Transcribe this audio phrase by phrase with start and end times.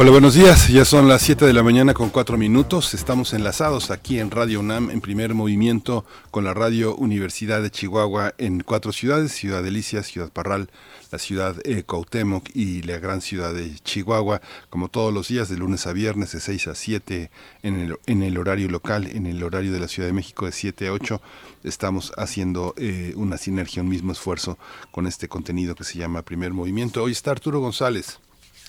[0.00, 0.68] Hola, buenos días.
[0.68, 2.94] Ya son las 7 de la mañana con 4 minutos.
[2.94, 8.32] Estamos enlazados aquí en Radio UNAM en primer movimiento con la Radio Universidad de Chihuahua
[8.38, 10.70] en cuatro ciudades, Ciudad Delicia, Ciudad Parral,
[11.10, 15.56] la ciudad eh, Cuauhtémoc y la gran ciudad de Chihuahua, como todos los días, de
[15.56, 17.32] lunes a viernes, de 6 a 7
[17.64, 20.52] en el, en el horario local, en el horario de la Ciudad de México de
[20.52, 21.20] 7 a 8.
[21.64, 24.58] Estamos haciendo eh, una sinergia, un mismo esfuerzo
[24.92, 27.02] con este contenido que se llama Primer Movimiento.
[27.02, 28.20] Hoy está Arturo González.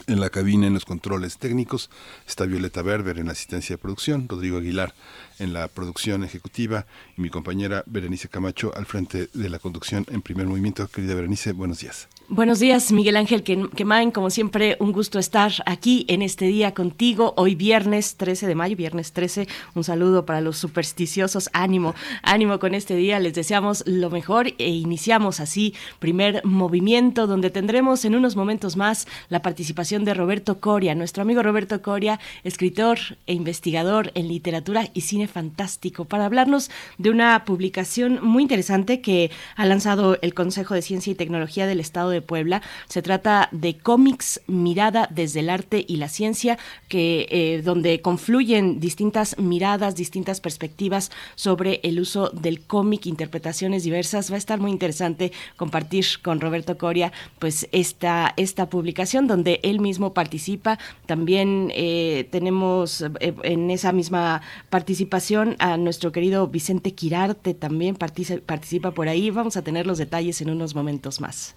[0.07, 1.89] En la cabina, en los controles técnicos,
[2.27, 4.93] está Violeta Berber en la asistencia de producción, Rodrigo Aguilar
[5.39, 6.85] en la producción ejecutiva
[7.17, 10.87] y mi compañera Berenice Camacho al frente de la conducción en primer movimiento.
[10.87, 12.07] Querida Berenice, buenos días.
[12.31, 14.11] Buenos días, Miguel Ángel Quemain.
[14.11, 17.33] Como siempre, un gusto estar aquí en este día contigo.
[17.37, 19.47] Hoy viernes 13 de mayo, viernes 13.
[19.73, 21.49] Un saludo para los supersticiosos.
[21.53, 23.19] Ánimo, ánimo con este día.
[23.19, 29.07] Les deseamos lo mejor e iniciamos así primer movimiento donde tendremos en unos momentos más
[29.29, 35.01] la participación de Roberto Coria, nuestro amigo Roberto Coria, escritor e investigador en literatura y
[35.01, 36.69] cine fantástico, para hablarnos
[36.99, 41.79] de una publicación muy interesante que ha lanzado el Consejo de Ciencia y Tecnología del
[41.79, 42.61] Estado de Puebla.
[42.87, 48.79] Se trata de cómics mirada desde el arte y la ciencia, que eh, donde confluyen
[48.79, 54.31] distintas miradas, distintas perspectivas sobre el uso del cómic, interpretaciones diversas.
[54.31, 59.79] Va a estar muy interesante compartir con Roberto Coria pues esta, esta publicación donde él
[59.79, 60.79] mismo participa.
[61.05, 68.41] También eh, tenemos eh, en esa misma participación a nuestro querido Vicente Quirarte, también participa,
[68.45, 69.29] participa por ahí.
[69.29, 71.55] Vamos a tener los detalles en unos momentos más.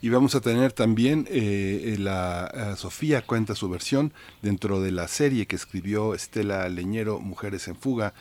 [0.00, 4.92] Y vamos a tener también eh, eh la eh, Sofía cuenta su versión dentro de
[4.92, 8.14] la serie que escribió Estela Leñero, Mujeres en Fuga,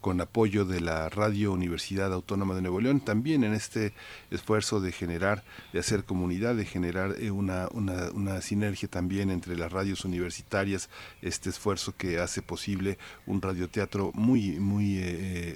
[0.00, 3.92] con apoyo de la Radio Universidad Autónoma de Nuevo León, también en este
[4.30, 5.42] esfuerzo de generar,
[5.72, 10.90] de hacer comunidad, de generar una, una sinergia también entre las radios universitarias,
[11.22, 14.94] este esfuerzo que hace posible un radioteatro muy, muy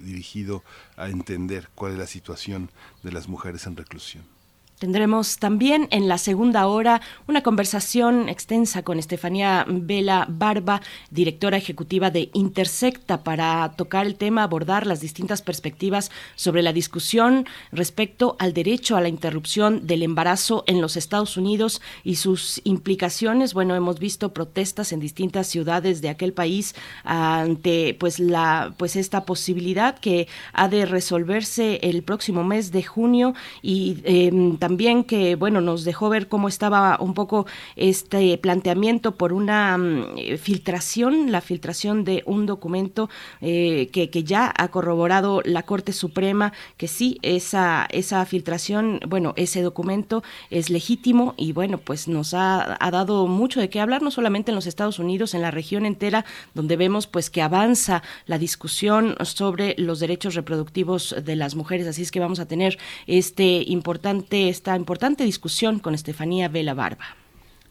[0.02, 0.64] dirigido
[0.96, 2.70] a entender cuál es la situación
[3.04, 4.31] de las mujeres en reclusión.
[4.82, 10.82] Tendremos también en la segunda hora una conversación extensa con Estefanía Vela Barba,
[11.12, 17.46] directora ejecutiva de Intersecta, para tocar el tema, abordar las distintas perspectivas sobre la discusión
[17.70, 23.54] respecto al derecho a la interrupción del embarazo en los Estados Unidos y sus implicaciones.
[23.54, 29.26] Bueno, hemos visto protestas en distintas ciudades de aquel país ante pues la pues esta
[29.26, 33.94] posibilidad que ha de resolverse el próximo mes de junio y
[34.58, 37.44] también em, también que, bueno, nos dejó ver cómo estaba un poco
[37.76, 43.10] este planteamiento por una mm, eh, filtración, la filtración de un documento
[43.42, 49.34] eh, que, que, ya ha corroborado la Corte Suprema, que sí, esa, esa filtración, bueno,
[49.36, 54.00] ese documento es legítimo y, bueno, pues nos ha, ha dado mucho de qué hablar,
[54.00, 58.02] no solamente en los Estados Unidos, en la región entera, donde vemos pues que avanza
[58.24, 61.86] la discusión sobre los derechos reproductivos de las mujeres.
[61.86, 67.16] Así es que vamos a tener este importante esta importante discusión con Estefanía Vela Barba.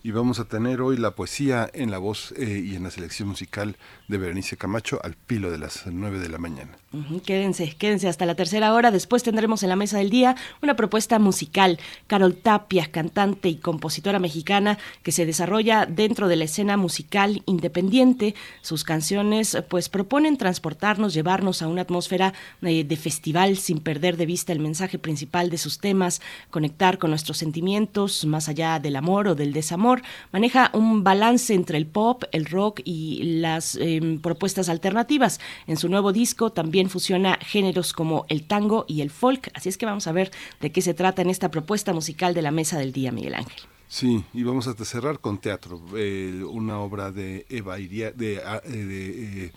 [0.03, 3.29] Y vamos a tener hoy la poesía en la voz eh, y en la selección
[3.29, 3.77] musical
[4.09, 6.80] de Berenice Camacho al pilo de las 9 de la mañana.
[7.25, 8.91] Quédense, quédense hasta la tercera hora.
[8.91, 11.79] Después tendremos en la mesa del día una propuesta musical.
[12.07, 18.35] Carol Tapia, cantante y compositora mexicana que se desarrolla dentro de la escena musical independiente.
[18.61, 24.25] Sus canciones pues proponen transportarnos, llevarnos a una atmósfera eh, de festival sin perder de
[24.25, 29.29] vista el mensaje principal de sus temas, conectar con nuestros sentimientos más allá del amor
[29.29, 30.01] o del desamor.
[30.33, 35.39] Maneja un balance entre el pop, el rock y las em, propuestas alternativas.
[35.67, 39.51] En su nuevo disco también fusiona géneros como el tango y el folk.
[39.53, 42.41] Así es que vamos a ver de qué se trata en esta propuesta musical de
[42.41, 43.61] la Mesa del Día, Miguel Ángel.
[43.91, 48.61] Sí, y vamos a cerrar con teatro, eh, una obra de Eva Iriart, de, ah,
[48.63, 49.51] eh, eh,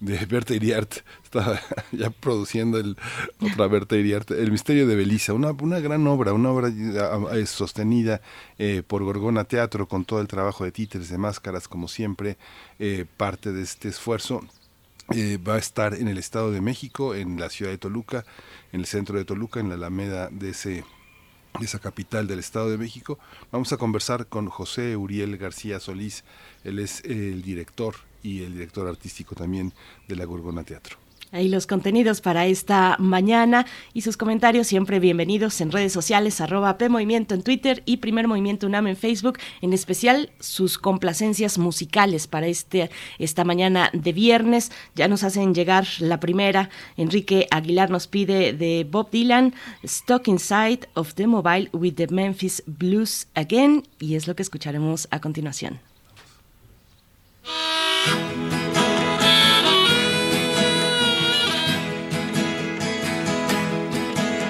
[0.00, 0.92] de, Berta Iriart,
[1.22, 1.62] está
[1.92, 2.96] ya produciendo el,
[3.40, 6.72] otra Berta Iriart, El misterio de Belisa, una, una gran obra, una obra
[7.46, 8.20] sostenida
[8.88, 12.38] por Gorgona Teatro con todo el trabajo de títeres, de máscaras, como siempre,
[13.16, 14.42] parte de este esfuerzo
[15.14, 18.24] eh, va a estar en el Estado de México, en la ciudad de Toluca,
[18.72, 20.84] en el centro de Toluca, en la Alameda de ese
[21.60, 23.18] esa capital del Estado de México.
[23.50, 26.24] Vamos a conversar con José Uriel García Solís.
[26.64, 29.72] Él es el director y el director artístico también
[30.08, 31.05] de la Gorgona Teatro.
[31.32, 36.78] Ahí los contenidos para esta mañana y sus comentarios siempre bienvenidos en redes sociales, arroba
[36.78, 42.46] PMovimiento en Twitter y Primer Movimiento UNAM en Facebook, en especial sus complacencias musicales para
[42.46, 44.70] este, esta mañana de viernes.
[44.94, 46.70] Ya nos hacen llegar la primera.
[46.96, 49.52] Enrique Aguilar nos pide de Bob Dylan,
[49.84, 55.08] Stuck Inside of the Mobile with the Memphis Blues Again y es lo que escucharemos
[55.10, 55.80] a continuación.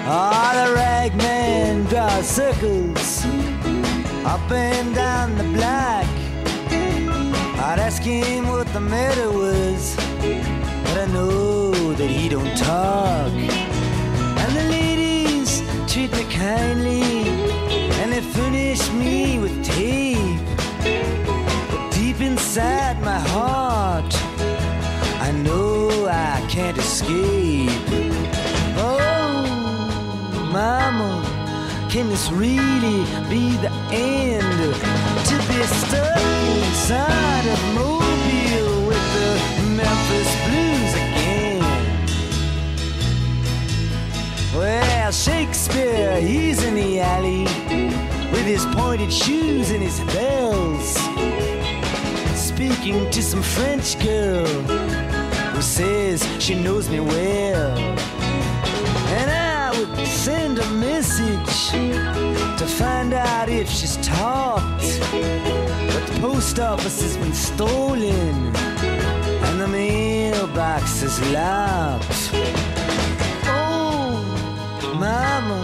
[0.09, 3.25] Ah, the ragman draws circles
[4.25, 6.07] up and down the block.
[7.59, 13.33] I'd ask him what the matter was, but I know that he don't talk.
[13.33, 15.61] And the ladies
[15.93, 17.29] treat me kindly,
[17.99, 20.47] and they furnish me with tape.
[21.69, 24.15] But deep inside my heart,
[25.21, 28.26] I know I can't escape.
[30.57, 31.21] Mama,
[31.91, 34.75] can this really be the end?
[35.29, 36.19] To be stuck
[36.65, 39.29] inside of Mobile with the
[39.77, 41.61] Memphis Blues again.
[44.57, 47.45] Well, Shakespeare, he's in the alley
[48.33, 50.95] with his pointed shoes and his bells,
[52.35, 58.06] speaking to some French girl who says she knows me well.
[60.27, 61.71] Send a message
[62.59, 64.83] to find out if she's talked.
[65.93, 68.53] But the post office has been stolen
[69.47, 72.33] and the mailbox is locked.
[73.45, 74.19] Oh,
[74.99, 75.63] Mama,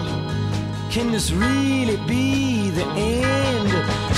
[0.92, 3.68] can this really be the end?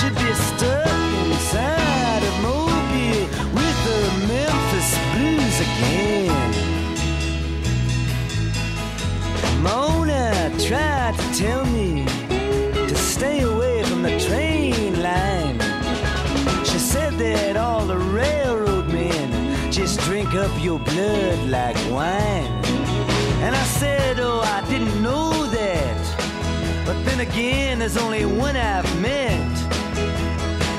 [0.01, 0.87] To be stuck
[1.25, 3.25] inside of Mobile
[3.57, 6.35] with the Memphis Blues again.
[9.63, 10.04] Mona
[10.67, 12.03] tried to tell me
[12.87, 15.59] to stay away from the train line.
[16.65, 22.49] She said that all the railroad men just drink up your blood like wine.
[23.45, 26.83] And I said, Oh, I didn't know that.
[26.83, 29.55] But then again, there's only one I've met.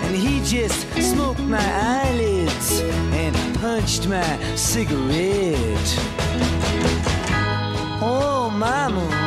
[0.02, 1.64] And he just smoked my
[2.00, 2.80] eyelids
[3.22, 5.90] and punched my cigarette.
[8.02, 9.25] Oh, mama,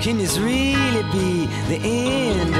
[0.00, 2.54] can this really be the end?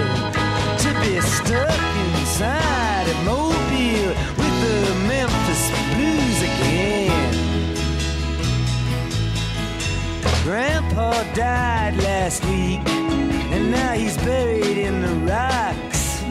[0.80, 1.80] To be stuck
[2.18, 7.74] inside a mobile with the Memphis Blues again.
[10.42, 12.86] Grandpa died last week,
[13.54, 16.22] and now he's buried in the rocks.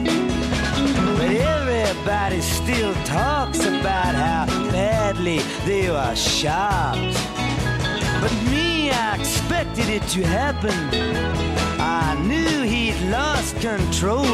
[1.18, 7.29] But everybody still talks about how badly they were shot.
[9.60, 10.72] Expected it to happen.
[11.78, 14.24] I knew he'd lost control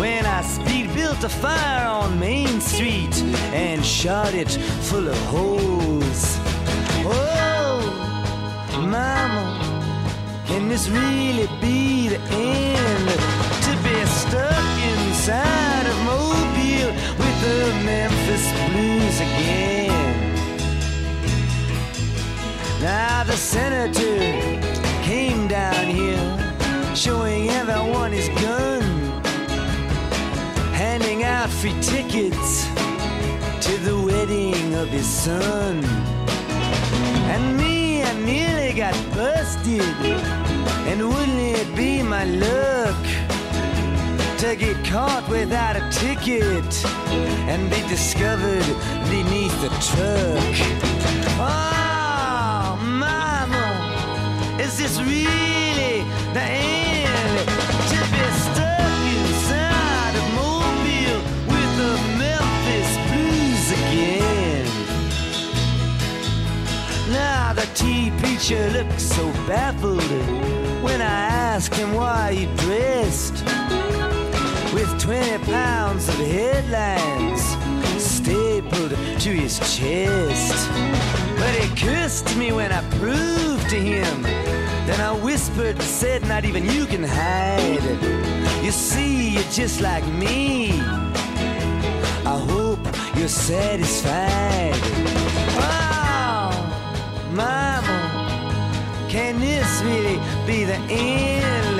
[0.00, 3.14] when I speed built a fire on Main Street
[3.52, 4.48] and shot it
[4.88, 6.38] full of holes.
[7.04, 7.84] Oh,
[8.80, 9.44] Mama,
[10.46, 13.08] can this really be the end?
[13.66, 20.13] To be stuck inside of Mobile with the Memphis Blues again.
[22.84, 24.18] Now the senator
[25.02, 28.82] came down here, showing everyone his gun,
[30.74, 32.66] handing out free tickets
[33.64, 35.82] to the wedding of his son.
[37.32, 39.80] And me, I nearly got busted,
[40.86, 43.02] and wouldn't it be my luck?
[44.40, 46.84] To get caught without a ticket
[47.48, 48.66] and be discovered
[49.08, 50.54] beneath the truck.
[51.40, 51.83] Oh,
[54.64, 57.38] is this really the end?
[57.92, 61.20] To be stuck inside a mobile
[61.52, 61.92] with the
[62.22, 64.66] Memphis Blues again.
[67.12, 70.02] Now the tea preacher looked so baffled
[70.82, 71.14] when I
[71.52, 73.44] asked him why he dressed
[74.72, 77.42] with 20 pounds of headlines
[78.02, 78.90] stapled
[79.20, 80.70] to his chest.
[81.36, 84.43] But he cursed me when I proved to him.
[84.86, 87.80] Then I whispered said, Not even you can hide.
[87.82, 88.64] It.
[88.64, 90.72] You see, you're just like me.
[92.26, 92.80] I hope
[93.16, 94.74] you're satisfied.
[95.56, 96.50] Oh,
[97.32, 101.78] Mama, can this really be the end?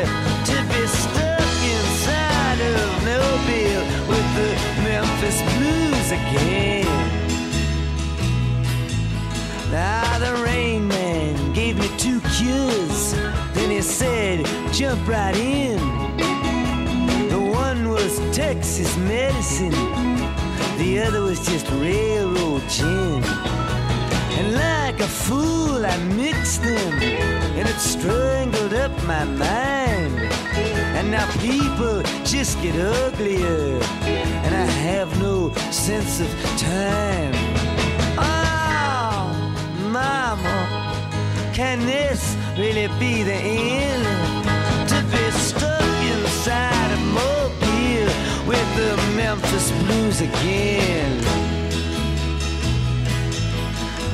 [0.48, 4.50] To be stuck inside of Mobile with the
[4.82, 6.86] Memphis Blues again.
[9.70, 10.88] Now the rain
[11.74, 13.12] gave me two cures.
[13.52, 15.78] Then he said, jump right in.
[17.28, 19.70] The one was Texas medicine.
[20.78, 23.22] The other was just railroad gin.
[24.36, 30.18] And like a fool, I mixed them, and it strangled up my mind.
[30.96, 36.28] And now people just get uglier, and I have no sense of
[36.58, 37.43] time.
[41.54, 44.88] Can this really be the end?
[44.88, 48.10] To be stuck inside a mobile
[48.50, 51.20] with the Memphis blues again.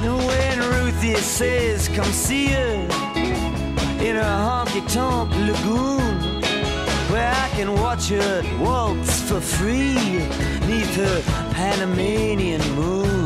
[0.02, 2.74] Now when Ruthie says, come see her
[4.00, 6.42] in a honky tonk lagoon,
[7.10, 9.94] where I can watch her waltz for free
[10.68, 11.22] neath her
[11.54, 13.19] Panamanian moon.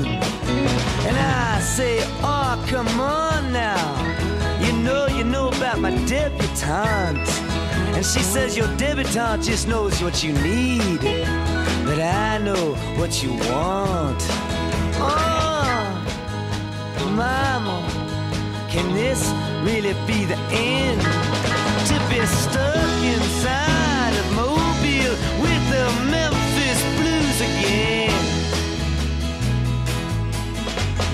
[1.06, 3.84] And I say, oh, come on now.
[4.60, 7.28] You know, you know about my debutante.
[7.94, 11.00] And she says, your debutante just knows what you need.
[11.84, 14.20] But I know what you want.
[14.96, 15.84] Oh,
[17.14, 17.76] mama,
[18.70, 19.28] can this
[19.62, 21.00] really be the end?
[21.88, 28.03] To be stuck inside of Mobile with the Memphis blues again.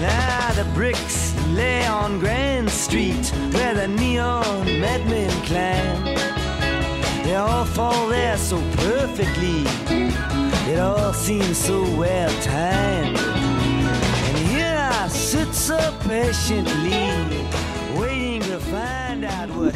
[0.00, 6.16] Now the bricks lay on Grand Street where the neon madmen climb.
[7.22, 9.62] They all fall there so perfectly.
[10.72, 13.18] It all seems so well timed.
[13.18, 15.78] And here I sit so
[16.08, 17.12] patiently,
[18.00, 19.74] waiting to find out what.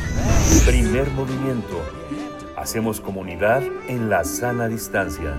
[0.64, 1.82] Primer movimiento.
[2.56, 5.38] Hacemos comunidad en la sana distancia.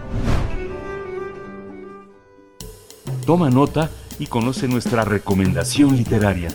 [3.26, 6.50] Toma nota y conoce nuestra recomendación literaria.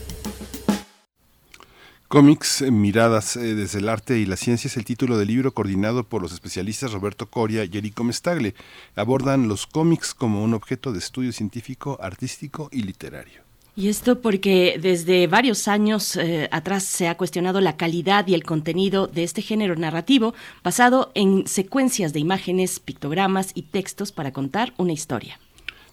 [2.09, 5.55] Cómics, eh, miradas eh, desde el arte y la ciencia es el título del libro
[5.55, 8.57] coordinado por los especialistas Roberto Coria y Erico Mestagle.
[8.97, 13.43] Abordan los cómics como un objeto de estudio científico, artístico y literario.
[13.77, 18.43] Y esto porque desde varios años eh, atrás se ha cuestionado la calidad y el
[18.43, 24.75] contenido de este género narrativo basado en secuencias de imágenes, pictogramas y textos para contar
[24.77, 25.39] una historia.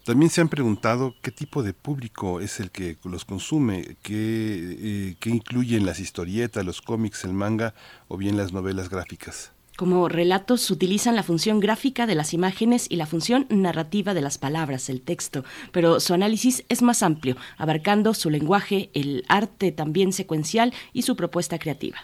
[0.08, 5.16] También se han preguntado qué tipo de público es el que los consume, qué, eh,
[5.20, 7.74] qué incluyen las historietas, los cómics, el manga
[8.08, 9.52] o bien las novelas gráficas.
[9.76, 14.38] Como relatos utilizan la función gráfica de las imágenes y la función narrativa de las
[14.38, 20.14] palabras, el texto, pero su análisis es más amplio, abarcando su lenguaje, el arte también
[20.14, 21.98] secuencial y su propuesta creativa.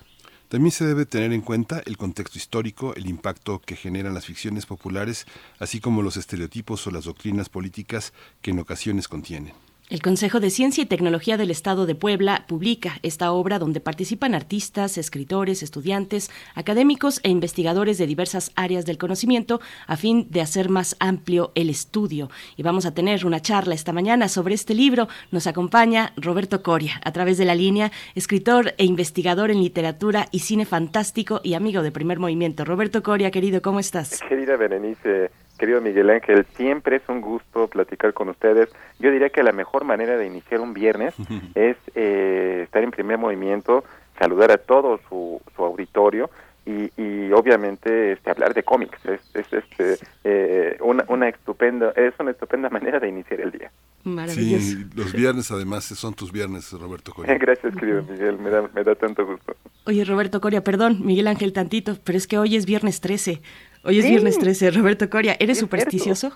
[0.54, 4.68] También se debe tener en cuenta el contexto histórico, el impacto que generan las ficciones
[4.68, 5.26] populares,
[5.58, 9.56] así como los estereotipos o las doctrinas políticas que en ocasiones contienen.
[9.94, 14.34] El Consejo de Ciencia y Tecnología del Estado de Puebla publica esta obra donde participan
[14.34, 20.70] artistas, escritores, estudiantes, académicos e investigadores de diversas áreas del conocimiento a fin de hacer
[20.70, 22.32] más amplio el estudio.
[22.58, 25.10] Y vamos a tener una charla esta mañana sobre este libro.
[25.30, 30.40] Nos acompaña Roberto Coria a través de la línea, escritor e investigador en literatura y
[30.40, 32.66] cine fantástico y amigo de Primer Movimiento.
[32.66, 34.22] Roberto Coria, querido, ¿cómo estás?
[34.28, 35.30] Querida Berenice,
[35.64, 38.68] querido Miguel Ángel, siempre es un gusto platicar con ustedes.
[39.00, 41.16] Yo diría que la mejor manera de iniciar un viernes
[41.56, 43.86] es eh, estar en primer movimiento,
[44.20, 46.30] saludar a todo su, su auditorio
[46.66, 48.98] y, y obviamente este hablar de cómics.
[49.06, 53.72] Es, es este, eh, una, una estupenda es una estupenda manera de iniciar el día.
[54.04, 54.66] Maravilloso.
[54.66, 57.38] Sí, los viernes además son tus viernes, Roberto Coria.
[57.40, 59.56] Gracias, querido Miguel, me da, me da tanto gusto.
[59.86, 63.42] Oye, Roberto Coria, perdón, Miguel Ángel tantito, pero es que hoy es viernes 13.
[63.84, 64.72] Hoy es viernes 13.
[64.72, 66.32] Roberto Coria, ¿eres Sí, supersticioso?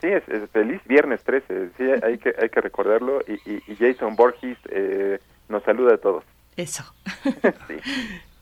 [0.00, 3.76] Sí, es, es feliz viernes 13, sí, hay que, hay que recordarlo y, y, y
[3.76, 5.18] Jason Borges eh,
[5.48, 6.24] nos saluda a todos.
[6.56, 6.82] Eso.
[7.68, 7.76] Sí.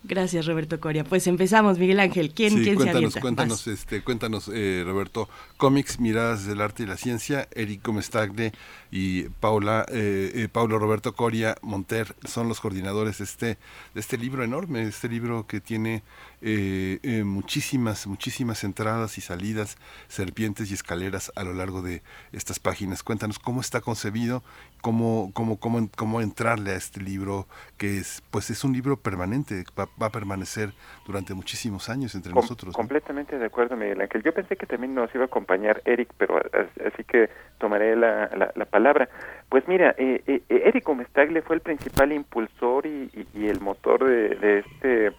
[0.09, 1.05] Gracias, Roberto Coria.
[1.05, 2.33] Pues empezamos, Miguel Ángel.
[2.33, 3.21] ¿Quién, Sí, quién se cuéntanos, avienta?
[3.21, 3.75] cuéntanos, Vas.
[3.79, 8.53] este, cuéntanos, eh, Roberto, cómics, miradas del arte y la ciencia, Erico Mestagne
[8.91, 13.47] y Paula, eh, eh, Paulo Roberto Coria Monter son los coordinadores de este,
[13.93, 16.03] de este libro enorme, este libro que tiene
[16.41, 19.77] eh, eh, muchísimas, muchísimas entradas y salidas,
[20.09, 23.03] serpientes y escaleras a lo largo de estas páginas.
[23.03, 24.43] Cuéntanos cómo está concebido,
[24.81, 29.65] cómo, cómo, cómo, cómo entrarle a este libro, que es, pues es un libro permanente,
[29.79, 30.73] va, va a permanecer
[31.07, 32.73] durante muchísimos años entre Com- nosotros.
[32.73, 32.77] ¿no?
[32.77, 34.23] Completamente de acuerdo, Miguel Ángel.
[34.23, 38.31] Yo pensé que también nos iba a acompañar Eric, pero as- así que tomaré la,
[38.37, 39.09] la, la palabra.
[39.49, 44.05] Pues mira, eh, eh, Eric Mestagle fue el principal impulsor y, y- y el motor
[44.05, 45.13] de, de este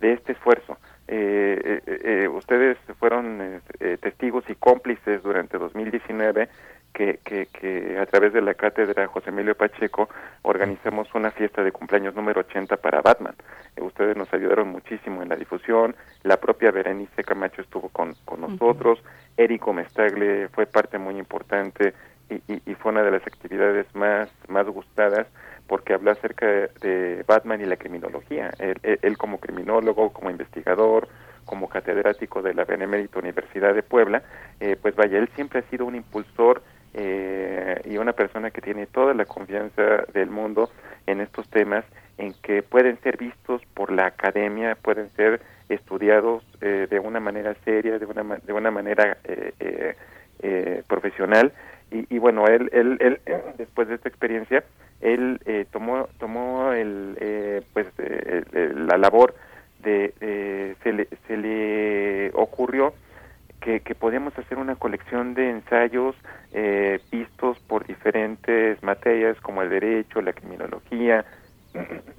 [0.00, 0.78] de este esfuerzo.
[1.08, 6.48] Eh, eh, eh, ustedes fueron eh, eh, testigos y cómplices durante 2019
[6.98, 10.08] que, que, a través de la cátedra José Emilio Pacheco
[10.42, 13.34] organizamos una fiesta de cumpleaños número 80 para Batman.
[13.76, 18.40] Eh, ustedes nos ayudaron muchísimo en la difusión, la propia Berenice Camacho estuvo con, con
[18.40, 19.02] nosotros,
[19.36, 21.94] Érico Mestagle fue parte muy importante
[22.28, 25.26] y, y, fue una de las actividades más, más gustadas
[25.66, 28.50] porque habló acerca de, Batman y la criminología.
[28.58, 31.08] Él, como criminólogo, como investigador,
[31.44, 34.22] como catedrático de la Benemérita Universidad de Puebla,
[34.60, 36.62] eh, pues vaya, él siempre ha sido un impulsor
[36.94, 40.70] eh, y una persona que tiene toda la confianza del mundo
[41.06, 41.84] en estos temas,
[42.16, 47.54] en que pueden ser vistos por la academia, pueden ser estudiados eh, de una manera
[47.64, 49.18] seria, de una, de una manera
[50.86, 51.52] profesional.
[51.90, 53.20] Y, bueno, él, él, él,
[53.58, 54.64] después de esta experiencia,
[55.00, 55.40] él
[55.70, 57.86] tomó, tomó el, pues,
[58.52, 59.34] la labor
[59.82, 62.92] de, se, le, se le ocurrió
[63.60, 66.16] que, que podíamos hacer una colección de ensayos
[66.52, 71.24] eh, vistos por diferentes materias como el derecho, la criminología,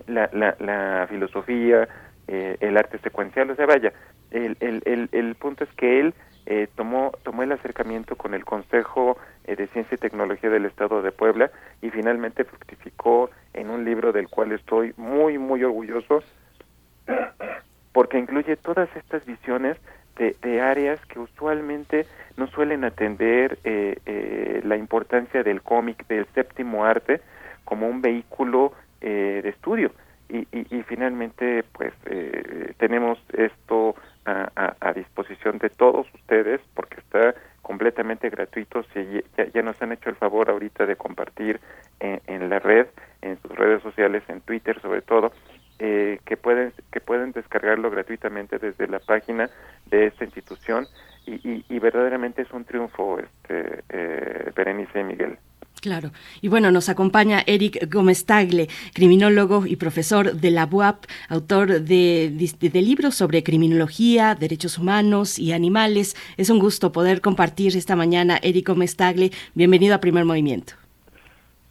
[0.08, 1.88] la, la, la filosofía,
[2.28, 3.94] eh, el arte secuencial, o sea, vaya,
[4.32, 6.14] el, el, el, el punto es que él
[6.46, 11.02] eh, tomó, tomó el acercamiento con el Consejo eh, de Ciencia y Tecnología del Estado
[11.02, 16.24] de Puebla y finalmente fructificó en un libro del cual estoy muy, muy orgulloso
[17.94, 19.78] porque incluye todas estas visiones
[20.20, 22.06] de, áreas que usualmente
[22.38, 27.22] no suelen atender eh, eh, la importancia del cómic, del séptimo arte,
[27.64, 29.92] como un vehículo eh, de estudio.
[30.32, 31.92] Y, y, finalmente, pues
[32.78, 33.96] tenemos esto
[34.26, 37.34] a, disposición de todos ustedes porque está
[37.64, 38.84] completamente gratuito.
[38.94, 41.60] Si ya, nos han hecho el favor ahorita de compartir
[42.00, 42.86] en, en la red,
[43.24, 45.32] en sus redes sociales, en Twitter sobre todo,
[45.82, 49.50] eh, que pueden que pueden descargarlo gratuitamente desde la página
[49.90, 50.88] de esta institución
[51.26, 55.38] y, y, verdaderamente es un triunfo este eh, Berenice Miguel.
[55.82, 56.12] Claro.
[56.42, 62.50] Y bueno, nos acompaña Eric Gómez Tagle, criminólogo y profesor de la UAP, autor de,
[62.60, 66.16] de, libros sobre criminología, derechos humanos y animales.
[66.36, 69.32] Es un gusto poder compartir esta mañana, Eric Gómez Tagle.
[69.54, 70.74] Bienvenido a Primer Movimiento.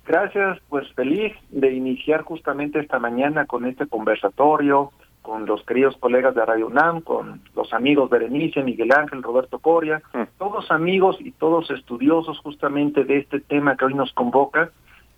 [0.06, 4.90] Gracias, pues feliz de iniciar justamente esta mañana con este conversatorio
[5.28, 10.00] con los queridos colegas de Radio UNAM, con los amigos Berenice, Miguel Ángel, Roberto Coria,
[10.14, 10.22] mm.
[10.38, 14.70] todos amigos y todos estudiosos justamente de este tema que hoy nos convoca,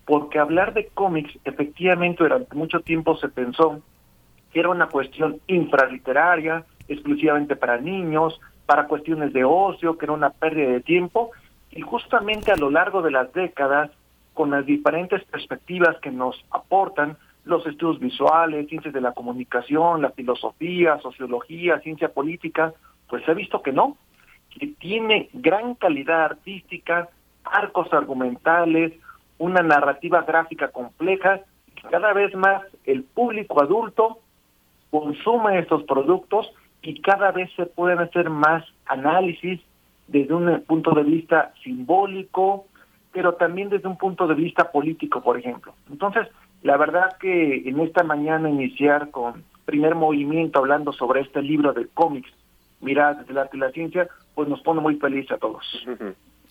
[0.05, 3.83] porque hablar de cómics efectivamente durante mucho tiempo se pensó
[4.53, 10.31] que era una cuestión infraliteraria, exclusivamente para niños, para cuestiones de ocio, que era una
[10.31, 11.31] pérdida de tiempo,
[11.71, 13.93] y justamente a lo largo de las décadas
[14.35, 20.11] con las diferentes perspectivas que nos aportan los estudios visuales, ciencias de la comunicación, la
[20.11, 22.75] filosofía, sociología, ciencia política,
[23.09, 23.97] pues se ha visto que no,
[24.51, 27.09] que tiene gran calidad artística,
[27.45, 28.93] arcos argumentales,
[29.39, 31.41] una narrativa gráfica compleja,
[31.91, 34.19] cada vez más el público adulto
[34.91, 36.51] consume estos productos
[36.83, 39.61] y cada vez se pueden hacer más análisis
[40.09, 42.67] desde un punto de vista simbólico,
[43.13, 45.75] pero también desde un punto de vista político, por ejemplo.
[45.91, 46.29] Entonces,
[46.63, 51.87] la verdad que en esta mañana iniciar con primer movimiento hablando sobre este libro de
[51.95, 52.31] cómics,
[52.81, 55.65] Mirad desde y la ciencia, pues nos pone muy feliz a todos.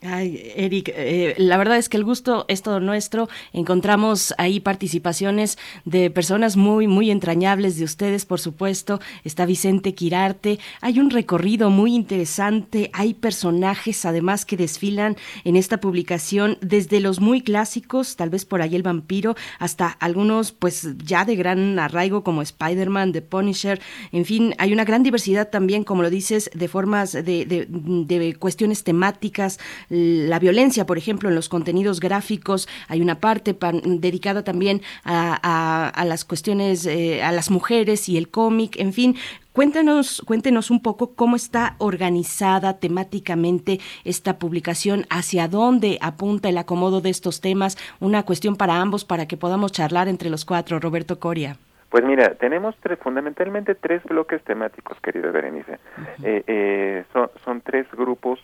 [0.02, 3.28] Ay, Eric, eh, la verdad es que el gusto es todo nuestro.
[3.52, 9.02] Encontramos ahí participaciones de personas muy, muy entrañables de ustedes, por supuesto.
[9.26, 10.58] Está Vicente Quirarte.
[10.80, 12.90] Hay un recorrido muy interesante.
[12.94, 18.62] Hay personajes, además, que desfilan en esta publicación, desde los muy clásicos, tal vez por
[18.62, 23.82] ahí el vampiro, hasta algunos, pues ya de gran arraigo, como Spider-Man, The Punisher.
[24.14, 28.36] En fin, hay una gran diversidad también, como lo dices, de formas, de, de, de
[28.36, 32.68] cuestiones temáticas la violencia, por ejemplo, en los contenidos gráficos.
[32.88, 38.80] Hay una parte dedicada también a, las cuestiones, eh, a las mujeres y el cómic,
[38.80, 39.16] en fin.
[39.52, 47.02] Cuéntanos, cuéntenos un poco cómo está organizada temáticamente esta publicación, hacia dónde apunta el acomodo
[47.02, 50.80] de estos temas, una cuestión para ambos para que podamos charlar entre los cuatro.
[50.80, 51.58] Roberto Coria.
[51.90, 55.80] Pues mira, tenemos tres, fundamentalmente tres bloques temáticos, querida Berenice.
[56.24, 58.40] Eh, eh, son, son tres grupos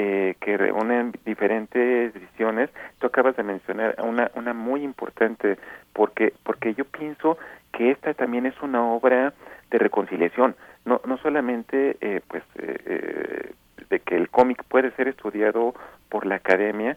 [0.00, 2.70] eh, que reúnen diferentes visiones.
[3.00, 5.58] Tú acabas de mencionar una, una muy importante
[5.92, 7.36] porque, porque yo pienso
[7.72, 9.34] que esta también es una obra
[9.72, 13.50] de reconciliación, no, no solamente eh, pues eh,
[13.90, 15.74] de que el cómic puede ser estudiado
[16.08, 16.96] por la academia,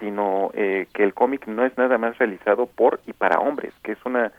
[0.00, 3.98] sino que el cómic no es nada más realizado por y para hombres, que es
[4.06, 4.32] una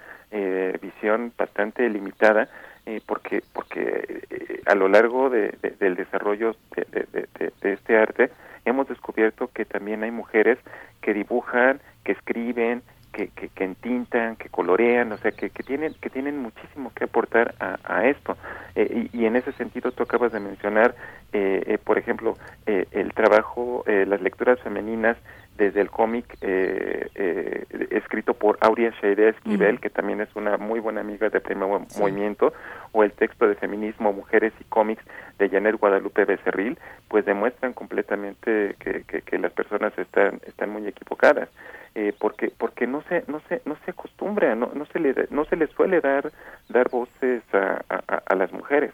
[0.81, 2.49] visión bastante limitada
[2.85, 7.27] eh, porque porque eh, a lo largo de, del desarrollo de,
[7.61, 8.29] este arte
[8.65, 10.57] hemos descubierto que también hay mujeres
[11.01, 12.81] que dibujan, que escriben,
[13.13, 17.05] que, que, que entintan, que colorean, o sea, que, que tienen que tienen muchísimo que
[17.05, 18.35] aportar a, esto.
[18.75, 20.95] Eh, y, y, en ese sentido tú acabas de mencionar,
[21.31, 25.17] eh, eh, por ejemplo, el trabajo, las lecturas femeninas
[25.57, 30.79] desde el cómic eh, eh, escrito por Aurea Scheide Esquivel, que también es una muy
[30.79, 31.99] buena amiga de Primer sí.
[31.99, 32.53] Movimiento,
[32.91, 35.03] o el texto de Feminismo, Mujeres y Cómics
[35.37, 40.87] de Janet Guadalupe Becerril, pues demuestran completamente que, que, que las personas están, están muy
[40.87, 41.49] equivocadas.
[41.95, 45.45] Eh, porque porque no se no se no se acostumbra no no se le no
[45.45, 46.31] se le suele dar
[46.67, 48.91] dar voces a, a, a las mujeres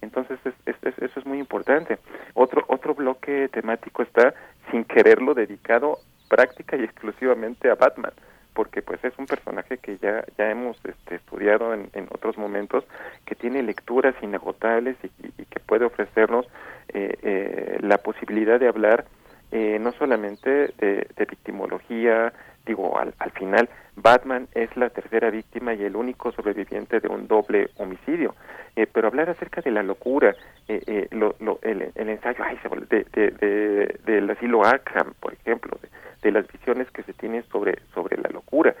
[0.00, 1.98] entonces es, es, eso es muy importante.
[2.34, 4.34] Otro otro bloque temático está
[4.70, 8.12] sin quererlo dedicado práctica y exclusivamente a Batman
[8.54, 12.84] porque pues es un personaje que ya ya hemos este, estudiado en, en otros momentos
[13.24, 16.46] que tiene lecturas inagotables y que puede ofrecernos
[16.88, 19.04] eh, eh, la posibilidad de hablar
[19.52, 22.32] eh, no solamente de, de victimología,
[22.66, 27.26] digo, al, al, final Batman es la tercera víctima y el único sobreviviente de un
[27.26, 28.34] doble homicidio,
[28.76, 30.34] eh, pero hablar acerca de la locura,
[30.68, 35.32] eh, eh, lo, lo, el, el, ensayo ay, de, de, de, del asilo Arkham, por
[35.32, 35.88] ejemplo, de,
[36.22, 38.74] de, las visiones que se tienen sobre, sobre la locura.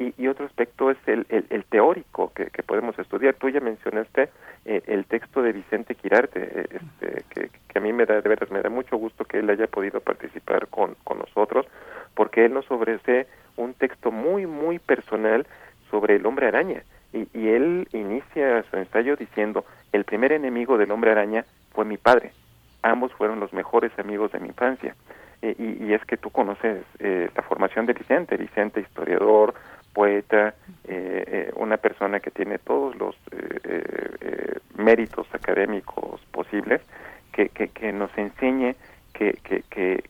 [0.00, 3.34] Y, y otro aspecto es el, el, el teórico que, que, podemos estudiar.
[3.34, 4.30] Tú ya mencionaste
[4.64, 8.26] eh, el texto de Vicente Quirarte, eh, este, que, que, a mí me da, de
[8.26, 11.66] veras, me da mucho gusto que él haya podido participar con, con nosotros,
[12.14, 13.26] porque él nos ofrece
[13.58, 15.46] un texto muy, muy personal
[15.90, 16.82] sobre el hombre araña.
[17.12, 21.98] Y, y él inicia su ensayo diciendo, el primer enemigo del hombre araña fue mi
[21.98, 22.32] padre.
[22.80, 24.96] Ambos fueron los mejores amigos de mi infancia.
[25.42, 29.54] Eh, y, y, es que tú conoces eh, la formación de Vicente, Vicente historiador,
[29.92, 36.80] poeta, eh, eh, una persona que tiene todos los eh, méritos académicos posibles,
[37.32, 38.74] que, que, que nos enseñe
[39.12, 40.02] que, que, que,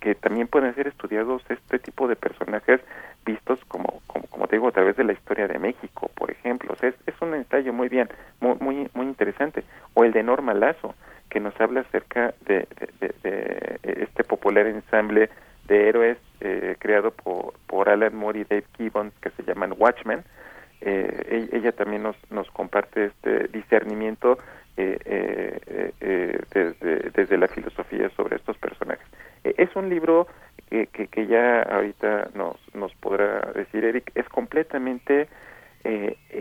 [0.00, 2.80] que, también pueden ser estudiados este tipo de personajes
[3.24, 6.74] vistos como, como, como te digo, a través de la historia de México, por ejemplo.
[6.80, 8.08] Es, es un ensayo muy bien,
[8.40, 9.64] muy, muy, muy interesante.
[9.94, 10.94] O el de Norma Lazo,
[11.28, 12.66] que nos habla acerca de,
[13.00, 15.28] de este popular ensamble
[15.68, 20.24] de héroes eh, creado por, por Alan Moore y Dave Gibbons que se llaman Watchmen.
[20.80, 24.38] Eh, ella también nos, nos comparte este discernimiento
[24.80, 29.04] eh, eh, eh, desde, desde la filosofía sobre estos personajes.
[29.42, 30.28] Eh, es un libro
[30.70, 35.28] que, que, que, ya ahorita nos, nos podrá decir Eric, es completamente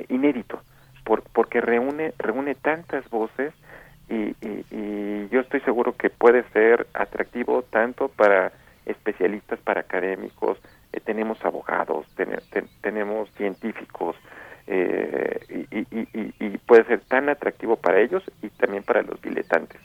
[0.09, 0.61] inédito,
[1.03, 3.53] por, porque reúne, reúne tantas voces
[4.09, 8.51] y, y, y yo estoy seguro que puede ser atractivo tanto para
[8.87, 10.57] especialistas para académicos,
[10.93, 14.15] eh, tenemos abogados, ten, ten, tenemos científicos,
[14.67, 15.39] eh,
[15.71, 19.79] y, y, y, y, puede ser tan atractivo para ellos y también para los diletantes.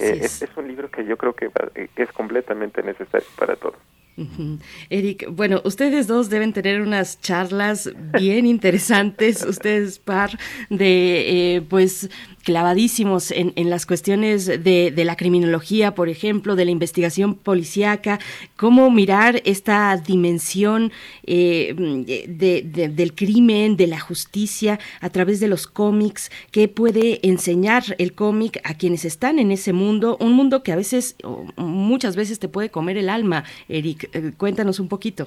[0.00, 0.42] Eh, es.
[0.42, 0.56] es.
[0.56, 3.78] un libro que yo creo que eh, es completamente necesario para todos.
[4.18, 4.58] Uh -huh.
[4.90, 10.36] Eric, bueno, ustedes dos deben tener unas charlas bien interesantes, ustedes par
[10.70, 12.10] de, eh, pues,
[12.42, 18.18] clavadísimos en, en las cuestiones de, de, la criminología, por ejemplo, de la investigación policíaca,
[18.56, 20.90] cómo mirar esta dimensión
[21.26, 27.20] eh, de, de, del crimen, de la justicia a través de los cómics, qué puede
[27.22, 31.16] enseñar el cómic a quienes están en ese mundo, un mundo que a veces,
[31.56, 34.07] muchas veces te puede comer el alma, Eric.
[34.12, 35.26] Eh, cuéntanos un poquito.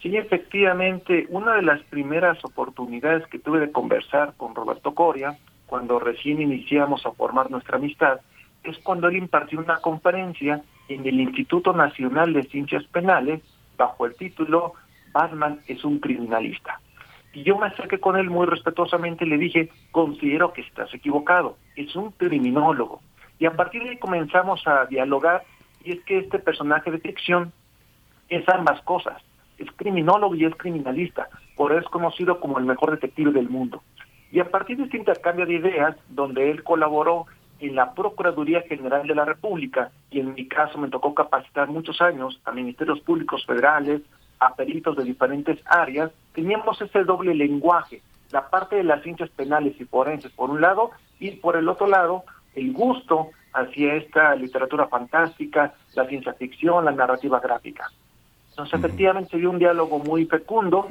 [0.00, 6.00] Sí, efectivamente, una de las primeras oportunidades que tuve de conversar con Roberto Coria, cuando
[6.00, 8.20] recién iniciamos a formar nuestra amistad,
[8.64, 13.42] es cuando él impartió una conferencia en el Instituto Nacional de Ciencias Penales
[13.76, 14.74] bajo el título
[15.12, 16.80] Batman es un criminalista.
[17.32, 21.56] Y yo me acerqué con él muy respetuosamente y le dije, considero que estás equivocado,
[21.76, 23.00] es un criminólogo.
[23.38, 25.44] Y a partir de ahí comenzamos a dialogar
[25.84, 27.52] y es que este personaje de ficción
[28.32, 29.22] es ambas cosas,
[29.58, 33.82] es criminólogo y es criminalista, por eso es conocido como el mejor detective del mundo.
[34.30, 37.26] Y a partir de este intercambio de ideas, donde él colaboró
[37.60, 42.00] en la Procuraduría General de la República, y en mi caso me tocó capacitar muchos
[42.00, 44.00] años a ministerios públicos federales,
[44.40, 49.78] a peritos de diferentes áreas, teníamos ese doble lenguaje, la parte de las ciencias penales
[49.78, 50.90] y forenses por un lado,
[51.20, 56.92] y por el otro lado, el gusto hacia esta literatura fantástica, la ciencia ficción, la
[56.92, 57.90] narrativa gráfica.
[58.52, 60.88] Entonces, efectivamente, dio un diálogo muy fecundo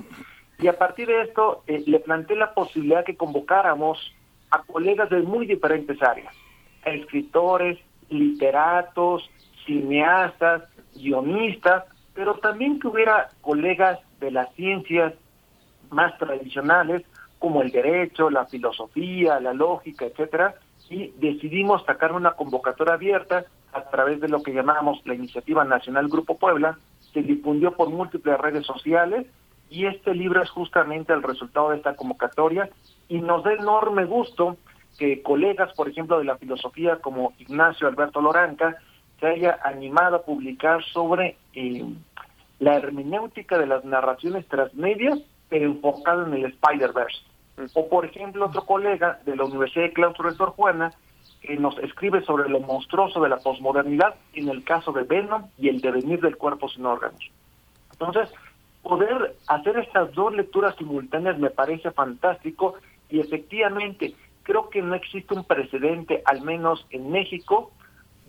[0.58, 4.14] y a partir de esto eh, le planteé la posibilidad que convocáramos
[4.50, 6.34] a colegas de muy diferentes áreas,
[6.84, 7.78] escritores,
[8.10, 9.30] literatos,
[9.66, 10.64] cineastas,
[10.96, 15.14] guionistas, pero también que hubiera colegas de las ciencias
[15.92, 17.04] más tradicionales
[17.38, 20.56] como el derecho, la filosofía, la lógica, etcétera,
[20.90, 26.08] y decidimos sacar una convocatoria abierta a través de lo que llamamos la Iniciativa Nacional
[26.10, 26.78] Grupo Puebla,
[27.14, 29.28] se difundió por múltiples redes sociales
[29.70, 32.70] y este libro es justamente el resultado de esta convocatoria
[33.08, 34.58] y nos da enorme gusto
[34.98, 38.78] que colegas, por ejemplo, de la filosofía como Ignacio Alberto Loranca,
[39.20, 41.86] se haya animado a publicar sobre eh,
[42.60, 45.20] la hermenéutica de las narraciones transmedias,
[45.50, 47.22] pero enfocado en el Spider-Verse.
[47.74, 50.92] O, por ejemplo, otro colega de la Universidad de Claustro de Sor Juana,
[51.42, 55.70] que nos escribe sobre lo monstruoso de la posmodernidad en el caso de Venom y
[55.70, 57.32] el devenir del cuerpo sin órganos.
[57.92, 58.30] Entonces,
[58.84, 62.76] poder hacer estas dos lecturas simultáneas me parece fantástico
[63.10, 67.72] y efectivamente creo que no existe un precedente, al menos en México,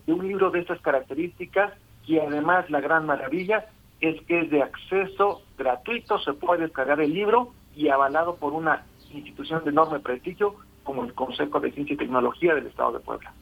[0.07, 1.73] de un libro de estas características
[2.07, 3.67] y además la gran maravilla
[4.01, 8.85] es que es de acceso gratuito, se puede descargar el libro y avalado por una
[9.13, 13.33] institución de enorme prestigio como el Consejo de Ciencia y Tecnología del Estado de Puebla.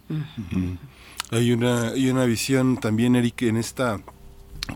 [1.30, 4.00] Hay una, hay una visión también, Eric, en esta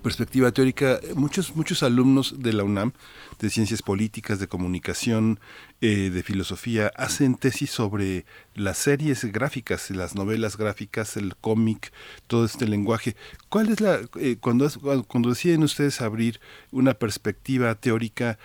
[0.02, 2.92] perspectiva teórica, muchos, muchos alumnos de la UNAM,
[3.38, 5.40] de ciencias políticas, de comunicación,
[5.80, 8.24] eh, de filosofía, hacen tesis sobre
[8.54, 11.92] las series gráficas, las novelas gráficas, el cómic,
[12.26, 13.16] todo este lenguaje.
[13.48, 14.68] ¿Cuál es la, eh, cuando,
[15.06, 18.38] cuando deciden ustedes abrir una perspectiva teórica,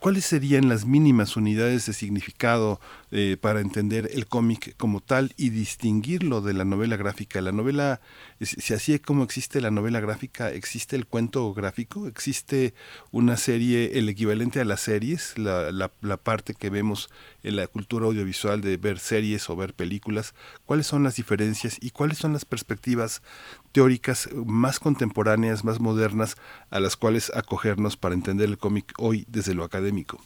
[0.00, 2.80] cuáles serían las mínimas unidades de significado
[3.16, 7.40] eh, para entender el cómic como tal y distinguirlo de la novela gráfica?
[7.40, 8.00] La novela,
[8.40, 12.08] si así es como existe la novela gráfica, ¿existe el cuento gráfico?
[12.08, 12.74] ¿Existe
[13.12, 17.08] una serie, el equivalente a las series, la, la, la parte que vemos
[17.44, 20.34] en la cultura audiovisual de ver series o ver películas,
[20.66, 23.22] cuáles son las diferencias y cuáles son las perspectivas
[23.70, 26.34] teóricas más contemporáneas, más modernas,
[26.70, 30.20] a las cuales acogernos para entender el cómic hoy desde lo académico.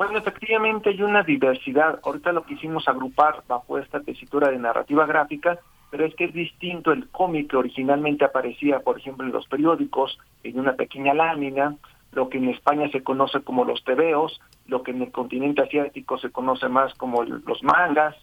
[0.00, 2.00] Bueno, efectivamente hay una diversidad.
[2.02, 5.58] Ahorita lo quisimos agrupar bajo esta tesitura de narrativa gráfica,
[5.90, 10.18] pero es que es distinto el cómic que originalmente aparecía, por ejemplo, en los periódicos,
[10.42, 11.76] en una pequeña lámina,
[12.12, 16.16] lo que en España se conoce como los tebeos, lo que en el continente asiático
[16.16, 18.16] se conoce más como los mangas,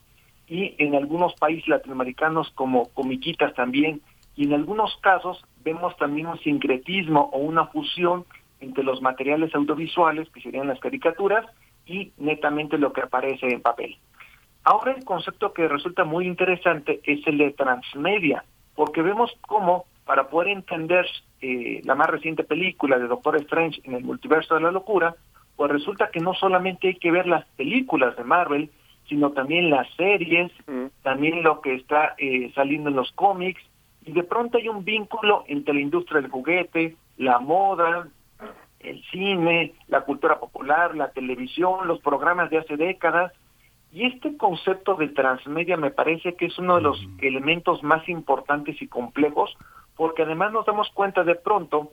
[0.47, 4.01] y en algunos países latinoamericanos como comiquitas también,
[4.35, 8.25] y en algunos casos vemos también un sincretismo o una fusión
[8.61, 11.45] entre los materiales audiovisuales, que serían las caricaturas,
[11.87, 13.97] y netamente lo que aparece en papel.
[14.63, 18.43] Ahora el concepto que resulta muy interesante es el de transmedia,
[18.75, 21.05] porque vemos cómo para poder entender
[21.41, 25.15] eh, la más reciente película de Doctor Strange en el multiverso de la locura,
[25.55, 28.69] pues resulta que no solamente hay que ver las películas de Marvel,
[29.07, 30.51] sino también las series,
[31.01, 33.61] también lo que está eh, saliendo en los cómics,
[34.05, 38.07] y de pronto hay un vínculo entre la industria del juguete, la moda,
[38.79, 43.33] el cine, la cultura popular, la televisión, los programas de hace décadas,
[43.91, 48.81] y este concepto de transmedia me parece que es uno de los elementos más importantes
[48.81, 49.55] y complejos,
[49.95, 51.91] porque además nos damos cuenta de pronto,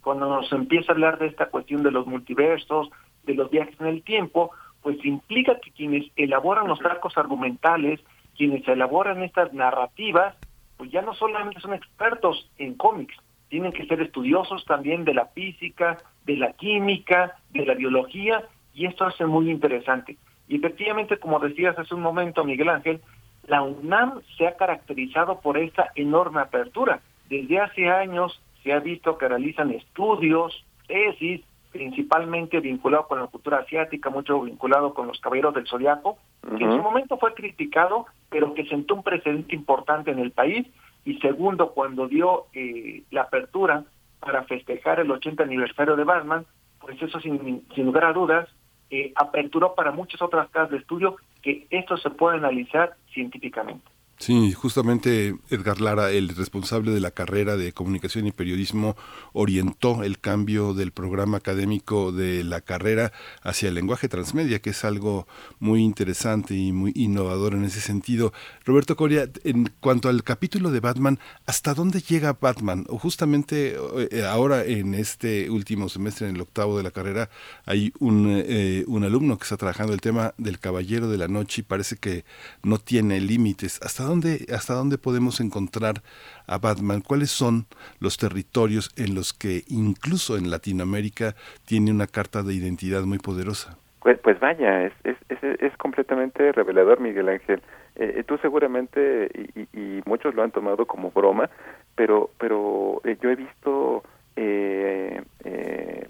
[0.00, 2.88] cuando nos empieza a hablar de esta cuestión de los multiversos,
[3.24, 4.52] de los viajes en el tiempo,
[4.82, 8.00] pues implica que quienes elaboran los arcos argumentales,
[8.36, 10.36] quienes elaboran estas narrativas,
[10.76, 13.16] pues ya no solamente son expertos en cómics,
[13.48, 18.86] tienen que ser estudiosos también de la física, de la química, de la biología, y
[18.86, 20.16] esto hace muy interesante.
[20.48, 23.00] Y efectivamente, como decías hace un momento, Miguel Ángel,
[23.46, 27.00] la UNAM se ha caracterizado por esta enorme apertura.
[27.28, 33.58] Desde hace años se ha visto que realizan estudios, tesis, principalmente vinculado con la cultura
[33.58, 36.18] asiática, mucho vinculado con los caballeros del zodiaco,
[36.56, 40.66] que en su momento fue criticado, pero que sentó un precedente importante en el país.
[41.06, 43.84] Y segundo, cuando dio eh, la apertura
[44.20, 46.44] para festejar el 80 aniversario de Batman,
[46.80, 48.48] pues eso sin, sin lugar a dudas
[48.90, 53.95] eh, aperturó para muchas otras casas de estudio que esto se puede analizar científicamente.
[54.18, 58.96] Sí, justamente Edgar Lara, el responsable de la carrera de comunicación y periodismo,
[59.34, 64.86] orientó el cambio del programa académico de la carrera hacia el lenguaje transmedia, que es
[64.86, 65.28] algo
[65.60, 68.32] muy interesante y muy innovador en ese sentido.
[68.64, 72.86] Roberto Coria, en cuanto al capítulo de Batman, ¿hasta dónde llega Batman?
[72.88, 73.76] O justamente
[74.10, 77.28] eh, ahora en este último semestre, en el octavo de la carrera,
[77.66, 81.60] hay un, eh, un alumno que está trabajando el tema del Caballero de la Noche
[81.60, 82.24] y parece que
[82.62, 83.78] no tiene límites.
[83.82, 86.02] ¿Hasta dónde, hasta dónde podemos encontrar
[86.46, 87.02] a Batman?
[87.02, 87.66] ¿Cuáles son
[88.00, 91.34] los territorios en los que incluso en Latinoamérica
[91.66, 93.78] tiene una carta de identidad muy poderosa?
[94.06, 97.60] Pues, pues vaya, es, es, es, completamente revelador, Miguel Ángel.
[97.96, 99.28] Eh, eh, tú seguramente,
[99.74, 101.50] y, muchos lo han tomado como broma,
[101.96, 104.04] pero, pero eh, yo he visto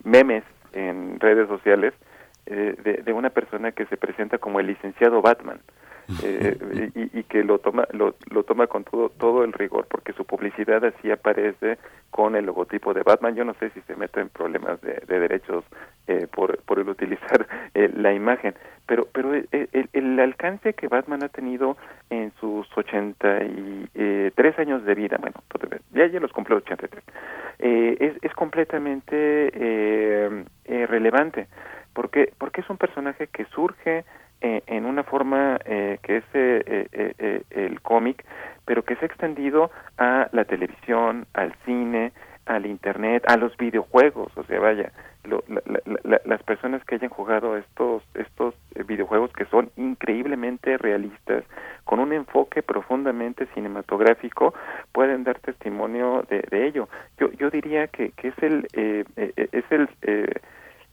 [0.04, 1.94] memes en redes sociales
[2.44, 5.60] de, una persona que se presenta como el licenciado Batman
[6.22, 8.12] eh, y, que lo toma lo,
[8.44, 11.78] toma con todo todo el rigor porque su publicidad así aparece
[12.10, 13.34] con el logotipo de Batman.
[13.34, 15.64] Yo no sé si se mete en problemas de, derechos
[16.06, 18.54] eh, por por el utilizar eh, la imagen
[18.86, 19.48] pero pero el,
[19.92, 21.76] el, alcance que Batman ha tenido
[22.08, 27.02] en sus 83 años de vida bueno pues, ya ya los cumplió 83
[27.58, 29.50] es es completamente
[30.86, 31.48] relevante
[31.92, 34.04] porque porque es un personaje que surge
[34.46, 38.24] eh, en una forma eh, que es eh, el cómic,
[38.64, 42.12] pero que se ha extendido a la televisión, al cine,
[42.44, 44.92] al internet, a los videojuegos, o sea, vaya,
[46.24, 48.54] las personas que hayan jugado estos estos
[48.86, 51.42] videojuegos que son increíblemente realistas,
[51.82, 54.54] con un enfoque profundamente cinematográfico,
[54.92, 56.88] pueden dar testimonio de, ello.
[57.18, 58.68] Yo yo diría que, que es el
[59.16, 59.88] es el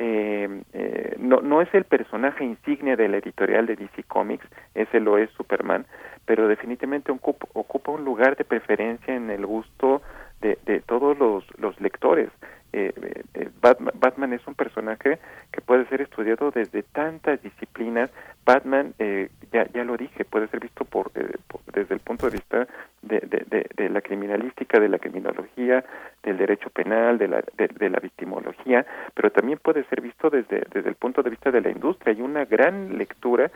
[0.06, 5.00] eh, eh, no, no es el personaje insignia de la editorial de DC Comics, ese
[5.00, 5.86] lo es Superman,
[6.26, 10.02] pero definitivamente ocupa, ocupa un lugar de preferencia en el gusto
[10.42, 12.30] de, de todos los, los lectores.
[12.74, 12.92] Eh,
[13.36, 15.20] eh, Batman, es un personaje
[15.52, 18.10] que puede ser estudiado desde tantas disciplinas.
[18.46, 22.68] Batman, eh, ya, ya lo dije, puede ser visto por, desde el punto de vista
[23.04, 25.86] de, de, la criminalística, de la criminología,
[26.24, 30.90] del derecho penal, de la, de, la victimología, pero también puede ser visto desde, desde
[30.90, 32.14] el punto de vista de la industria.
[32.14, 33.52] Hay una gran lectura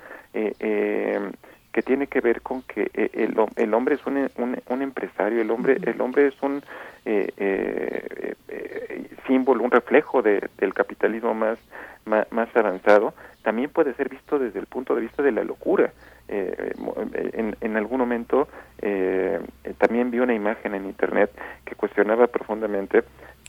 [1.71, 5.51] que tiene que ver con que el, el hombre es un, un, un, empresario, el
[5.51, 6.63] hombre, el hombre es un
[7.05, 11.59] eh, eh, eh, símbolo, un reflejo de, del capitalismo más,
[12.05, 15.91] más, avanzado, también puede ser visto desde el punto de vista de la locura.
[16.29, 18.49] en, en algún momento
[19.77, 21.31] también vi una imagen en internet
[21.63, 23.03] que cuestionaba profundamente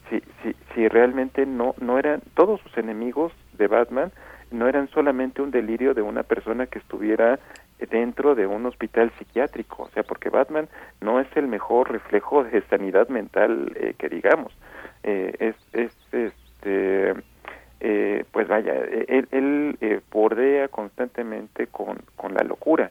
[0.09, 4.13] si, si, si realmente no, no eran todos sus enemigos de Batman
[4.51, 7.39] no eran solamente un delirio de una persona que estuviera
[7.87, 10.69] dentro de un hospital psiquiátrico, o sea, porque Batman
[11.01, 14.53] no es el mejor reflejo de sanidad mental eh, que digamos,
[15.05, 17.15] eh, es, es este,
[17.81, 22.91] eh, pues vaya, él, él bordea constantemente con, con la locura,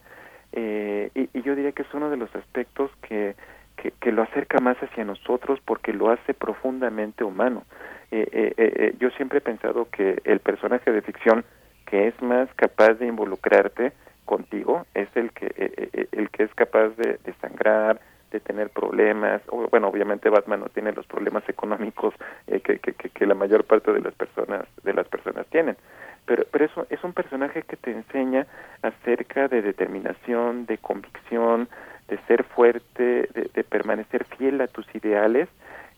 [0.53, 3.35] y, y, yo diría que es uno de los aspectos que,
[3.75, 7.63] que, que, lo acerca más hacia nosotros porque lo hace profundamente humano.
[8.09, 11.43] yo siempre he pensado que el personaje de ficción
[11.85, 13.93] que es más capaz de involucrarte
[14.27, 18.69] contigo es el que eh, eh, eh, el que es capaz de, sangrar de tener
[18.69, 19.41] problemas.
[19.71, 22.13] Bueno obviamente Batman no tiene los problemas económicos
[22.45, 25.77] que, que, la mayor parte de las personas de las personas tienen.
[26.25, 28.45] Pero pero eso es un personaje que te enseña
[28.83, 31.67] acerca de determinación de convicción
[32.09, 35.49] de ser fuerte de, permanecer fiel a tus ideales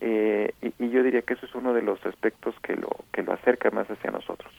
[0.02, 3.34] y, y yo diría que eso es uno de los aspectos que lo que lo
[3.34, 4.52] acerca más hacia nosotros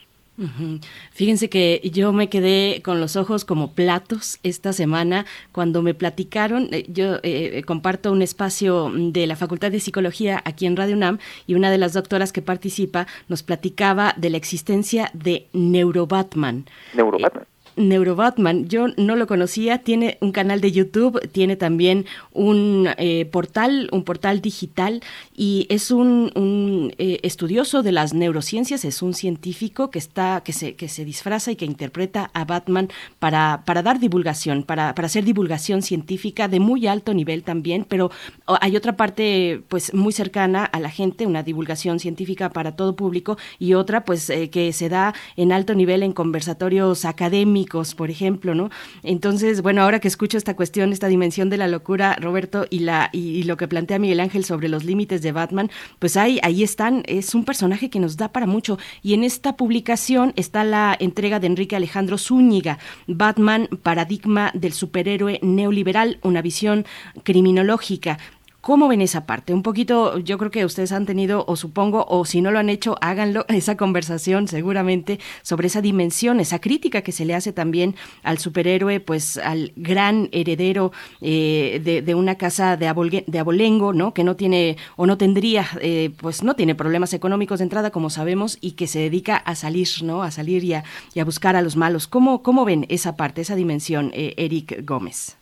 [1.11, 6.69] Fíjense que yo me quedé con los ojos como platos esta semana cuando me platicaron,
[6.73, 10.97] eh, yo eh, eh, comparto un espacio de la Facultad de Psicología aquí en Radio
[10.97, 16.65] UNAM y una de las doctoras que participa nos platicaba de la existencia de Neurobatman.
[16.95, 17.45] Neurobatman.
[17.89, 23.89] Neurobatman, yo no lo conocía, tiene un canal de YouTube, tiene también un eh, portal,
[23.93, 25.03] un portal digital
[25.35, 30.75] y es un, eh, estudioso de las neurociencias, es un científico que está, que se,
[30.75, 32.89] que se disfraza y que interpreta a Batman
[33.19, 38.11] para, para dar divulgación, para, para hacer divulgación científica de muy alto nivel también, pero
[38.47, 43.39] hay otra parte pues muy cercana a la gente, una divulgación científica para todo público
[43.59, 48.55] y otra pues eh, que se da en alto nivel en conversatorios académicos por ejemplo,
[48.55, 48.71] ¿no?
[49.03, 53.11] Entonces, bueno, ahora que escucho esta cuestión, esta dimensión de la locura, Roberto, y la
[53.13, 57.03] y, lo que plantea Miguel Ángel sobre los límites de Batman, pues ahí ahí están,
[57.07, 61.41] es un personaje que nos da para mucho y en esta publicación está la entrega
[61.41, 66.85] de Enrique Alejandro Zúñiga, Batman, paradigma del superhéroe neoliberal, una visión
[67.23, 68.19] criminológica.
[68.61, 69.55] ¿Cómo ven esa parte?
[69.55, 72.69] Un poquito, yo creo que ustedes han tenido, o supongo, o si no lo han
[72.69, 77.97] hecho, háganlo, esa conversación seguramente sobre esa dimensión, esa crítica que se le hace también
[78.23, 80.93] al superhéroe, pues al gran heredero
[81.23, 84.13] eh, de, una casa de, abolengo, ¿no?
[84.13, 88.11] Que no tiene o no tendría, eh, pues no tiene problemas económicos de entrada, como
[88.11, 90.23] sabemos, y que se dedica a salir, ¿no?
[90.23, 92.07] A salir y a, buscar a los malos.
[92.07, 95.40] ¿Cómo, ¿Cómo ven esa parte, esa dimensión, eh, Eric Gómez?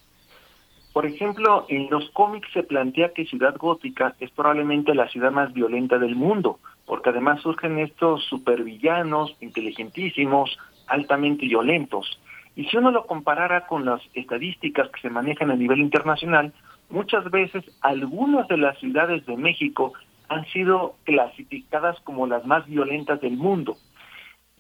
[0.92, 5.52] Por ejemplo, en los cómics se plantea que Ciudad Gótica es probablemente la ciudad más
[5.52, 12.18] violenta del mundo, porque además surgen estos supervillanos inteligentísimos, altamente violentos.
[12.56, 16.52] Y si uno lo comparara con las estadísticas que se manejan a nivel internacional,
[16.90, 19.92] muchas veces algunas de las ciudades de México
[20.28, 23.76] han sido clasificadas como las más violentas del mundo.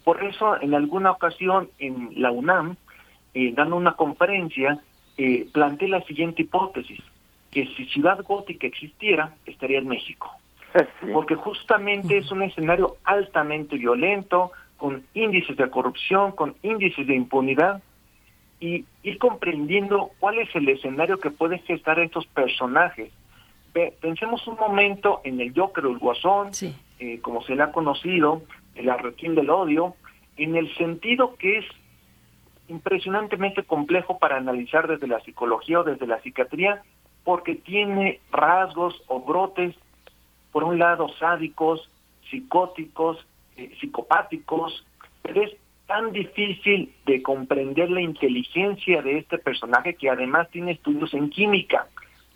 [0.04, 2.76] Por eso, en alguna ocasión en la UNAM
[3.34, 4.80] eh, dando una conferencia,
[5.18, 7.00] eh, planteé la siguiente hipótesis,
[7.50, 10.30] que si Ciudad Gótica existiera, estaría en México.
[11.12, 17.82] Porque justamente es un escenario altamente violento, con índices de corrupción, con índices de impunidad,
[18.60, 23.10] y ir comprendiendo cuál es el escenario que pueden gestar estos personajes.
[24.00, 26.50] pensemos un momento en el Joker o el Guasón,
[27.00, 28.42] eh, como se le ha conocido,
[28.74, 29.94] el arrequín del odio,
[30.36, 31.64] en el sentido que es
[32.68, 36.82] impresionantemente complejo para analizar desde la psicología o desde la psiquiatría,
[37.24, 39.74] porque tiene rasgos o brotes,
[40.52, 41.90] por un lado, sádicos,
[42.30, 44.86] psicóticos, eh, psicopáticos,
[45.22, 45.52] pero es
[45.86, 51.86] tan difícil de comprender la inteligencia de este personaje que además tiene estudios en química.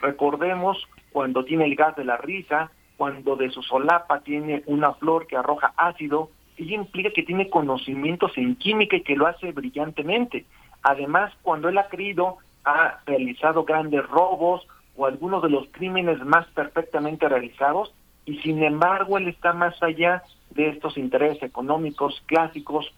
[0.01, 0.78] Recordemos
[1.12, 5.37] cuando tiene el gas de la risa, cuando de su solapa tiene una flor que
[5.37, 10.44] arroja ácido, y implica que tiene conocimientos en química y que lo hace brillantemente.
[10.82, 16.46] Además, cuando él ha creído, ha realizado grandes robos o algunos de los crímenes más
[16.48, 17.92] perfectamente realizados,
[18.24, 22.92] y sin embargo él está más allá de estos intereses económicos clásicos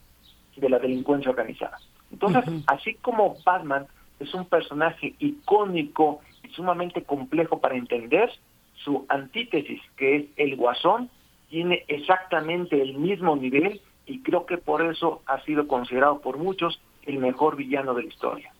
[0.57, 1.78] de la delincuencia organizada.
[2.11, 3.86] Entonces, así como Batman
[4.20, 8.30] es un personaje icónico y sumamente complejo para entender,
[8.74, 11.09] su antítesis, que es el guasón,
[11.55, 16.80] tiene exactamente el mismo nivel y creo que por eso ha sido considerado por muchos
[17.05, 18.52] el mejor villano de la historia.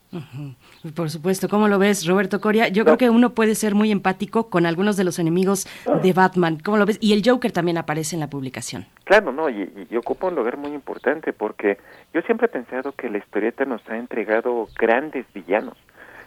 [0.95, 2.68] Por supuesto, ¿cómo lo ves, Roberto Coria?
[2.68, 5.66] Yo creo que uno puede ser muy empático con algunos de los enemigos
[6.05, 6.61] de Batman.
[6.64, 6.99] ¿Cómo lo ves?
[7.01, 8.86] Y el Joker también aparece en la publicación.
[9.03, 11.78] Claro, no, y, ocupa un lugar muy importante porque
[12.12, 15.76] yo siempre he pensado que la historieta nos ha entregado grandes villanos.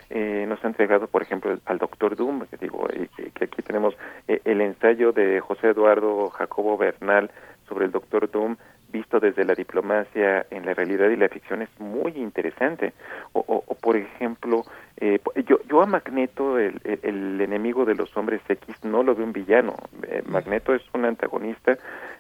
[0.10, 3.96] Eh, nos ha entregado, por ejemplo, al Doctor Doom, que digo, eh, que aquí tenemos
[4.28, 7.30] eh, el ensayo de José Eduardo Jacobo Bernal
[7.68, 8.56] sobre el Doctor Doom,
[8.90, 12.94] visto desde la diplomacia en la realidad y la ficción es muy interesante.
[13.34, 14.64] O, o, por ejemplo,
[15.00, 19.26] eh, yo, yo a Magneto, el, el, enemigo de los hombres X, no lo veo
[19.26, 19.76] un villano.
[20.04, 21.78] Eh, Magneto es un antagonista,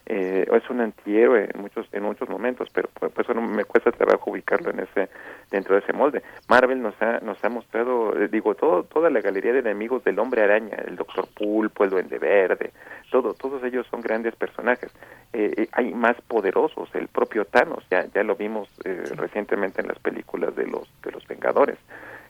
[0.10, 3.92] eh, es un antihéroe en muchos en muchos momentos, pero por, eso no me cuesta
[3.92, 5.10] trabajo ubicarlo en ese
[5.52, 6.24] dentro de ese molde.
[6.48, 10.18] Marvel nos ha nos ha mostrado, eh, digo, todo toda la galería de enemigos del
[10.20, 12.72] Hombre Araña, el Doctor Pulpo, el Duende Verde,
[13.12, 14.94] todo todos ellos son grandes personajes.
[15.34, 18.70] Eh, hay más poderosos, el propio Thanos, ya ya lo vimos
[19.18, 21.78] recientemente en las películas de los de los Vengadores.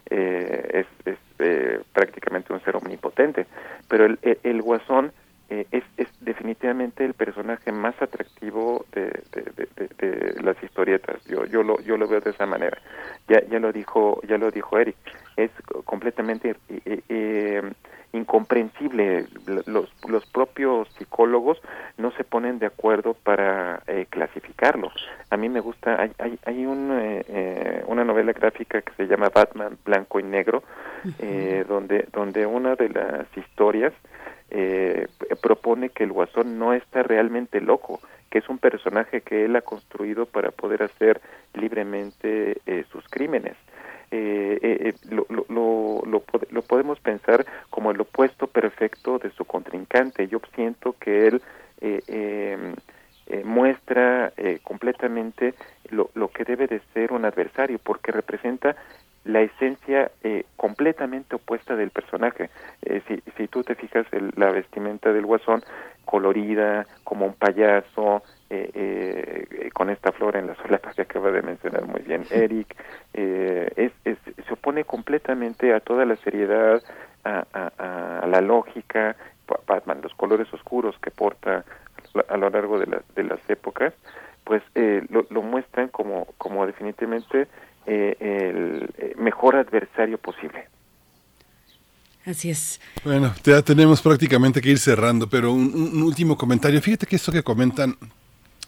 [0.10, 3.46] Eh, es, es eh, prácticamente un ser omnipotente.
[3.88, 5.12] Pero el, el, Guasón
[5.50, 11.24] eh, es, es, definitivamente el personaje más atractivo de, de, las historietas.
[11.26, 12.78] Yo, yo, lo, yo lo veo de esa manera.
[13.28, 14.98] Ya, ya lo dijo, ya lo dijo Eric.
[15.36, 15.52] Es
[15.86, 16.56] completamente
[18.14, 19.26] incomprensible.
[19.66, 21.62] Los, los propios psicólogos
[21.98, 24.92] no se ponen de acuerdo para eh, clasificarlo.
[25.30, 29.08] A mí me gusta, hay, hay, hay un, eh, eh, una novela gráfica que se
[29.08, 30.64] llama Batman Blanco y Negro,
[31.68, 33.94] donde, donde una de las historias
[35.42, 38.00] propone que el guasón no está realmente loco,
[38.30, 41.22] que es un personaje que él ha construido para poder hacer
[41.54, 43.56] libremente sus crímenes
[44.12, 50.28] eh, eh, lo, lo, lo, lo, podemos pensar como el opuesto perfecto de su contrincante.
[50.28, 51.42] Yo siento que él
[51.82, 52.76] eh, em,
[53.28, 55.54] eh, muestra eh, completamente
[55.90, 58.76] lo, que debe de ser un adversario, porque representa
[59.26, 62.50] la esencia eh, completamente opuesta del personaje.
[62.84, 65.62] Eh, si, si tú te fijas, el, la vestimenta del guasón,
[66.06, 71.42] colorida, como un payaso, eh, eh, con esta flor en la solapa que acaba de
[71.42, 72.76] mencionar muy bien Eric,
[73.14, 76.82] eh, es, es, se opone completamente a toda la seriedad,
[77.24, 79.16] a, a, a la lógica,
[79.66, 81.64] Batman, los colores oscuros que porta
[82.28, 83.94] a lo largo de, la, de las épocas,
[84.44, 87.48] pues eh, lo, lo muestran como, como definitivamente
[87.86, 90.68] eh, el eh, mejor adversario posible.
[92.26, 92.82] Así es.
[93.06, 96.82] Bueno, ya tenemos prácticamente que ir cerrando, pero un, un último comentario.
[96.82, 97.96] Fíjate que esto que comentan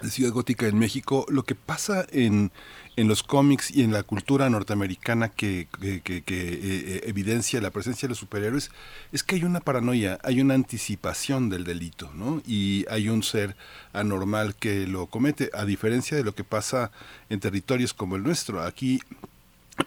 [0.08, 2.52] Ciudad Gótica en México, lo que pasa en,
[2.96, 5.68] en los cómics y en la cultura norteamericana que,
[6.04, 8.72] que, eh, evidencia la presencia de los superhéroes
[9.12, 12.42] es que hay una paranoia, hay una anticipación del delito, ¿no?
[12.46, 13.56] Y hay un ser
[13.94, 16.92] anormal que lo comete, a diferencia de lo que pasa
[17.30, 18.62] en territorios como el nuestro.
[18.62, 19.00] Aquí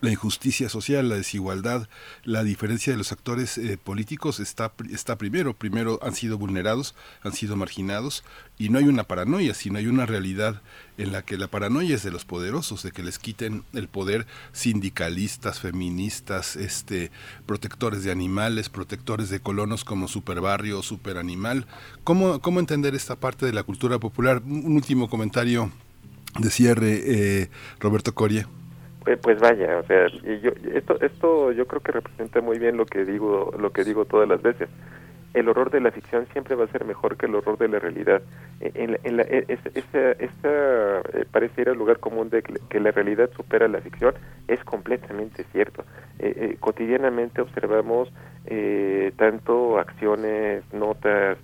[0.00, 1.88] la injusticia social, la desigualdad,
[2.24, 5.54] la diferencia de los actores eh, políticos está, está primero.
[5.54, 8.24] Primero han sido vulnerados, han sido marginados
[8.58, 10.62] y no hay una paranoia, sino hay una realidad
[10.98, 14.26] en la que la paranoia es de los poderosos, de que les quiten el poder
[14.52, 17.10] sindicalistas, feministas, este,
[17.46, 21.66] protectores de animales, protectores de colonos como superbarrio o superanimal.
[22.04, 24.42] ¿Cómo, ¿Cómo entender esta parte de la cultura popular?
[24.44, 25.70] Un último comentario
[26.38, 28.48] de cierre, eh, Roberto Coria.
[29.04, 32.86] Pues, pues vaya, o sea, yo, esto, esto yo creo que representa muy bien lo
[32.86, 34.68] que digo, lo que digo todas las veces
[35.34, 37.78] el horror de la ficción siempre va a ser mejor que el horror de la
[37.78, 38.22] realidad.
[38.60, 43.30] E, en, en la, e, esa, eh, pareciera el lugar común de que la realidad
[43.34, 44.14] supera la ficción
[44.48, 45.84] es completamente cierto.
[46.18, 48.12] Eh, eh, cotidianamente observamos
[49.16, 51.38] tanto acciones, notas,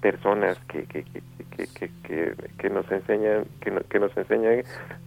[0.00, 4.62] personas que, que, que, que, que, nos enseñan que, que nos enseñan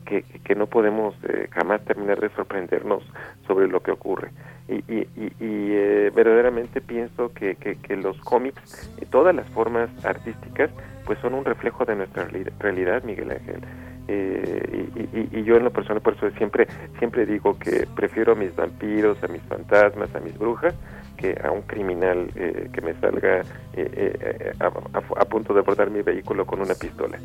[0.05, 1.15] que, no podemos
[1.51, 3.03] jamás terminar de sorprendernos
[3.45, 4.31] sobre lo que ocurre.
[4.67, 10.69] Y, y, y, eh, verdaderamente pienso que, que, los cómics y todas las formas artísticas
[11.05, 12.27] pues son un reflejo de nuestra
[12.59, 13.61] realidad Miguel Ángel.
[14.09, 16.67] Eh, y, y, yo en lo personal por eso siempre
[16.97, 20.73] siempre digo que prefiero a mis vampiros a mis fantasmas a mis brujas
[21.17, 23.43] que a un criminal eh, que me salga eh,
[23.75, 27.19] eh, a, punto de abordar mi vehículo con una pistola.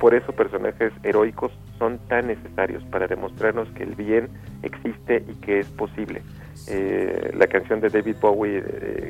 [0.00, 4.28] por eso personajes heroicos son tan necesarios para demostrarnos que el bien
[4.62, 6.22] existe y que es posible.
[7.34, 8.62] la canción de David Bowie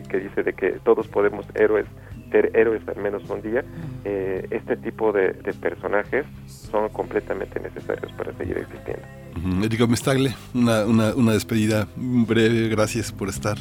[0.08, 1.86] que dice de que todos podemos héroes
[2.30, 3.64] ser héroes al menos un día,
[4.04, 9.17] este tipo de personajes son completamente necesarios para seguir existiendo.
[9.62, 13.56] Érico Mestagle, una, una, una despedida breve, gracias por estar.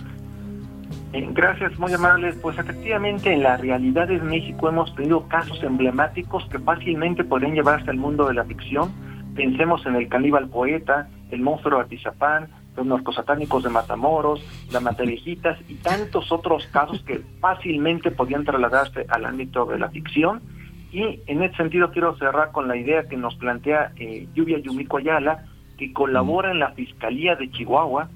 [1.13, 2.36] Eh, gracias, muy amables.
[2.41, 7.89] Pues efectivamente en la realidad de México hemos tenido casos emblemáticos que fácilmente podrían llevarse
[7.89, 8.91] al mundo de la ficción.
[9.36, 15.59] Pensemos en el caníbal poeta, el monstruo de Atizapán, los narcosatánicos de Matamoros, las materejitas
[15.67, 20.41] y tantos otros casos que fácilmente podían trasladarse al ámbito de la ficción
[20.91, 24.97] y en ese sentido quiero cerrar con la idea que nos plantea eh, Lluvia Yumiko
[24.97, 25.45] Ayala,
[25.78, 28.09] que colabora en la Fiscalía de Chihuahua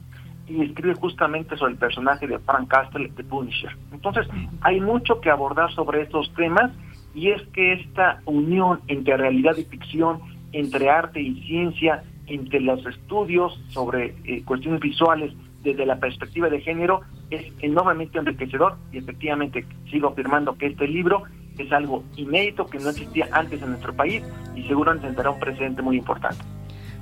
[0.47, 3.75] y escribe justamente sobre el personaje de Frank Castle, de Punisher.
[3.91, 4.27] Entonces,
[4.61, 6.71] hay mucho que abordar sobre estos temas
[7.13, 10.19] y es que esta unión entre realidad y ficción,
[10.51, 15.33] entre arte y ciencia, entre los estudios sobre eh, cuestiones visuales
[15.63, 21.23] desde la perspectiva de género, es enormemente enriquecedor y efectivamente sigo afirmando que este libro
[21.57, 24.23] es algo inédito que no existía antes en nuestro país
[24.55, 26.43] y seguramente tendrá un precedente muy importante.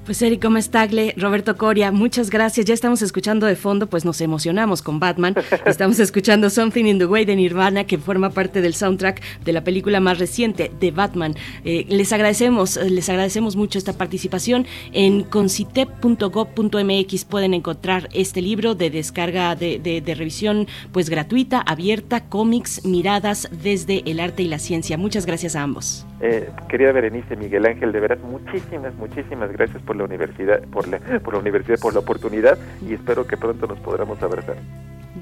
[0.10, 2.66] Pues Eric Mestagle, Roberto Coria, muchas gracias.
[2.66, 5.36] Ya estamos escuchando de fondo, pues nos emocionamos con Batman.
[5.68, 9.64] Estamos escuchando Something in the Way de Nirvana, que forma parte del soundtrack de la
[9.64, 11.36] película más reciente de Batman.
[11.64, 14.66] Eh, les agradecemos, eh, les agradecemos mucho esta participación.
[14.94, 23.48] En concitep.gov.mx pueden encontrar este libro de descarga de, revisión, pues gratuita, abierta, cómics, miradas
[23.52, 24.98] desde el arte y la ciencia.
[24.98, 26.08] Muchas gracias a ambos.
[26.22, 31.00] Eh, querida Berenice, Miguel Ángel, de verdad, muchísimas, muchísimas gracias por la universidad, por la,
[31.20, 34.58] por la universidad, por la oportunidad y espero que pronto nos podamos abrazar.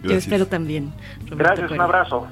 [0.04, 0.94] Yo espero también.
[1.32, 2.28] Gracias, un abrazo.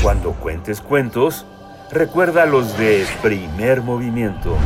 [0.02, 1.46] Cuando cuentes cuentos,
[1.92, 4.58] recuerda los de primer movimiento.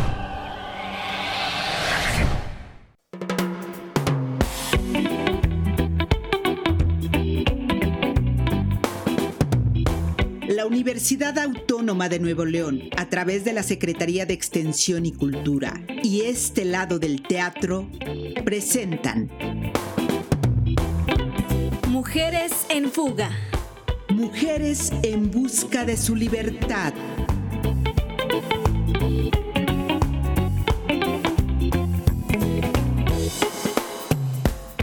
[10.82, 16.22] Universidad Autónoma de Nuevo León, a través de la Secretaría de Extensión y Cultura y
[16.22, 17.88] este lado del teatro,
[18.44, 19.30] presentan
[21.88, 23.30] Mujeres en fuga.
[24.10, 26.96] Mujeres en busca de su libertad.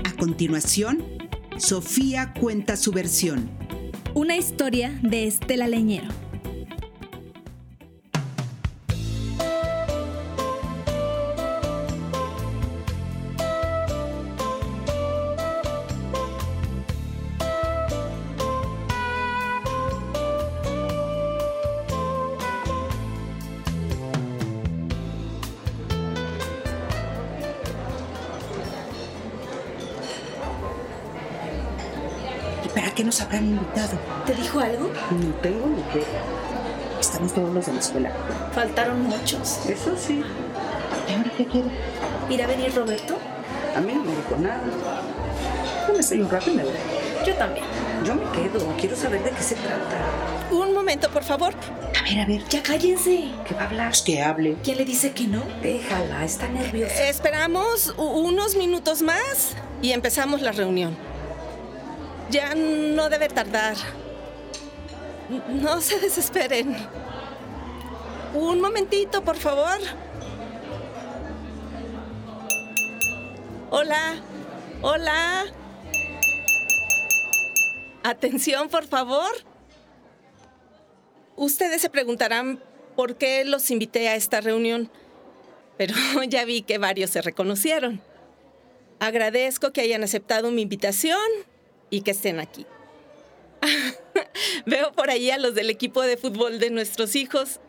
[0.05, 1.05] A continuación,
[1.57, 3.68] Sofía cuenta su versión.
[4.19, 6.28] Una historia de Estela Leñero.
[33.29, 33.99] Habrán invitado?
[34.27, 34.91] ¿Te dijo algo?
[35.11, 36.23] No tengo ni idea.
[36.99, 38.13] Estamos todos los de la escuela.
[38.55, 39.67] Faltaron muchos.
[39.69, 40.23] Eso sí.
[41.09, 41.69] ¿Y ahora qué quiere?
[42.31, 43.17] ¿Irá a venir Roberto?
[43.77, 44.63] A mí no me dijo nada.
[45.87, 46.73] Yo me estoy un rato y me voy.
[47.27, 47.65] Yo también.
[48.05, 48.67] Yo me quedo.
[48.79, 49.99] Quiero saber de qué se trata.
[50.51, 51.55] Un momento, por favor.
[51.99, 52.43] A ver, a ver.
[52.49, 53.29] Ya cállense.
[53.47, 53.89] ¿Qué va a hablar?
[53.89, 54.57] Pues que hable.
[54.65, 55.43] ¿Quién le dice que no?
[55.63, 57.05] Déjala, está nerviosa.
[57.09, 60.97] Esperamos unos minutos más y empezamos la reunión.
[62.31, 63.77] Ya no debe tardar.
[65.49, 66.77] No se desesperen.
[68.35, 69.79] Un momentito, por favor.
[73.71, 74.17] Hola,
[74.83, 75.47] hola.
[78.03, 79.31] Atención, por favor.
[81.37, 82.63] Ustedes se preguntarán
[82.97, 84.91] por qué los invité a esta reunión,
[85.77, 85.95] pero
[86.29, 88.03] ya vi que varios se reconocieron.
[89.01, 91.19] Agradezco que hayan aceptado mi invitación
[91.91, 92.67] y que estén aquí.
[94.67, 97.61] Veo por ahí a los del equipo de fútbol de nuestros hijos,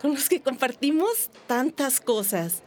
[0.00, 2.62] con los que compartimos tantas cosas.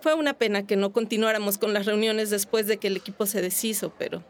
[0.00, 3.40] Fue una pena que no continuáramos con las reuniones después de que el equipo se
[3.42, 4.22] deshizo, pero...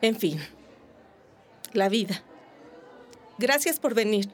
[0.00, 0.40] En fin,
[1.72, 2.22] la vida.
[3.38, 4.28] Gracias por venir.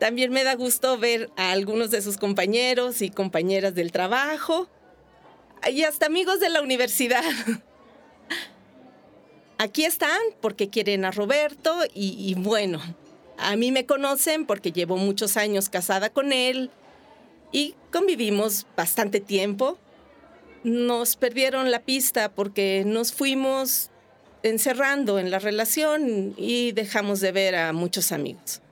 [0.00, 4.68] También me da gusto ver a algunos de sus compañeros y compañeras del trabajo
[5.70, 7.22] y hasta amigos de la universidad.
[9.62, 12.80] Aquí están porque quieren a Roberto y, bueno,
[13.38, 16.68] a mí me conocen porque llevo muchos años casada con él
[17.52, 19.78] y convivimos bastante tiempo.
[20.64, 23.90] Nos perdieron la pista porque nos fuimos
[24.42, 28.62] encerrando en la relación y dejamos de ver a muchos amigos.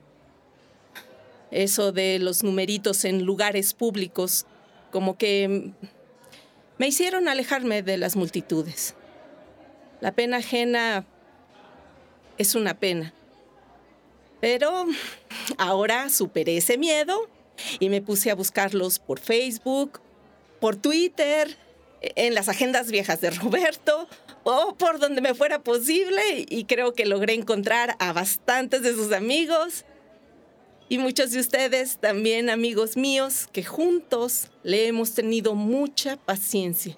[1.51, 4.45] Eso de los numeritos en lugares públicos,
[4.91, 5.71] como que
[6.77, 8.93] me hicieron alejarme de las multitudes.
[10.01, 11.05] La pena ajena
[12.37, 13.13] es una pena.
[14.39, 14.87] Pero
[15.57, 17.29] ahora superé ese miedo
[17.79, 20.01] y me puse a buscarlos por Facebook,
[20.59, 21.55] por Twitter,
[22.01, 24.07] en las agendas viejas de Roberto
[24.43, 29.11] o por donde me fuera posible y creo que logré encontrar a bastantes de sus
[29.11, 29.85] amigos
[30.89, 36.97] y muchos de ustedes también amigos míos que juntos le hemos tenido mucha paciencia.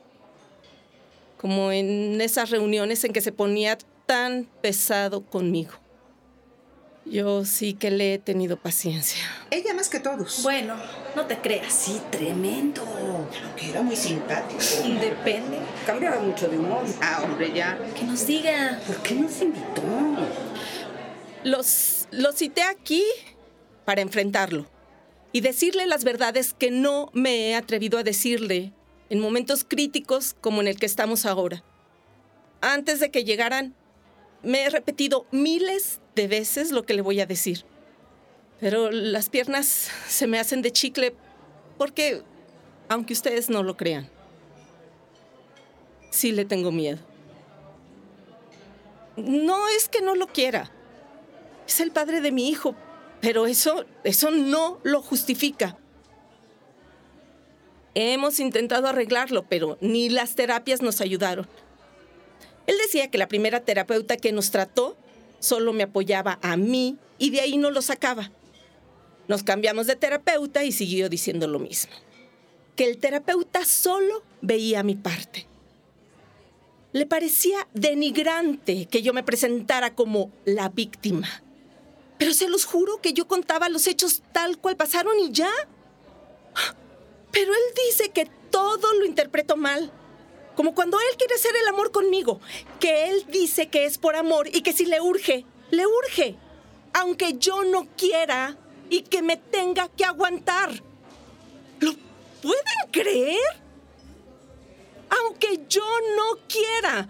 [1.44, 5.74] Como en esas reuniones en que se ponía tan pesado conmigo.
[7.06, 9.22] Yo sí que le he tenido paciencia.
[9.52, 10.42] Ella más que todos.
[10.42, 10.78] Bueno,
[11.18, 11.74] no te creas.
[11.74, 12.82] Sí, tremendo.
[13.58, 14.62] Que era muy simpático.
[15.02, 15.58] Depende.
[15.86, 16.86] Cambiaba mucho de humor.
[17.02, 17.78] Ah, hombre, ya.
[17.94, 18.80] Que nos diga.
[18.88, 19.82] ¿Por qué nos invitó?
[21.44, 23.04] Los, los cité aquí
[23.84, 24.66] para enfrentarlo
[25.34, 28.72] y decirle las verdades que no me he atrevido a decirle
[29.10, 31.64] en momentos críticos como en el que estamos ahora.
[32.62, 33.76] Antes de que llegaran,
[34.42, 37.66] me he repetido miles de veces lo que le voy a decir.
[38.60, 41.16] Pero las piernas se me hacen de chicle
[41.78, 42.22] porque,
[42.90, 44.10] aunque ustedes no lo crean,
[46.12, 47.00] sí le tengo miedo.
[49.18, 50.72] No es que no lo quiera.
[51.68, 52.76] Es el padre de mi hijo,
[53.22, 55.78] pero eso, eso no lo justifica.
[57.96, 61.48] Hemos intentado arreglarlo, pero ni las terapias nos ayudaron.
[62.66, 64.98] Él decía que la primera terapeuta que nos trató
[65.40, 68.32] solo me apoyaba a mí y de ahí no lo sacaba.
[69.28, 71.94] Nos cambiamos de terapeuta y siguió diciendo lo mismo.
[72.76, 75.46] Que el terapeuta solo veía mi parte.
[76.94, 81.28] Le parecía denigrante que yo me presentara como la víctima.
[82.18, 85.50] Pero se los juro que yo contaba los hechos tal cual pasaron y ya.
[87.34, 89.92] Pero él dice que todo lo interpreto mal.
[90.56, 92.40] Como cuando él quiere hacer el amor conmigo.
[92.80, 96.38] Que él dice que es por amor y que si le urge, le urge.
[96.94, 98.56] Aunque yo no quiera
[98.90, 100.72] y que me tenga que aguantar.
[101.80, 101.94] ¿Lo
[102.42, 103.40] pueden creer?
[105.10, 105.84] Aunque yo
[106.16, 107.10] no quiera.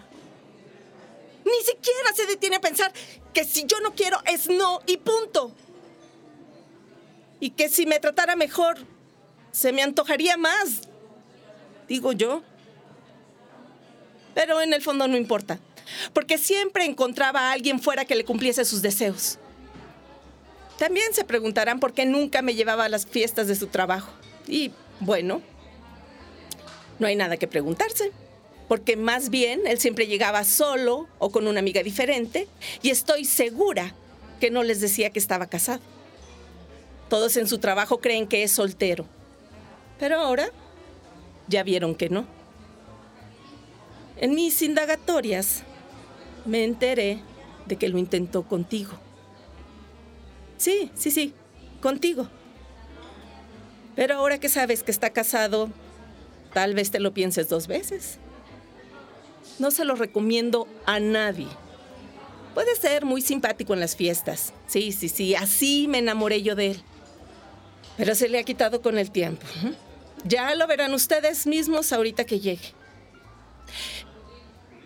[1.44, 2.94] Ni siquiera se detiene a pensar
[3.34, 5.54] que si yo no quiero es no y punto.
[7.42, 8.78] Y que si me tratara mejor,
[9.54, 10.82] se me antojaría más,
[11.88, 12.42] digo yo.
[14.34, 15.60] Pero en el fondo no importa,
[16.12, 19.38] porque siempre encontraba a alguien fuera que le cumpliese sus deseos.
[20.80, 24.12] También se preguntarán por qué nunca me llevaba a las fiestas de su trabajo.
[24.48, 25.42] Y bueno,
[26.98, 28.12] no hay nada que preguntarse,
[28.68, 32.48] porque más bien él siempre llegaba solo o con una amiga diferente,
[32.82, 33.94] y estoy segura
[34.40, 35.82] que no les decía que estaba casado.
[37.08, 39.06] Todos en su trabajo creen que es soltero.
[40.04, 40.50] Pero ahora
[41.48, 42.26] ya vieron que no.
[44.18, 45.64] En mis indagatorias
[46.44, 47.22] me enteré
[47.68, 48.92] de que lo intentó contigo.
[50.58, 51.34] Sí, sí, sí,
[51.82, 52.28] contigo.
[53.96, 55.70] Pero ahora que sabes que está casado,
[56.52, 58.20] tal vez te lo pienses dos veces.
[59.58, 61.48] No se lo recomiendo a nadie.
[62.54, 64.52] Puede ser muy simpático en las fiestas.
[64.68, 66.84] Sí, sí, sí, así me enamoré yo de él.
[67.96, 69.46] Pero se le ha quitado con el tiempo.
[70.26, 72.74] Ya lo verán ustedes mismos ahorita que llegue.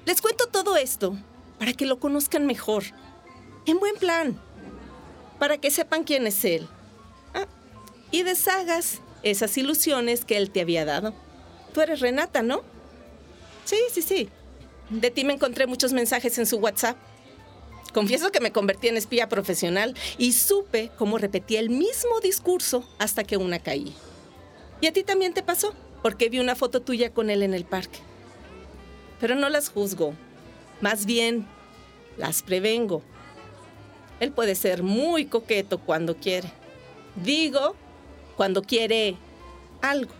[0.05, 1.15] Les cuento todo esto
[1.59, 2.83] para que lo conozcan mejor.
[3.65, 4.39] En buen plan.
[5.37, 6.67] Para que sepan quién es él.
[7.33, 7.45] Ah,
[8.09, 11.13] y deshagas esas ilusiones que él te había dado.
[11.73, 12.63] Tú eres Renata, ¿no?
[13.65, 14.29] Sí, sí, sí.
[14.89, 16.97] De ti me encontré muchos mensajes en su WhatsApp.
[17.93, 23.23] Confieso que me convertí en espía profesional y supe cómo repetía el mismo discurso hasta
[23.23, 23.93] que una caí.
[24.81, 27.65] Y a ti también te pasó, porque vi una foto tuya con él en el
[27.65, 27.99] parque.
[29.19, 30.13] Pero no las juzgo,
[30.81, 31.47] más bien
[32.17, 33.01] las prevengo.
[34.19, 36.51] Él puede ser muy coqueto cuando quiere.
[37.23, 37.75] Digo,
[38.35, 39.15] cuando quiere
[39.81, 40.13] algo.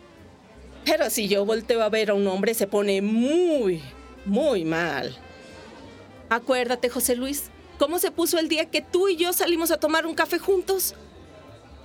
[0.86, 3.82] Pero si yo volteo a ver a un hombre se pone muy,
[4.26, 5.16] muy mal.
[6.30, 10.05] Acuérdate, José Luis, cómo se puso el día que tú y yo salimos a tomar
[10.05, 10.95] un café juntos.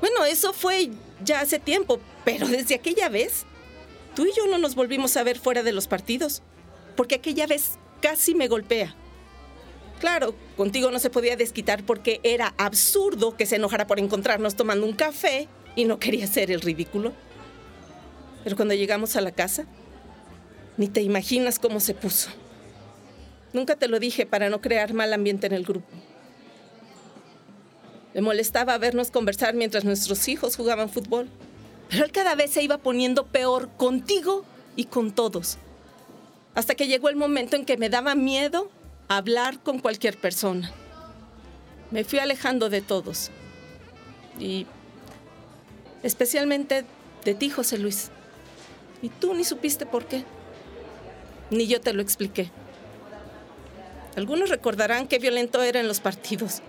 [0.03, 0.91] Bueno, eso fue
[1.25, 3.45] ya hace tiempo, pero desde aquella vez,
[4.17, 6.43] tú y yo no nos volvimos a ver fuera de los partidos,
[6.97, 8.97] porque aquella vez casi me golpea.
[10.01, 14.85] Claro, contigo no se podía desquitar porque era absurdo que se enojara por encontrarnos tomando
[14.87, 15.47] un café
[15.77, 17.13] y no quería ser el ridículo.
[18.43, 19.67] Pero cuando llegamos a la casa,
[20.79, 22.29] ni te imaginas cómo se puso.
[23.53, 25.87] Nunca te lo dije para no crear mal ambiente en el grupo.
[28.15, 31.29] Le molestaba vernos conversar mientras nuestros hijos jugaban fútbol.
[31.89, 34.45] Pero él cada vez se iba poniendo peor contigo
[34.77, 35.59] y con todos.
[36.55, 38.71] Hasta que llegó el momento en que me daba miedo
[39.09, 40.71] hablar con cualquier persona.
[41.91, 43.31] Me fui alejando de todos.
[44.39, 44.67] Y
[46.03, 46.85] especialmente
[47.25, 48.11] de ti, José Luis.
[49.03, 50.25] Y tú ni supiste por qué.
[51.51, 52.51] Ni yo te lo expliqué.
[54.17, 56.63] Algunos recordarán qué violento era en los partidos.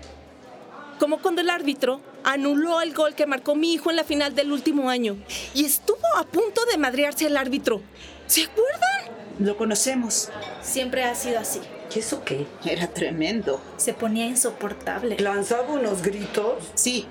[1.04, 4.54] Como cuando el árbitro anuló el gol que marcó mi hijo en la final del
[4.54, 5.18] último año.
[5.54, 7.82] Y estuvo a punto de madrearse el árbitro.
[8.26, 9.14] ¿Se acuerdan?
[9.38, 10.30] Lo conocemos.
[10.62, 11.60] Siempre ha sido así.
[11.94, 12.48] ¿Y eso qué?
[12.64, 13.62] Era tremendo.
[13.76, 15.18] Se ponía insoportable.
[15.20, 16.64] ¿Lanzaba unos gritos?
[16.76, 17.06] Sí,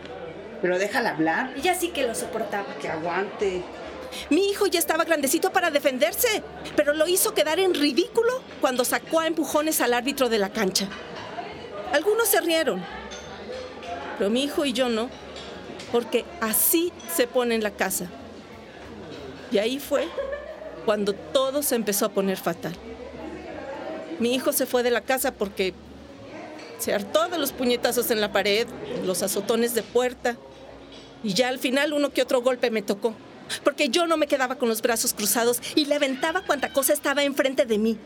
[0.62, 1.52] pero déjala hablar.
[1.54, 2.74] Ella sí que lo soportaba.
[2.80, 3.62] Que aguante.
[4.30, 6.42] Mi hijo ya estaba grandecito para defenderse,
[6.76, 10.88] pero lo hizo quedar en ridículo cuando sacó a empujones al árbitro de la cancha.
[11.92, 12.82] Algunos se rieron,
[14.18, 15.08] pero mi hijo y yo no,
[15.90, 18.06] porque así se pone en la casa.
[19.50, 20.08] Y ahí fue
[20.84, 22.74] cuando todo se empezó a poner fatal.
[24.18, 25.74] Mi hijo se fue de la casa porque
[26.78, 28.66] se hartó de los puñetazos en la pared,
[29.04, 30.36] los azotones de puerta,
[31.22, 33.14] y ya al final uno que otro golpe me tocó
[33.60, 37.22] porque yo no me quedaba con los brazos cruzados y le aventaba cuanta cosa estaba
[37.22, 37.98] enfrente de mí.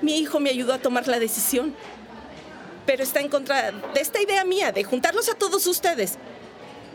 [0.00, 1.74] Mi hijo me ayudó a tomar la decisión,
[2.88, 6.14] pero está en contra de esta idea mía de juntarlos a todos ustedes.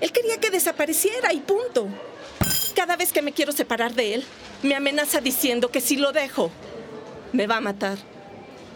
[0.01, 1.87] Él quería que desapareciera y punto.
[2.75, 4.25] Cada vez que me quiero separar de él,
[4.63, 6.49] me amenaza diciendo que si lo dejo,
[7.31, 7.99] me va a matar.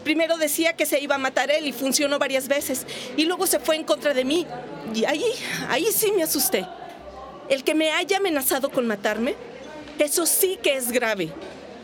[0.03, 2.85] Primero decía que se iba a matar él y funcionó varias veces,
[3.17, 4.45] y luego se fue en contra de mí.
[4.93, 5.25] Y ahí,
[5.69, 6.67] ahí sí me asusté.
[7.49, 9.33] El que me haya amenazado con matarme,
[9.97, 11.29] eso sí que es grave.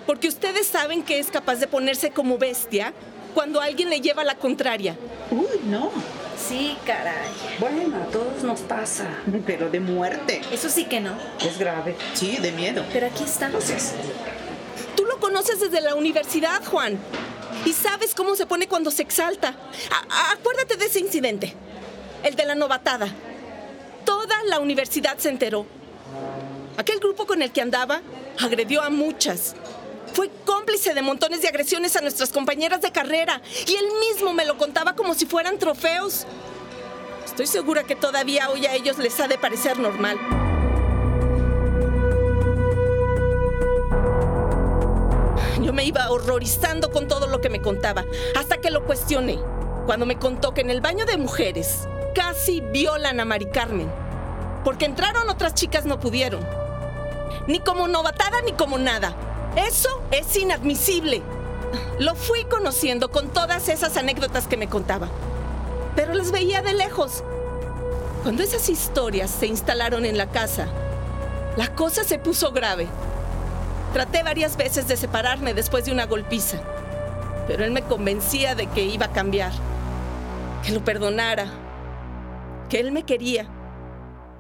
[0.05, 2.93] Porque ustedes saben que es capaz de ponerse como bestia
[3.34, 4.95] cuando alguien le lleva la contraria.
[5.31, 5.91] Uy, no.
[6.38, 7.29] Sí, caray.
[7.59, 9.07] Bueno, a todos nos pasa.
[9.45, 10.41] Pero de muerte.
[10.51, 11.11] Eso sí que no.
[11.39, 11.95] Es grave.
[12.13, 12.84] Sí, de miedo.
[12.91, 13.63] Pero aquí estamos.
[14.95, 16.97] Tú lo conoces desde la universidad, Juan.
[17.65, 19.55] Y sabes cómo se pone cuando se exalta.
[20.09, 21.53] A acuérdate de ese incidente.
[22.23, 23.07] El de la novatada.
[24.05, 25.65] Toda la universidad se enteró.
[26.77, 28.01] Aquel grupo con el que andaba
[28.41, 29.55] agredió a muchas.
[30.14, 34.45] Fue cómplice de montones de agresiones a nuestras compañeras de carrera y él mismo me
[34.45, 36.28] lo contaba como si fueran trofeos.
[37.26, 40.20] Estoy segura que todavía hoy a ellos les ha de parecer normal.
[45.59, 48.05] Yo me iba horrorizando con todo lo que me contaba,
[48.36, 49.39] hasta que lo cuestioné,
[49.88, 53.91] cuando me contó que en el baño de mujeres casi violan a Mari Carmen.
[54.64, 56.45] Porque entraron otras chicas no pudieron.
[57.47, 59.16] Ni como novatada ni como nada.
[59.56, 61.22] Eso es inadmisible.
[61.99, 65.10] Lo fui conociendo con todas esas anécdotas que me contaba.
[65.95, 67.24] Pero las veía de lejos.
[68.24, 70.68] Cuando esas historias se instalaron en la casa,
[71.56, 72.88] la cosa se puso grave.
[73.93, 76.58] Traté varias veces de separarme después de una golpiza.
[77.47, 79.51] pero él me convencía de que iba a cambiar,
[80.64, 81.47] que lo perdonara,
[82.70, 83.47] que él me quería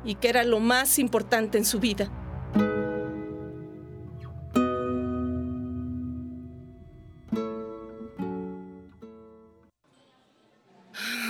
[0.05, 2.07] y que era lo más importante en su vida.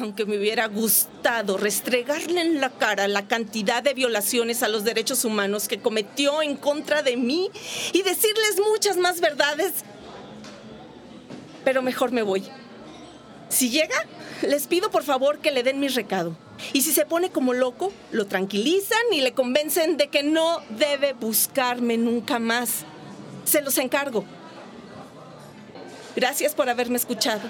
[0.03, 5.23] Aunque me hubiera gustado restregarle en la cara la cantidad de violaciones a los derechos
[5.23, 7.49] humanos que cometió en contra de mí
[7.93, 9.71] y decirles muchas más verdades.
[11.63, 12.43] Pero mejor me voy.
[13.47, 13.95] Si llega,
[14.41, 16.35] les pido por favor que le den mi recado.
[16.73, 21.13] Y si se pone como loco, lo tranquilizan y le convencen de que no debe
[21.13, 22.83] buscarme nunca más.
[23.45, 24.25] Se los encargo.
[26.13, 27.49] Gracias por haberme escuchado.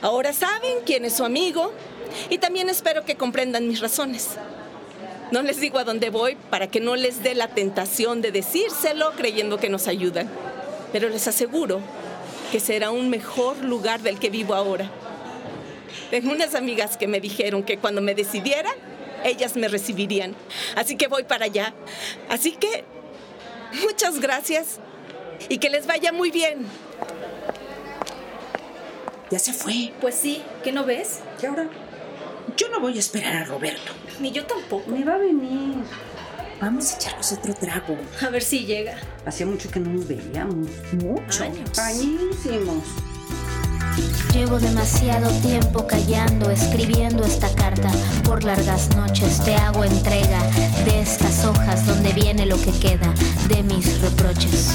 [0.00, 1.72] Ahora saben quién es su amigo
[2.30, 4.30] y también espero que comprendan mis razones.
[5.30, 9.12] No les digo a dónde voy para que no les dé la tentación de decírselo
[9.12, 10.28] creyendo que nos ayudan.
[10.92, 11.80] Pero les aseguro
[12.50, 14.90] que será un mejor lugar del que vivo ahora.
[16.10, 18.70] Tengo unas amigas que me dijeron que cuando me decidiera,
[19.24, 20.34] ellas me recibirían.
[20.76, 21.74] Así que voy para allá.
[22.30, 22.84] Así que,
[23.82, 24.78] muchas gracias
[25.48, 26.66] y que les vaya muy bien.
[29.30, 29.92] Ya se fue.
[30.00, 31.20] Pues sí, ¿qué no ves?
[31.42, 31.68] ¿Y ahora?
[32.56, 33.92] Yo no voy a esperar a Roberto.
[34.20, 34.90] Ni yo tampoco.
[34.90, 35.76] Me va a venir.
[36.60, 37.96] Vamos a echarnos otro trago.
[38.20, 38.96] A ver si llega.
[39.26, 40.68] Hacía mucho que no nos veíamos.
[40.92, 41.44] Mucho.
[41.44, 41.78] Años.
[41.78, 42.84] Añísimos.
[44.32, 47.90] Llevo demasiado tiempo callando, escribiendo esta carta.
[48.24, 50.42] Por largas noches te hago entrega
[50.84, 53.12] de estas hojas donde viene lo que queda
[53.48, 54.74] de mis reproches.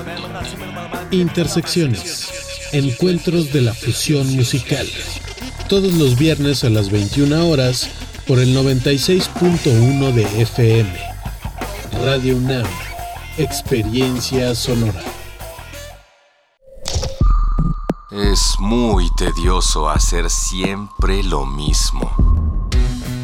[1.11, 2.69] Intersecciones.
[2.71, 4.87] Encuentros de la fusión musical.
[5.67, 7.89] Todos los viernes a las 21 horas
[8.25, 10.89] por el 96.1 de FM.
[12.05, 12.65] Radio UNAM.
[13.37, 15.03] Experiencia sonora.
[18.11, 22.09] Es muy tedioso hacer siempre lo mismo.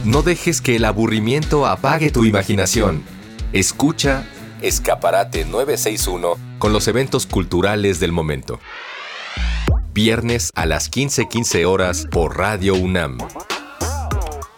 [0.04, 3.04] No dejes que el aburrimiento apague tu imaginación.
[3.54, 4.28] Escucha
[4.62, 8.60] Escaparate 961 con los eventos culturales del momento.
[9.94, 13.20] Viernes a las 15:15 horas por Radio UNAM.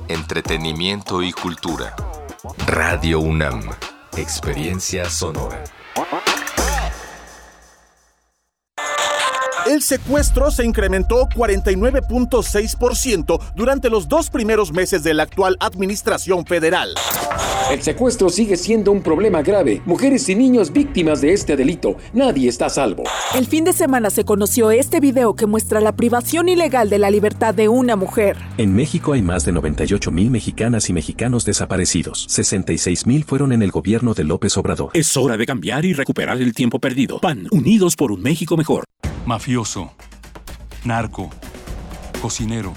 [0.07, 1.93] Entretenimiento y cultura.
[2.65, 3.69] Radio UNAM.
[4.15, 5.61] Experiencia sonora.
[9.67, 16.95] El secuestro se incrementó 49.6% durante los dos primeros meses de la actual administración federal.
[17.69, 19.83] El secuestro sigue siendo un problema grave.
[19.85, 21.97] Mujeres y niños víctimas de este delito.
[22.13, 23.03] Nadie está a salvo.
[23.35, 27.11] El fin de semana se conoció este video que muestra la privación ilegal de la
[27.11, 28.37] libertad de una mujer.
[28.57, 32.25] En México hay más de 98 mil mexicanas y mexicanos desaparecidos.
[32.29, 34.89] 66 mil fueron en el gobierno de López Obrador.
[34.95, 37.19] Es hora de cambiar y recuperar el tiempo perdido.
[37.19, 38.85] PAN, unidos por un México mejor.
[39.27, 39.91] Mafioso,
[40.85, 41.29] narco,
[42.19, 42.73] cocinero,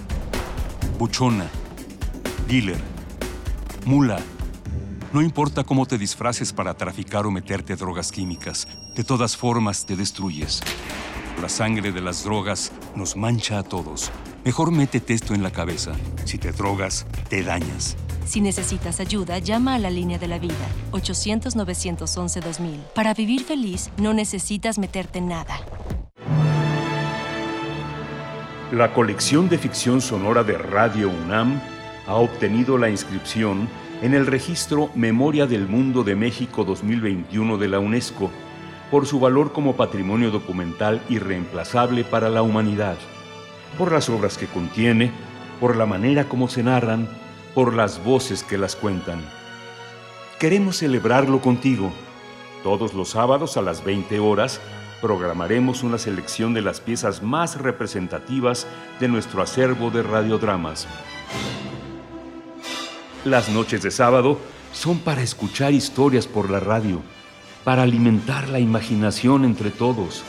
[0.98, 1.46] buchona,
[2.46, 2.76] dealer,
[3.86, 4.18] mula.
[5.12, 9.94] No importa cómo te disfraces para traficar o meterte drogas químicas, de todas formas te
[9.94, 10.62] destruyes.
[11.42, 14.10] La sangre de las drogas nos mancha a todos.
[14.42, 15.92] Mejor métete esto en la cabeza.
[16.24, 17.94] Si te drogas, te dañas.
[18.24, 20.54] Si necesitas ayuda, llama a la línea de la vida,
[20.92, 22.78] 800-911-2000.
[22.94, 25.60] Para vivir feliz, no necesitas meterte en nada.
[28.70, 31.60] La colección de ficción sonora de Radio UNAM
[32.06, 33.68] ha obtenido la inscripción
[34.02, 38.32] en el registro Memoria del Mundo de México 2021 de la UNESCO
[38.90, 42.96] por su valor como patrimonio documental irreemplazable para la humanidad,
[43.78, 45.12] por las obras que contiene,
[45.60, 47.08] por la manera como se narran,
[47.54, 49.20] por las voces que las cuentan.
[50.40, 51.92] Queremos celebrarlo contigo.
[52.64, 54.60] Todos los sábados a las 20 horas
[55.00, 58.66] programaremos una selección de las piezas más representativas
[58.98, 60.88] de nuestro acervo de radiodramas.
[63.24, 64.40] Las noches de sábado
[64.72, 67.00] son para escuchar historias por la radio,
[67.62, 70.24] para alimentar la imaginación entre todos.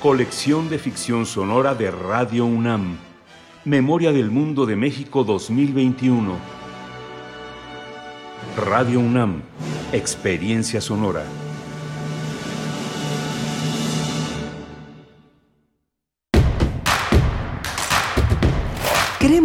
[0.00, 2.96] Colección de ficción sonora de Radio UNAM.
[3.66, 6.36] Memoria del Mundo de México 2021.
[8.56, 9.42] Radio UNAM.
[9.92, 11.22] Experiencia sonora.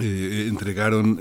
[0.00, 1.18] eh, entregaron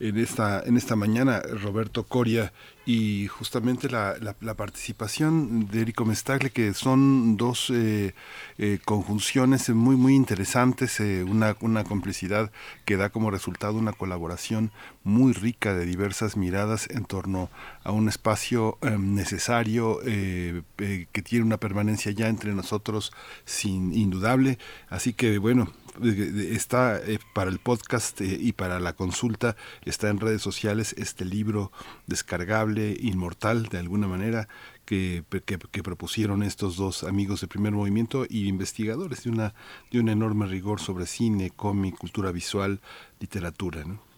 [0.00, 2.52] en esta, en esta mañana Roberto Coria
[2.86, 8.14] y justamente la, la, participación de Erico Mestagle, que son dos eh,
[8.58, 12.50] eh, conjunciones muy, muy interesantes, eh, una, una complicidad
[12.86, 14.72] que da como resultado una colaboración
[15.04, 17.50] muy rica de diversas miradas en torno
[17.84, 23.12] a un espacio em, necesario que tiene una permanencia ya entre nosotros
[23.44, 24.58] sin indudable.
[24.88, 25.72] Así que bueno,
[26.02, 31.24] está eh, para el podcast eh, y para la consulta, está en redes sociales este
[31.24, 31.72] libro
[32.06, 34.48] descargable, inmortal de alguna manera,
[34.84, 39.54] que, que, propusieron estos dos amigos de primer movimiento y investigadores de, una,
[39.92, 42.80] de un enorme rigor sobre cine, cómic, cultura visual,
[43.20, 43.84] literatura.
[43.84, 44.09] ¿no?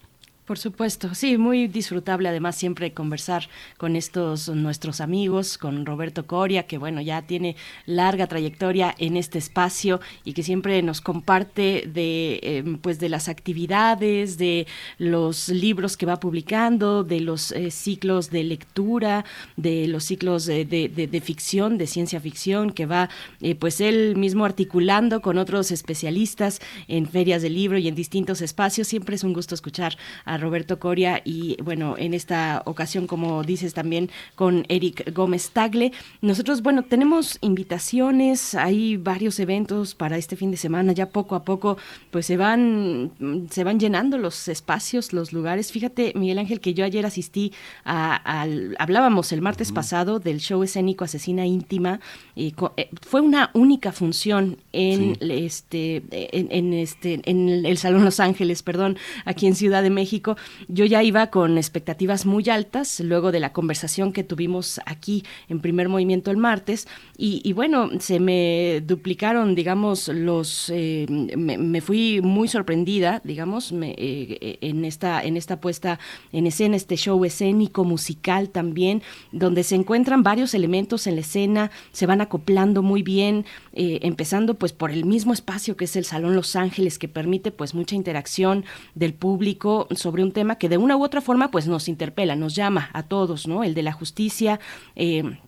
[0.45, 6.64] Por supuesto, sí, muy disfrutable además siempre conversar con estos nuestros amigos, con Roberto Coria,
[6.64, 7.55] que bueno, ya tiene
[7.86, 13.28] larga trayectoria en este espacio y que siempre nos comparte de em, pues de las
[13.28, 14.66] actividades, de
[14.99, 19.24] los libros que va publicando, de los eh, ciclos de lectura,
[19.57, 23.11] de los ciclos de, de, ficción, de ciencia ficción, que va
[23.43, 28.43] eh, pues él mismo articulando con otros especialistas en ferias de libro y en distintos
[28.43, 28.88] espacios.
[28.88, 33.74] Siempre es un gusto escuchar a Roberto Coria y bueno, en esta ocasión, como dices
[33.74, 35.92] también, con Eric Gómez Tagle.
[36.20, 41.44] Nosotros, bueno, tenemos invitaciones, hay varios eventos para este fin de semana, ya poco a
[41.44, 41.76] poco
[42.10, 43.10] pues se van,
[43.50, 45.72] se van llenando los espacios, los lugares.
[45.72, 47.52] Fíjate, Miguel Ángel, que yo ayer asistí
[47.84, 52.00] a, al, hablábamos el martes pasado del show escénico Asesina Íntima,
[52.34, 58.20] y eh, fue una única función en este, en, en este, en el Salón Los
[58.20, 60.21] Ángeles, perdón, aquí en Ciudad de México
[60.68, 65.60] yo ya iba con expectativas muy altas luego de la conversación que tuvimos aquí en
[65.60, 70.70] primer movimiento el martes y, bueno, se me duplicaron, digamos, los...
[70.74, 75.98] Eh, me, fui muy sorprendida, digamos, eh, en, esta, en esta puesta
[76.32, 81.70] en escena, este show escénico, musical también, donde se encuentran varios elementos en la escena,
[81.92, 86.04] se van acoplando muy bien, eh, empezando pues por el mismo espacio que es el
[86.04, 88.64] Salón Los Ángeles, que permite pues mucha interacción
[88.94, 92.54] del público sobre un tema que de una u otra forma pues nos interpela, nos
[92.54, 93.64] llama a todos, ¿no?
[93.64, 94.60] El de la justicia.
[94.96, 95.38] Eh,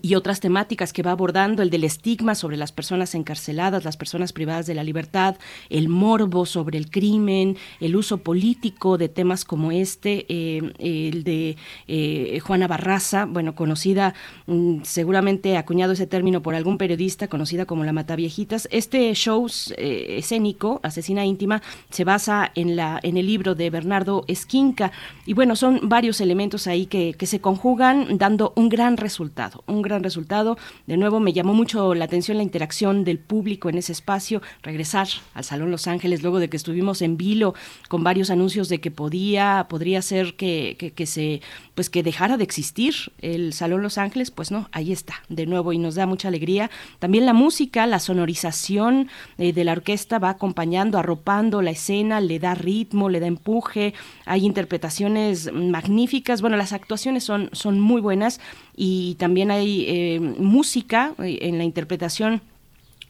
[0.00, 4.32] y otras temáticas que va abordando, el del estigma sobre las personas encarceladas, las personas
[4.32, 5.36] privadas de la libertad,
[5.68, 11.56] el morbo sobre el crimen, el uso político de temas como este, eh, el de
[11.88, 14.14] eh, Juana Barraza, bueno, conocida,
[14.46, 18.68] mm, seguramente acuñado ese término por algún periodista, conocida como la Mataviejitas.
[18.70, 24.24] Este show eh, escénico, Asesina Íntima, se basa en, la, en el libro de Bernardo
[24.28, 24.92] Esquinca,
[25.26, 29.81] y bueno, son varios elementos ahí que, que se conjugan dando un gran resultado, un
[29.82, 30.56] gran resultado.
[30.86, 35.08] De nuevo, me llamó mucho la atención la interacción del público en ese espacio, regresar
[35.34, 37.54] al Salón Los Ángeles luego de que estuvimos en vilo
[37.88, 41.40] con varios anuncios de que podía, podría ser que, que, se,
[41.74, 45.72] pues que dejara de existir el Salón Los Ángeles, pues no, ahí está, de nuevo,
[45.72, 46.70] y nos da mucha alegría.
[46.98, 49.08] También la música, la sonorización
[49.38, 53.94] eh, de la orquesta va acompañando, arropando la escena, le da ritmo, le da empuje,
[54.24, 58.40] hay interpretaciones magníficas, bueno, las actuaciones son, son muy buenas
[58.76, 62.42] y también hay eh, música eh, en la interpretación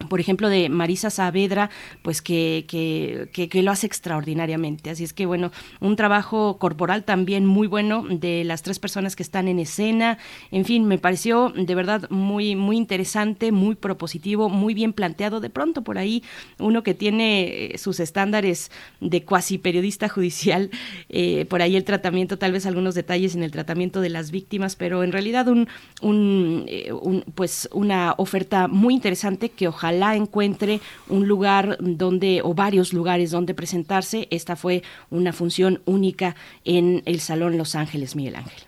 [0.09, 1.70] por ejemplo, de Marisa Saavedra,
[2.03, 4.90] pues que, que, que, lo hace extraordinariamente.
[4.90, 9.22] Así es que, bueno, un trabajo corporal también muy bueno de las tres personas que
[9.22, 10.18] están en escena.
[10.50, 15.40] En fin, me pareció de verdad muy, muy interesante, muy propositivo, muy bien planteado.
[15.40, 16.22] De pronto, por ahí,
[16.59, 20.70] uno que tiene eh, sus estándares de cuasi periodista judicial,
[21.09, 24.76] eh, por ahí el tratamiento, tal vez algunos detalles en el tratamiento de las víctimas,
[24.76, 25.68] pero en realidad un,
[26.00, 26.92] un, eh,
[27.34, 33.30] pues una oferta muy interesante que ojalá ojalá encuentre un lugar donde, o varios lugares
[33.30, 34.26] donde presentarse.
[34.30, 36.34] Esta fue una función única
[36.64, 38.62] en el Salón Los Ángeles, Miguel Ángel.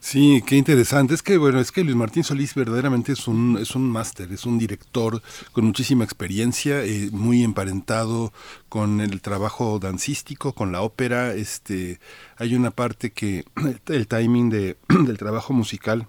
[0.00, 1.14] Sí, qué interesante.
[1.14, 4.44] Es que, bueno, es que Luis Martín Solís verdaderamente es un, es un máster, es
[4.44, 5.22] un director
[5.52, 8.30] con muchísima experiencia, eh, muy emparentado
[8.68, 11.32] con el trabajo dancístico, con la ópera.
[11.32, 12.00] Este,
[12.36, 13.44] hay una parte que
[13.86, 16.06] el timing de, del trabajo musical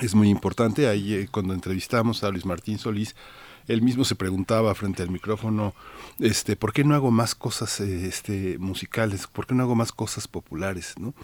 [0.00, 0.88] es muy importante.
[0.88, 3.14] Ahí, eh, cuando entrevistamos a Luis Martín Solís,
[3.66, 5.74] él mismo se preguntaba frente al micrófono,
[6.18, 9.26] este, ¿por qué no hago más cosas eh, este, musicales?
[9.26, 10.94] ¿Por qué no hago más cosas populares?
[10.98, 11.14] ¿no?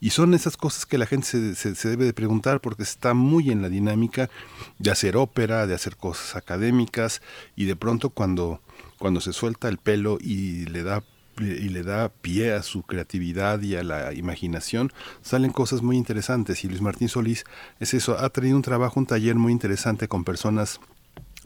[0.00, 3.62] Y son esas cosas que la gente se, debe de preguntar porque está muy en
[3.62, 4.30] la dinámica
[4.78, 7.22] de hacer ópera, de hacer cosas académicas
[7.56, 8.60] y de pronto cuando,
[8.98, 11.02] cuando se suelta el pelo y le da
[11.40, 14.92] y le da pie a su creatividad y a la imaginación,
[15.22, 16.64] salen cosas muy interesantes.
[16.64, 17.44] Y Luis Martín Solís
[17.80, 20.80] es eso, ha tenido un trabajo, un taller muy interesante con personas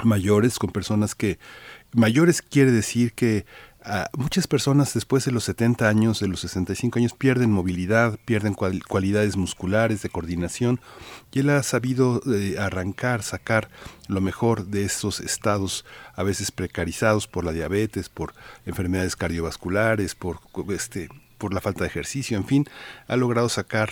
[0.05, 1.39] mayores, con personas que...
[1.93, 3.47] Mayores quiere decir que
[3.83, 8.55] ah, muchas personas después de los 70 años, de los 65 años, pierden movilidad, pierden
[8.55, 10.81] cualidades musculares, de coordinación,
[11.33, 13.71] y él ha sabido eh, arrancar, sacar
[14.07, 18.35] lo mejor de esos estados a veces precarizados por la diabetes, por
[18.67, 20.41] enfermedades cardiovasculares, por,
[20.75, 22.67] este, por la falta de ejercicio, en fin,
[23.07, 23.91] ha logrado sacar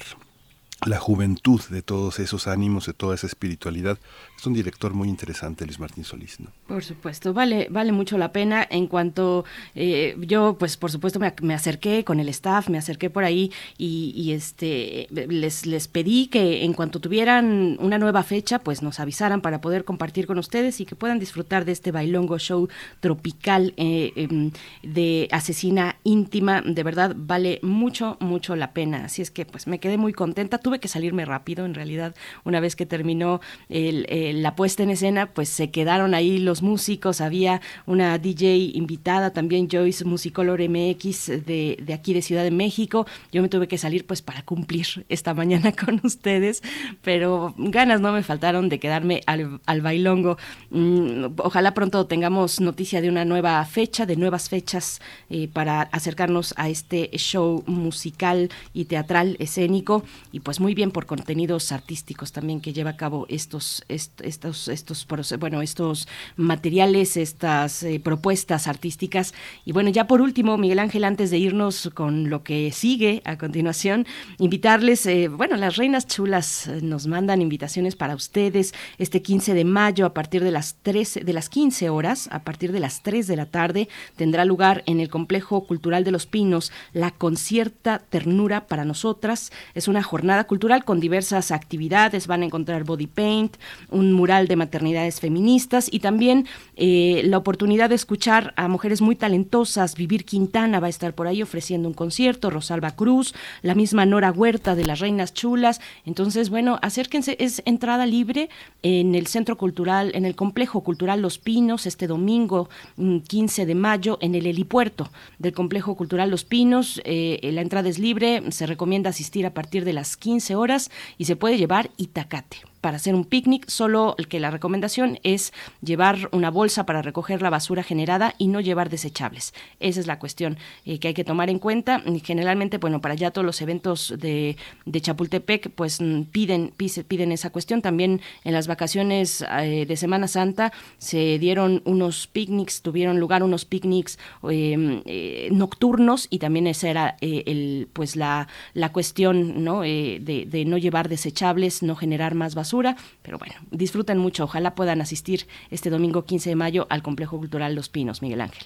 [0.85, 3.99] la juventud de todos esos ánimos, de toda esa espiritualidad.
[4.37, 6.39] Es un director muy interesante, Luis Martín Solís.
[6.39, 6.51] ¿no?
[6.69, 8.67] Por supuesto, vale, vale mucho la pena.
[8.69, 13.25] En cuanto eh, yo, pues por supuesto, me, acerqué con el staff, me acerqué por
[13.25, 19.01] ahí y, este les, les pedí que en cuanto tuvieran una nueva fecha, pues nos
[19.01, 22.69] avisaran para poder compartir con ustedes y que puedan disfrutar de este bailongo show
[23.01, 24.51] tropical eh, em,
[24.83, 26.61] de asesina íntima.
[26.61, 29.07] De verdad, vale mucho, mucho la pena.
[29.07, 32.15] Así es que pues me quedé muy contenta tuve que salirme rápido, en realidad,
[32.45, 37.61] una vez que terminó la puesta en escena, pues se quedaron ahí los músicos, había
[37.87, 43.43] una DJ invitada también, Joyce Musicolor MX de, de aquí de Ciudad de México, yo
[43.43, 46.63] me tuve que salir pues para cumplir esta mañana con ustedes,
[47.03, 50.39] pero ganas no me faltaron de quedarme al, al bailongo.
[50.71, 55.01] Mm, ojalá pronto tengamos noticia de una nueva fecha, de nuevas fechas
[55.31, 60.91] eh, para acercarnos a este show musical y teatral escénico y pues pues, muy bien
[60.91, 65.07] por contenidos artísticos también que lleva a cabo estos, estos, estos,
[65.39, 69.35] bueno, estos materiales, estas eh, propuestas artísticas.
[69.67, 73.37] Y bueno, ya por último, Miguel Ángel, antes de irnos con lo que sigue a
[73.37, 74.07] continuación,
[74.39, 79.65] invitarles, eh, bueno, las Reinas Chulas eh, nos mandan invitaciones para ustedes este 15 de
[79.67, 83.27] mayo a partir de las 13, de las 15 horas, a partir de las 3
[83.27, 88.67] de la tarde, tendrá lugar en el Complejo Cultural de los Pinos la concierta Ternura
[88.67, 89.53] para Nosotras.
[89.75, 92.27] Es una jornada cultural con diversas actividades.
[92.27, 93.57] Van a encontrar body paint,
[93.91, 99.17] un mural de maternidades feministas y también eh, la oportunidad de escuchar a mujeres muy
[99.17, 99.95] talentosas.
[99.95, 104.33] Vivir Quintana va a estar por ahí ofreciendo un concierto, Rosalba Cruz, la misma Nora
[104.33, 105.81] Huerta de las Reinas Chulas.
[106.05, 108.49] Entonces, bueno, acérquense, es entrada libre
[108.83, 113.75] en el Centro Cultural, en el Complejo Cultural Los Pinos, este domingo 15 mm, de
[113.75, 117.01] mayo, en el helipuerto del Complejo Cultural Los Pinos.
[117.05, 120.91] Eh, la entrada es libre, se recomienda asistir a partir de las 15 15 horas
[121.17, 125.53] y se puede llevar itacate para hacer un picnic, solo que la recomendación es
[125.83, 129.55] llevar una bolsa para recoger la basura generada y no llevar desechables.
[129.81, 132.01] Esa es la cuestión eh, que hay que tomar en cuenta.
[132.23, 136.73] Generalmente, bueno, para ya todos los eventos de, de Chapultepec, pues mm, piden,
[137.09, 137.83] piden esa cuestión.
[137.83, 143.65] También en las vacaciones eh, de Semana Santa se dieron unos picnics, tuvieron lugar unos
[143.65, 144.17] picnics
[144.49, 149.81] em, eh, nocturnos y también esa era el, pues la, la cuestión ¿no?
[149.81, 152.76] de no llevar desechables, no generar más basura
[153.23, 154.45] pero bueno, disfruten mucho.
[154.45, 158.65] Ojalá puedan asistir este domingo 15 de mayo al Complejo Cultural Los Pinos, Miguel Ángel.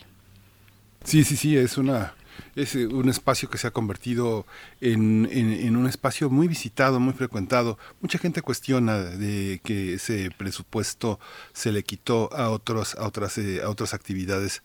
[1.05, 2.15] Sí, sí, sí, es una
[2.55, 4.47] es eh, un espacio que se ha convertido
[4.81, 7.79] en, en, un espacio muy visitado, muy frecuentado.
[8.01, 11.21] Mucha gente cuestiona de que ese presupuesto
[11.53, 14.63] se le quitó a otros, a otras, eh, a otras actividades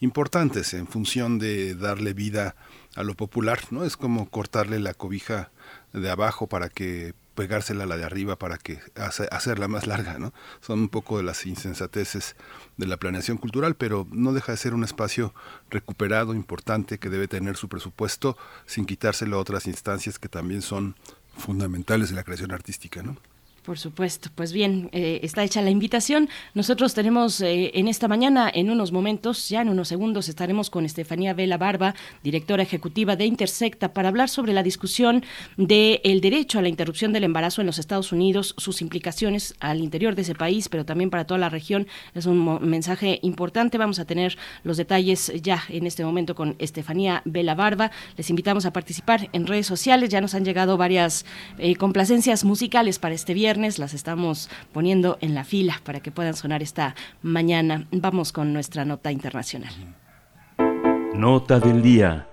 [0.00, 2.56] importantes en función de darle vida
[2.94, 3.84] a lo popular, ¿no?
[3.84, 5.50] Es como cortarle la cobija
[5.92, 8.80] de abajo para que pegársela a la de arriba para que
[9.30, 10.32] hacerla más larga, ¿no?
[10.60, 12.36] Son un poco de las insensateces
[12.76, 15.34] de la planeación cultural, pero no deja de ser un espacio
[15.70, 18.36] recuperado, importante, que debe tener su presupuesto
[18.66, 20.96] sin quitárselo a otras instancias que también son
[21.36, 23.16] fundamentales de la creación artística, ¿no?
[23.64, 24.28] Por supuesto.
[24.34, 26.28] Pues bien, eh, está hecha la invitación.
[26.52, 30.84] Nosotros tenemos eh, en esta mañana, en unos momentos, ya en unos segundos, estaremos con
[30.84, 35.24] Estefanía Vela Barba, directora ejecutiva de Intersecta, para hablar sobre la discusión
[35.56, 40.14] del derecho a la interrupción del embarazo en los Estados Unidos, sus implicaciones al interior
[40.14, 41.86] de ese país, pero también para toda la región.
[42.14, 43.78] Es un mensaje importante.
[43.78, 47.92] Vamos a tener los detalles ya en este momento con Estefanía Vela Barba.
[48.18, 50.10] Les invitamos a participar en redes sociales.
[50.10, 51.24] Ya nos han llegado varias
[51.56, 56.34] eh, complacencias musicales para este viernes las estamos poniendo en la fila para que puedan
[56.34, 57.86] sonar esta mañana.
[57.92, 59.72] Vamos con nuestra nota internacional.
[61.14, 62.28] Nota del día.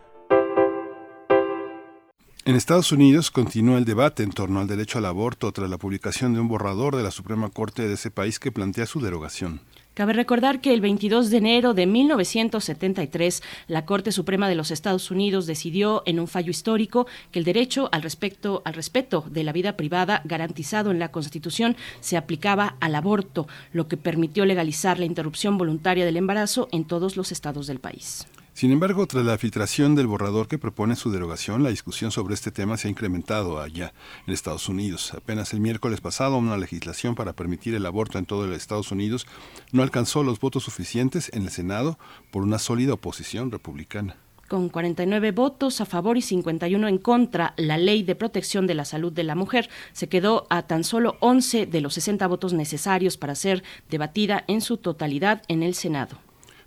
[2.43, 6.34] En Estados Unidos continúa el debate en torno al derecho al aborto tras la publicación
[6.34, 9.61] de un borrador de la Suprema Corte de ese país que plantea su derogación.
[9.93, 15.11] Cabe recordar que el 22 de enero de 1973, la Corte Suprema de los Estados
[15.11, 19.51] Unidos decidió en un fallo histórico que el derecho al, respecto, al respeto de la
[19.51, 25.05] vida privada garantizado en la Constitución se aplicaba al aborto, lo que permitió legalizar la
[25.05, 28.26] interrupción voluntaria del embarazo en todos los estados del país.
[28.61, 32.51] Sin embargo, tras la filtración del borrador que propone su derogación, la discusión sobre este
[32.51, 33.91] tema se ha incrementado allá
[34.27, 35.15] en Estados Unidos.
[35.15, 39.25] Apenas el miércoles pasado, una legislación para permitir el aborto en todo los Estados Unidos
[39.71, 41.97] no alcanzó los votos suficientes en el Senado
[42.29, 44.17] por una sólida oposición republicana
[44.47, 48.85] con 49 votos a favor y 51 en contra, la Ley de Protección de la
[48.85, 53.17] Salud de la Mujer se quedó a tan solo 11 de los 60 votos necesarios
[53.17, 56.17] para ser debatida en su totalidad en el Senado.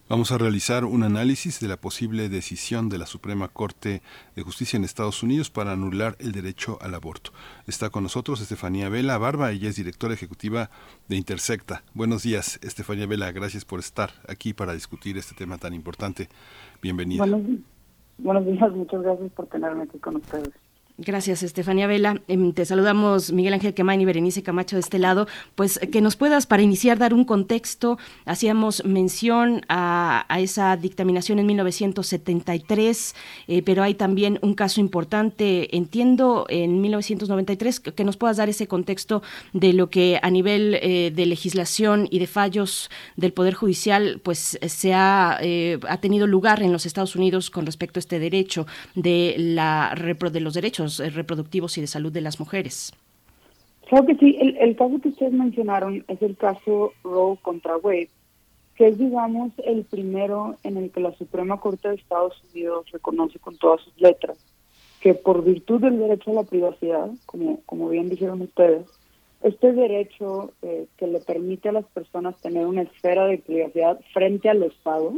[0.07, 4.03] Vamos a realizar un análisis de la posible decisión de la Suprema Corte
[4.37, 7.31] de Justicia en Estados Unidos para anular el derecho al aborto.
[7.67, 10.69] Está con nosotros Estefanía Vela Barba, ella es directora ejecutiva
[11.09, 11.85] de Intersecta.
[11.95, 16.29] Buenos días, Estefanía Vela, gracias por estar aquí para discutir este tema tan importante.
[16.83, 17.25] Bienvenida.
[18.19, 20.53] buenos días, muchas gracias por tenerme aquí con ustedes.
[20.97, 22.23] Gracias, Estefanía Vela.
[22.29, 25.27] Em, te saludamos Miguel Ángel Quemain y Berenice Camacho de este lado.
[25.57, 27.99] Pues que nos puedas, para iniciar, dar un contexto.
[28.27, 33.17] Hacíamos mención a, esa dictaminación en 1973,
[33.49, 38.69] eh, pero hay también un caso importante, entiendo, en 1993, que nos puedas dar ese
[38.69, 39.21] contexto
[39.53, 44.61] de lo que a nivel eh, de legislación y de fallos del Poder Judicial, pues
[44.65, 48.69] se ha, eh, ha tenido lugar en los Estados Unidos con respecto a este derecho
[48.95, 52.93] de, la, de los derechos eh, reproductivos y de salud de las mujeres.
[53.89, 58.09] Claro que sí, el, caso que ustedes mencionaron es el caso Roe contra Wade,
[58.77, 63.39] que es, digamos, el primero en el que la Suprema Corte de Estados Unidos reconoce
[63.39, 64.39] con todas sus letras
[65.05, 68.87] que por virtud del derecho a la privacidad, como, como bien dijeron ustedes,
[69.43, 74.49] este derecho eh, que le permite a las personas tener una esfera de privacidad frente
[74.49, 75.13] al Estado,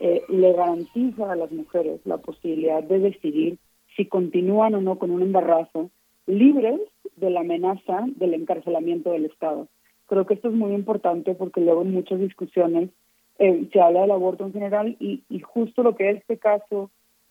[0.00, 3.56] eh, le garantiza a las mujeres la posibilidad de decidir
[3.96, 5.90] si continúan o no con un embarazo,
[6.26, 6.80] libres
[7.16, 9.68] de la amenaza del encarcelamiento del Estado.
[10.06, 12.90] Creo que esto es muy importante porque luego en muchas discusiones
[13.38, 16.90] eh, se habla del aborto en general y, justo lo que este caso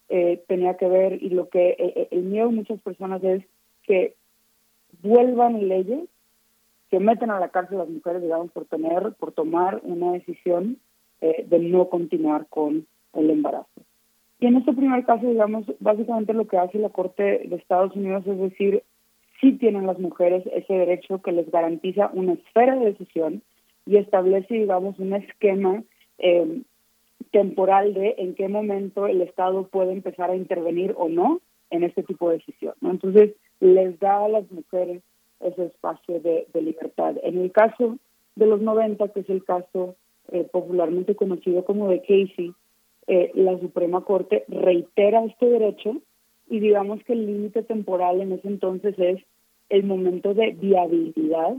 [0.09, 3.43] eh, tenía que ver y lo que eh, el miedo de muchas personas es
[3.83, 4.15] que
[5.01, 6.07] vuelvan leyes
[6.89, 10.77] que meten a la cárcel a las mujeres, digamos, por tener, por tomar una decisión
[11.21, 13.81] de no continuar con el embarazo.
[14.43, 18.27] Y en este primer caso, digamos, básicamente lo que hace la Corte de Estados Unidos
[18.27, 18.83] es decir,
[19.39, 23.41] sí tienen las mujeres ese derecho que les garantiza una esfera de decisión
[23.85, 25.81] y establece, digamos, un esquema
[26.17, 26.61] eh,
[27.31, 31.39] temporal de en qué momento el Estado puede empezar a intervenir o no
[31.69, 32.73] en este tipo de decisión.
[32.81, 35.03] Entonces, les da a las mujeres
[35.39, 37.15] ese espacio de, libertad.
[37.23, 37.97] En el caso
[38.35, 39.95] de los 90, que es el caso
[40.33, 42.53] eh, popularmente conocido como de Casey,
[43.07, 45.97] eh, la Suprema Corte reitera este derecho
[46.49, 49.21] y digamos que el límite temporal en ese entonces es
[49.69, 51.55] el momento de viabilidad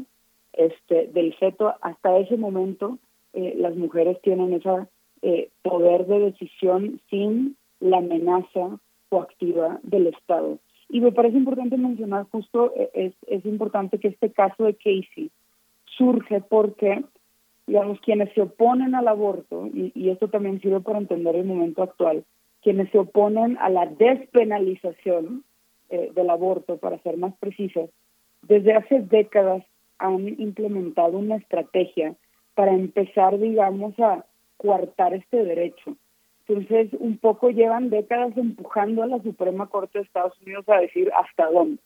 [0.53, 1.75] este, del feto.
[1.81, 2.99] Hasta ese momento
[3.33, 4.87] eh, las mujeres tienen ese
[5.23, 10.59] eh, poder de decisión sin la amenaza coactiva del Estado.
[10.89, 15.31] Y me parece importante mencionar justo, es, es importante que este caso de Casey
[15.97, 17.05] surge porque
[17.66, 22.24] digamos, quienes se oponen al aborto, y, esto también sirve para entender el momento actual,
[22.62, 25.45] quienes se oponen a la despenalización
[25.91, 27.91] eh, del aborto, para ser más precisos,
[28.43, 29.65] desde hace décadas
[29.99, 32.15] han implementado una estrategia
[32.55, 34.24] para empezar, digamos, a
[34.57, 35.97] coartar este derecho.
[36.47, 41.11] Entonces, un poco llevan décadas empujando a la Suprema Corte de Estados Unidos a decir
[41.16, 41.81] hasta dónde.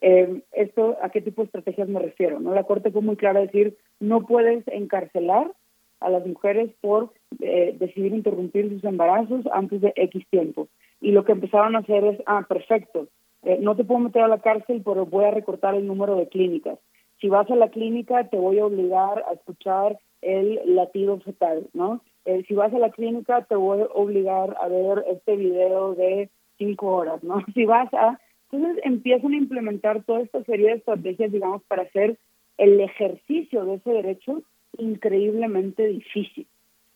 [0.00, 2.38] Eh, esto, ¿a qué tipo de estrategias me refiero?
[2.40, 2.54] ¿no?
[2.54, 5.52] La Corte fue muy clara decir, no puedes encarcelar
[6.00, 10.68] a las mujeres por eh, decidir interrumpir sus embarazos antes de X tiempo.
[11.00, 13.08] Y lo que empezaron a hacer es, ah, perfecto,
[13.42, 16.28] eh, no te puedo meter a la cárcel, pero voy a recortar el número de
[16.28, 16.78] clínicas.
[17.20, 22.02] Si vas a la clínica, te voy a obligar a escuchar el latido fetal, ¿no?
[22.24, 26.28] Eh, si vas a la clínica, te voy a obligar a ver este video de
[26.58, 27.42] cinco horas, ¿no?
[27.54, 28.18] Si vas a...
[28.56, 32.16] Entonces empiezan a implementar toda esta serie de estrategias, digamos, para hacer
[32.56, 34.42] el ejercicio de ese derecho
[34.78, 36.46] increíblemente difícil.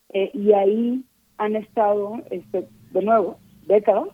[0.09, 1.05] Eh, y ahí
[1.37, 4.09] han estado, este, de nuevo, décadas.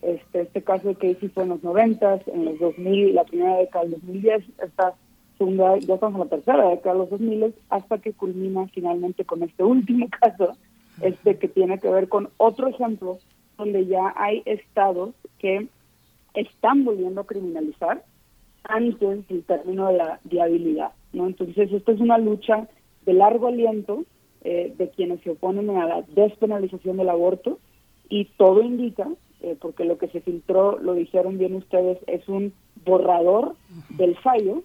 [0.00, 3.84] Este, este caso de Casey fue en los 90, en los 2000, la primera década
[3.84, 4.94] del 2010, esta
[5.36, 9.42] segunda, ya estamos en la tercera década de los 2000, hasta que culmina finalmente con
[9.42, 10.56] este último caso,
[11.02, 13.18] este que tiene que ver con otro ejemplo
[13.58, 15.68] donde ya hay estados que
[16.40, 18.04] están volviendo a criminalizar
[18.64, 20.92] antes del término de la viabilidad.
[21.12, 21.26] ¿no?
[21.26, 22.68] Entonces, esta es una lucha
[23.04, 24.04] de largo aliento
[24.42, 27.58] eh, de quienes se oponen a la despenalización del aborto
[28.08, 29.08] y todo indica,
[29.40, 32.52] eh, porque lo que se filtró, lo dijeron bien ustedes, es un
[32.84, 33.54] borrador
[33.90, 34.62] del fallo,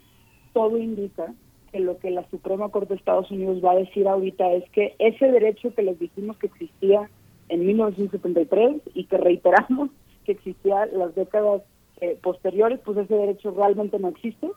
[0.54, 1.34] todo indica
[1.72, 4.96] que lo que la Suprema Corte de Estados Unidos va a decir ahorita es que
[5.00, 7.10] ese derecho que les dijimos que existía
[7.50, 9.90] en 1973 y que reiteramos
[10.24, 11.62] que existía las décadas
[12.02, 14.50] eh, posteriores, pues ese derecho realmente no existe.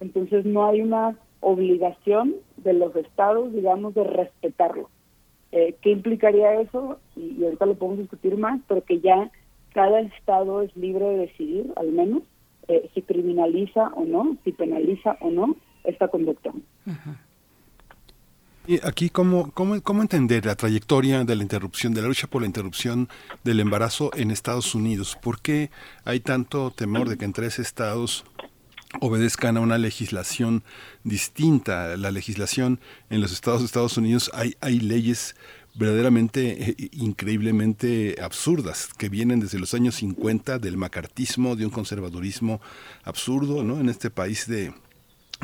[0.00, 4.90] Entonces no hay una obligación de los estados, digamos, de respetarlo.
[5.52, 6.98] Eh, ¿Qué implicaría eso?
[7.16, 9.30] Y, ahorita lo podemos discutir más, pero que ya
[9.72, 12.22] cada estado es libre de decidir, al menos,
[12.68, 16.52] eh, si criminaliza o no, si penaliza o no esta conducta.
[18.82, 22.46] Aquí, ¿cómo, cómo, ¿cómo entender la trayectoria de la interrupción, de la lucha por la
[22.46, 23.08] interrupción
[23.42, 25.16] del embarazo en Estados Unidos?
[25.22, 25.70] ¿Por qué
[26.04, 28.26] hay tanto temor de que en tres estados
[29.00, 30.64] obedezcan a una legislación
[31.04, 31.96] distinta.
[31.96, 32.80] La legislación
[33.10, 35.36] en los estados de Estados Unidos hay, hay leyes
[35.74, 42.60] verdaderamente eh, increíblemente absurdas que vienen desde los años 50 del macartismo, de un conservadurismo
[43.04, 43.78] absurdo, ¿no?
[43.78, 44.72] En este país de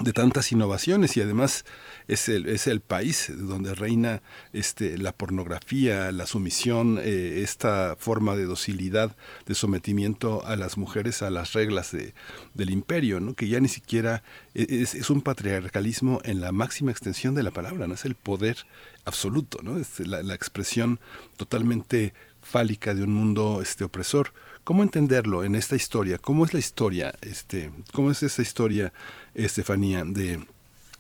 [0.02, 1.64] de tantas innovaciones y además
[2.08, 4.22] es el, es el país donde reina
[4.52, 9.16] este, la pornografía, la sumisión, eh, esta forma de docilidad,
[9.46, 12.14] de sometimiento a las mujeres a las reglas de,
[12.54, 13.34] del imperio, ¿no?
[13.34, 14.22] que ya ni siquiera
[14.54, 17.94] e, es, un patriarcalismo en la máxima extensión de la palabra, ¿no?
[17.94, 18.58] es el poder
[19.04, 19.78] absoluto, ¿no?
[19.78, 21.00] es la, la expresión
[21.36, 22.12] totalmente
[22.42, 24.32] fálica de un mundo este, opresor.
[24.62, 26.18] ¿Cómo entenderlo en esta historia?
[26.18, 27.14] ¿Cómo es la historia?
[27.20, 28.92] Este, ¿Cómo es esta historia,
[29.34, 30.46] Estefanía, de,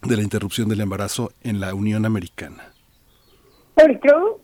[0.06, 2.72] de la interrupción del embarazo en la Unión Americana?
[4.00, 4.40] creo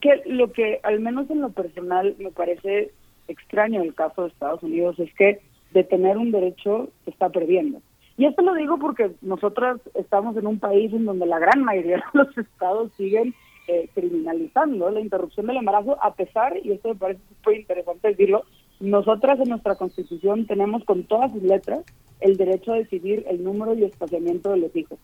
[0.00, 2.92] que lo que, al menos en lo personal, me parece
[3.28, 5.40] extraño el caso de Estados Unidos es que
[5.72, 7.80] de tener un derecho se está perdiendo.
[8.18, 11.96] Y esto lo digo porque nosotras estamos en un país en donde la gran mayoría
[11.96, 13.34] de los estados siguen
[13.68, 18.44] eh, criminalizando la interrupción del embarazo, a pesar, y esto me parece muy interesante decirlo,
[18.80, 21.84] nosotras en nuestra constitución tenemos con todas sus letras
[22.20, 24.98] el derecho a decidir el número y espaciamiento de los hijos.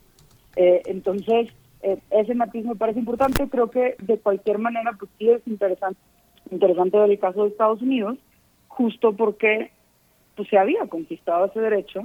[0.56, 1.48] Eh, entonces,
[1.82, 6.01] eh, ese matiz me parece importante, creo que de cualquier manera, pues sí es interesante,
[6.51, 8.18] interesante el caso de Estados Unidos,
[8.68, 9.70] justo porque
[10.36, 12.02] pues, se había conquistado ese derecho.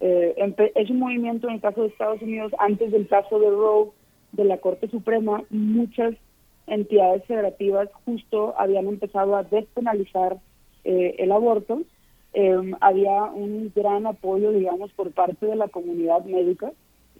[0.00, 3.90] es un movimiento en el caso de Estados Unidos, antes del caso de Roe,
[4.32, 6.14] de la Corte Suprema, muchas
[6.66, 10.38] entidades federativas justo habían empezado a despenalizar
[10.84, 11.82] eh, el aborto.
[12.32, 16.72] Em, había un gran apoyo, digamos, por parte de la comunidad médica.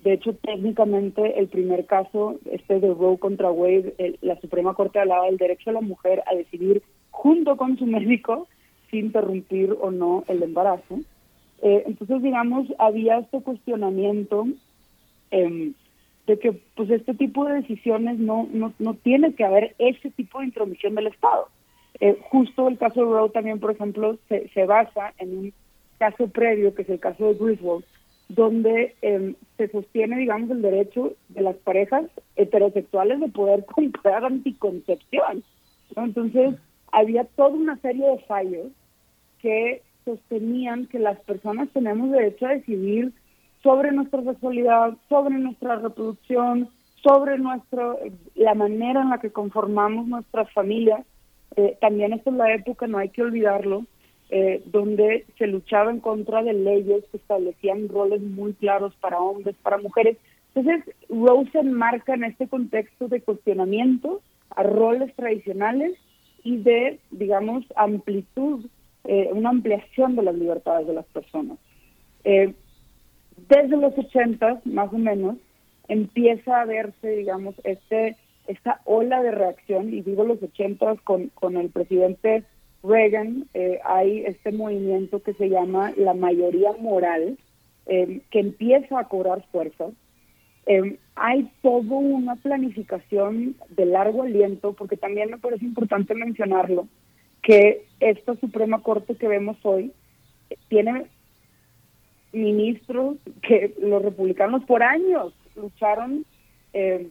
[0.04, 5.26] De hecho, técnicamente el primer caso, este de Roe contra Wade, la Suprema Corte hablaba
[5.26, 8.46] del derecho a la mujer a decidir junto con su médico
[8.90, 11.00] si interrumpir o no el embarazo.
[11.62, 14.46] Eh, entonces, digamos, había este cuestionamiento
[15.30, 15.72] eh,
[16.26, 20.38] de que pues este tipo de decisiones no, no, no tiene que haber ese tipo
[20.38, 21.48] de intromisión del Estado.
[22.00, 25.52] Eh, justo el caso de Roe también, por ejemplo, se, se basa en un
[25.98, 27.84] caso previo, que es el caso de Griswold,
[28.28, 32.04] donde em, se sostiene, digamos, el derecho de las parejas
[32.36, 35.44] heterosexuales de poder comprar anticoncepción.
[35.96, 36.54] Entonces,
[36.92, 38.68] había toda una serie de fallos
[39.40, 43.12] que sostenían que las personas tenemos derecho a decidir
[43.62, 46.68] sobre nuestra sexualidad, sobre nuestra reproducción,
[47.02, 47.98] sobre nuestro,
[48.34, 51.04] la manera en la que conformamos nuestras familias.
[51.56, 53.84] Eh, también esta es la época, no hay que olvidarlo,
[54.30, 59.56] eh, donde se luchaba en contra de leyes que establecían roles muy claros para hombres,
[59.62, 60.16] para mujeres.
[60.54, 64.20] Entonces, Rosen marca en este contexto de cuestionamiento
[64.50, 65.98] a roles tradicionales
[66.44, 68.66] y de, digamos, amplitud,
[69.04, 71.58] eh, una ampliación de las libertades de las personas.
[72.24, 72.54] Eh,
[73.48, 75.36] desde los 80 más o menos
[75.88, 78.16] empieza a verse, digamos, este
[78.50, 82.44] esta ola de reacción, y digo los 80 con, con el presidente
[82.82, 87.38] Reagan, eh, hay este movimiento que se llama la mayoría moral,
[87.86, 89.86] eh, que empieza a cobrar fuerza.
[90.66, 96.88] Eh, hay toda una planificación de largo aliento, porque también me parece importante mencionarlo,
[97.42, 99.92] que esta Suprema Corte que vemos hoy
[100.68, 101.06] tiene
[102.32, 106.24] ministros que los republicanos por años lucharon
[106.72, 107.08] eh,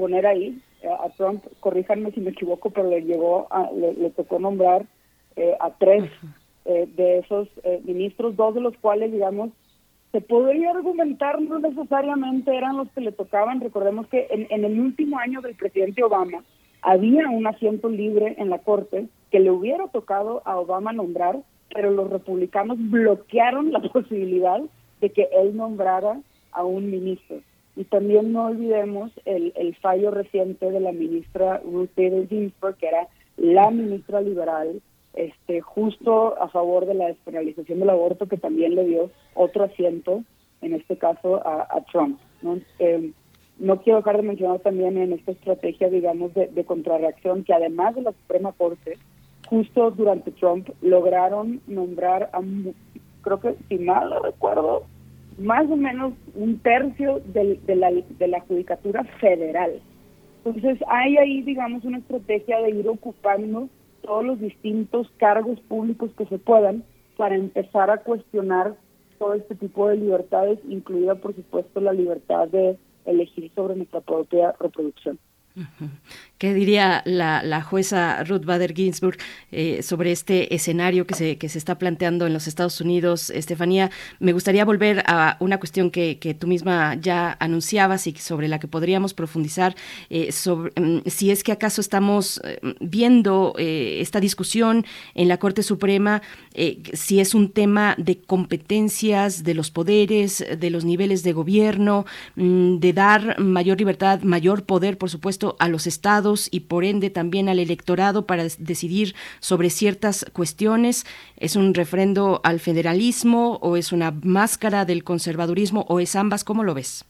[0.00, 4.86] poner ahí a Trump, corríjanme si me equivoco, pero le llegó, a, le, tocó nombrar
[5.36, 6.04] eh, a tres
[6.64, 9.50] eh, de esos eh, ministros, dos de los cuales, digamos,
[10.10, 13.60] se podría argumentar no necesariamente eran los que le tocaban.
[13.60, 16.42] Recordemos que en, en el último año del presidente Obama
[16.80, 21.40] había un asiento libre en la Corte que le hubiera tocado a Obama nombrar,
[21.74, 24.60] pero los republicanos bloquearon la posibilidad
[25.02, 26.18] de que él nombrara
[26.52, 27.40] a un ministro.
[27.76, 32.88] Y también no olvidemos el, el fallo reciente de la ministra Ruth Bader Ginsburg, que
[32.88, 34.82] era la ministra liberal,
[35.14, 40.22] este, justo a favor de la despenalización del aborto, que también le dio otro asiento,
[40.60, 42.20] en este caso a, Trump.
[42.42, 42.58] ¿no?
[42.78, 43.12] Eh,
[43.58, 48.02] no quiero dejar de mencionar también en esta estrategia, digamos, de contrarreacción, que además de
[48.02, 48.98] la Suprema Corte,
[49.50, 52.40] justo durante Trump lograron nombrar a,
[53.22, 54.84] creo que si mal lo recuerdo,
[55.40, 59.80] más o menos un tercio de, la, de la judicatura federal.
[60.44, 63.68] Entonces hay ahí, digamos, una estrategia de ir ocupando
[64.02, 66.84] todos los distintos cargos públicos que se puedan
[67.16, 68.74] para empezar a cuestionar
[69.18, 74.54] todo este tipo de libertades, incluida, por supuesto, la libertad de elegir sobre nuestra propia
[74.58, 75.18] reproducción.
[76.40, 79.18] ¿Qué diría la, jueza Ruth Bader Ginsburg
[79.52, 83.28] eh, sobre este escenario que se, que se está planteando en los Estados Unidos?
[83.28, 88.58] Estefanía, me gustaría volver a una cuestión que, tú misma ya anunciabas y sobre la
[88.58, 89.76] que podríamos profundizar,
[90.08, 95.62] eh, sobre mm, si es que acaso estamos eh, viendo esta discusión en la Corte
[95.62, 96.22] Suprema,
[96.94, 102.06] si es un tema de competencias de los poderes, de los niveles de gobierno,
[102.36, 107.10] mm, de dar mayor libertad, mayor poder, por supuesto, a los estados y por ende
[107.10, 111.06] también al electorado para decidir sobre ciertas cuestiones?
[111.36, 116.44] ¿Es un refrendo al federalismo o es una máscara del conservadurismo o es ambas?
[116.44, 117.04] ¿Cómo lo ves?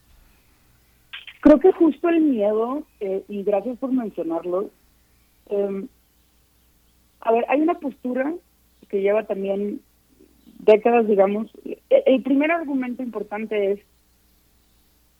[1.40, 4.70] Creo que justo el miedo, eh, y gracias por mencionarlo,
[5.48, 5.88] em,
[7.20, 8.34] a ver, hay una postura
[8.88, 9.80] que lleva también
[10.58, 11.50] décadas, digamos.
[11.88, 13.80] El primer argumento importante es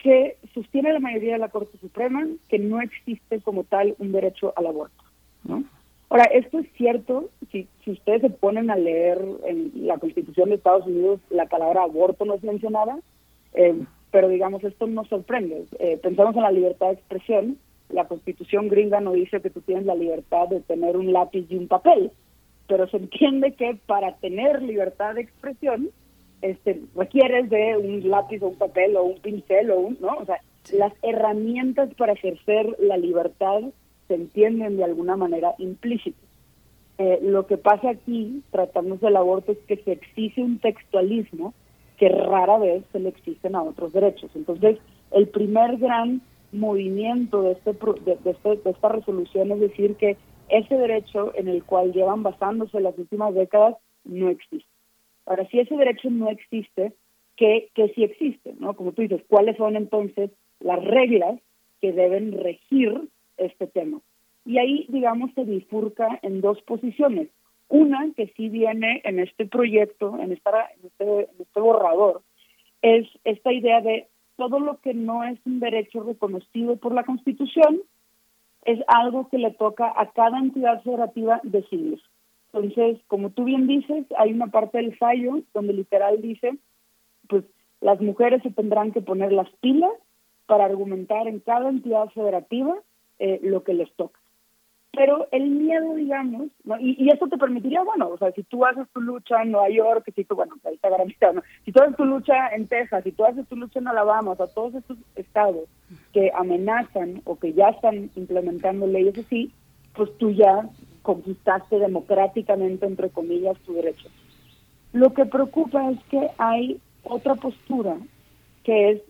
[0.03, 4.53] que sostiene la mayoría de la Corte Suprema que no existe como tal un derecho
[4.57, 5.05] al aborto.
[5.45, 5.65] ¿no?
[6.09, 10.57] Ahora, esto es cierto, si, si ustedes se ponen a leer en la Constitución de
[10.57, 12.99] Estados Unidos, la palabra aborto no es mencionada,
[13.55, 15.67] eh, pero digamos, esto no sorprende.
[15.79, 17.59] Eh, pensamos en la libertad de expresión,
[17.91, 21.57] la Constitución gringa no dice que tú tienes la libertad de tener un lápiz y
[21.57, 22.11] un papel,
[22.67, 25.91] pero se entiende que para tener libertad de expresión
[26.43, 30.17] este, requieres de un lápiz o un papel o un pincel o un, ¿no?
[30.19, 30.41] O sea,
[30.73, 33.61] las herramientas para ejercer la libertad
[34.09, 36.23] se entienden de alguna manera implícitas.
[36.99, 41.55] Eh, lo que pasa aquí, tratándose del aborto, es que se exige un textualismo
[41.97, 44.31] que rara vez se le exigen a otros derechos.
[44.35, 44.79] Entonces,
[45.11, 46.23] el primer gran
[46.53, 50.17] movimiento de, este, de, este, de esta resolución es decir que
[50.49, 54.69] ese derecho en el cual llevan basándose las últimas décadas no existe.
[55.31, 56.93] Ahora, si ese derecho no existe,
[57.36, 58.52] ¿qué, qué sí existe?
[58.59, 58.74] ¿no?
[58.74, 61.39] Como tú dices, ¿cuáles son entonces las reglas
[61.81, 64.01] que deben regir este tema?
[64.44, 67.28] Y ahí, digamos, se bifurca en dos posiciones.
[67.69, 72.23] Una, que sí viene en este proyecto, en, esta, en, este, en este borrador,
[72.82, 77.82] es esta idea de todo lo que no es un derecho reconocido por la Constitución
[78.65, 82.01] es algo que le toca a cada entidad federativa decidir.
[82.53, 86.59] Entonces, como tú bien dices, hay una parte del fallo donde literal dice,
[87.29, 87.45] pues
[87.81, 89.93] las mujeres se tendrán que poner las pilas
[90.47, 92.77] para argumentar en cada entidad federativa
[93.19, 94.19] eh, lo que les toca.
[94.93, 96.49] Pero el miedo, digamos,
[96.81, 100.11] y, eso te permitiría, bueno, o sea, si tú haces tu lucha en Nueva York,
[100.13, 101.43] si tú, bueno, ahí está garantizado, ¿no?
[101.65, 104.37] si tú haces tu lucha en Texas, si tú haces tu lucha en Alabama, o
[104.37, 105.69] sea, todos estos estados
[106.13, 109.53] que amenazan o que ya están implementando leyes así,
[109.95, 110.69] pues tú ya
[111.03, 114.09] conquistaste democráticamente, entre comillas, tu derecho.
[114.93, 117.97] Lo que preocupa es que hay otra postura
[118.65, 119.03] que es,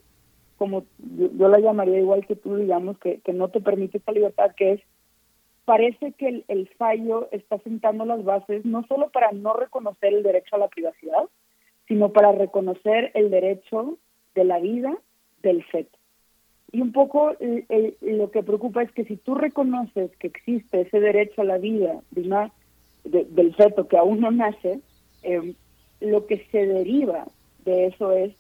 [0.58, 4.52] como yo, la llamaría igual que tú, digamos, que, que no te permite esta libertad,
[4.56, 4.80] que es,
[5.64, 10.22] parece que el, el fallo está sentando las bases no solo para no reconocer el
[10.22, 11.28] derecho a la privacidad,
[11.88, 13.98] sino para reconocer el derecho
[14.34, 14.96] de la vida
[15.42, 15.99] del feto.
[16.72, 17.32] Y un poco
[18.00, 22.00] lo que preocupa es que si tú reconoces que existe ese derecho a la vida
[22.10, 22.50] de
[23.02, 24.80] del feto que aún no nace,
[25.22, 25.54] eh,
[26.00, 27.26] lo que se deriva
[27.64, 28.34] de eso es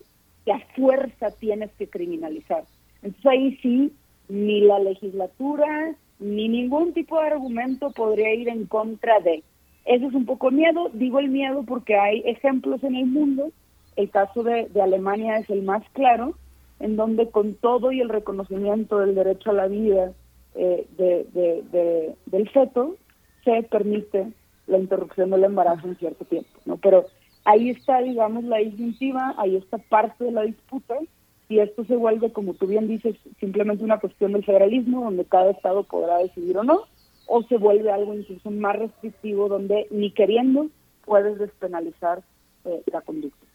[0.44, 2.64] que a fuerza tienes que criminalizar.
[3.02, 3.92] Entonces ahí sí,
[4.28, 9.42] ni la legislatura, ni ningún tipo de argumento podría ir en contra de.
[9.86, 13.50] Eso es un poco miedo, digo el miedo porque hay ejemplos en el mundo,
[13.96, 16.34] el caso de Alemania es el más claro,
[16.80, 20.12] en donde con todo y el reconocimiento del derecho a la vida
[20.54, 22.96] eh, de, del feto,
[23.44, 24.32] se permite
[24.66, 26.76] la interrupción del embarazo en cierto tiempo, ¿no?
[26.78, 27.06] Pero
[27.44, 30.96] ahí está, digamos, la disyuntiva, ahí está parte de la disputa,
[31.48, 35.50] y esto se vuelve, como tú bien dices, simplemente una cuestión del federalismo, donde cada
[35.50, 36.84] estado podrá decidir o no,
[37.26, 40.68] o se vuelve algo incluso más restrictivo, donde ni queriendo
[41.04, 42.22] puedes despenalizar
[42.64, 43.46] eh, la conducta.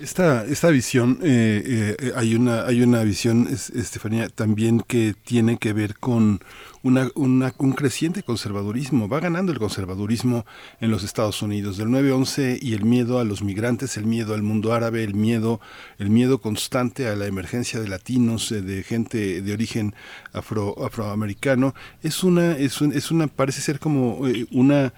[0.00, 5.74] Esta, esta visión, eh, eh, hay, una, hay una visión, Estefanía, también que tiene que
[5.74, 6.40] ver con
[6.82, 9.08] una, un creciente conservadurismo.
[9.10, 10.46] Va ganando el conservadurismo
[10.80, 11.76] en los Estados Unidos.
[11.76, 15.60] Del 9-11 y el miedo a los migrantes, el miedo al mundo árabe, el miedo,
[15.98, 19.94] el miedo constante a la emergencia de latinos, eh, de gente de origen
[20.32, 24.18] afro, afroamericano, es una, es, es una, parece ser como
[24.50, 24.94] una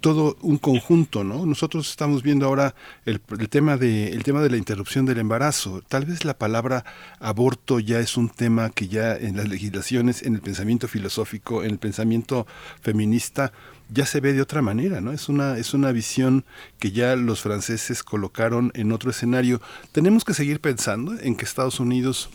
[0.00, 1.46] todo un conjunto, ¿no?
[1.46, 2.74] Nosotros estamos viendo ahora
[3.04, 5.82] el, tema de el tema de la interrupción del embarazo.
[5.88, 6.84] Tal vez la palabra
[7.20, 11.70] aborto ya es un tema que ya en las legislaciones, en el pensamiento filosófico, en
[11.70, 12.46] el pensamiento
[12.80, 13.52] feminista
[13.88, 15.12] ya se ve de otra manera, ¿no?
[15.12, 16.44] Es una es una visión
[16.78, 19.60] que ya los franceses colocaron en otro escenario.
[19.92, 22.30] Tenemos que seguir pensando en que Estados Unidos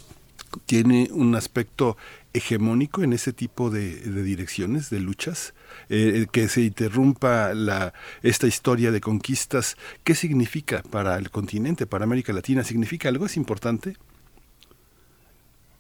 [0.65, 1.97] tiene un aspecto
[2.33, 5.53] hegemónico en ese tipo de, direcciones, de luchas,
[5.89, 7.93] eh, que se interrumpa la,
[8.23, 12.63] esta historia de conquistas, ¿qué significa para el continente, para América Latina?
[12.63, 13.25] ¿Significa algo?
[13.25, 13.95] ¿Es importante?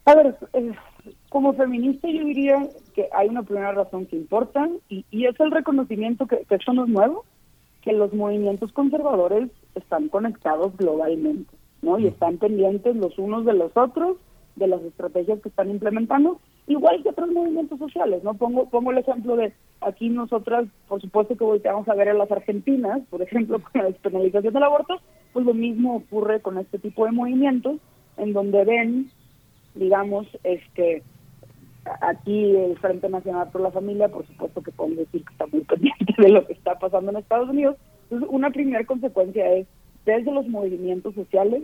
[0.05, 0.71] A ver, eh,
[1.29, 6.25] como feminista yo diría que hay una primera razón que importa y, es el reconocimiento
[6.27, 7.25] que, que esto no es nuevo,
[7.81, 11.99] que los movimientos conservadores están conectados globalmente, ¿no?
[11.99, 14.17] Y están pendientes los unos de los otros
[14.57, 18.33] de las estrategias que están implementando, igual que otros movimientos sociales, ¿no?
[18.33, 22.31] Pongo, pongo el ejemplo de aquí nosotras, por supuesto que volteamos a ver a las
[22.31, 24.99] argentinas, por ejemplo, con la despenalización del aborto,
[25.33, 27.77] pues lo mismo ocurre con este tipo de movimientos,
[28.17, 29.11] en donde ven,
[29.75, 31.03] digamos, este
[32.01, 35.61] aquí el Frente Nacional por la Familia, por supuesto que podemos decir que está muy
[35.61, 37.77] pendiente de lo que está pasando en Estados Unidos.
[38.03, 39.67] Entonces, una primera consecuencia es,
[40.05, 41.63] desde los movimientos sociales,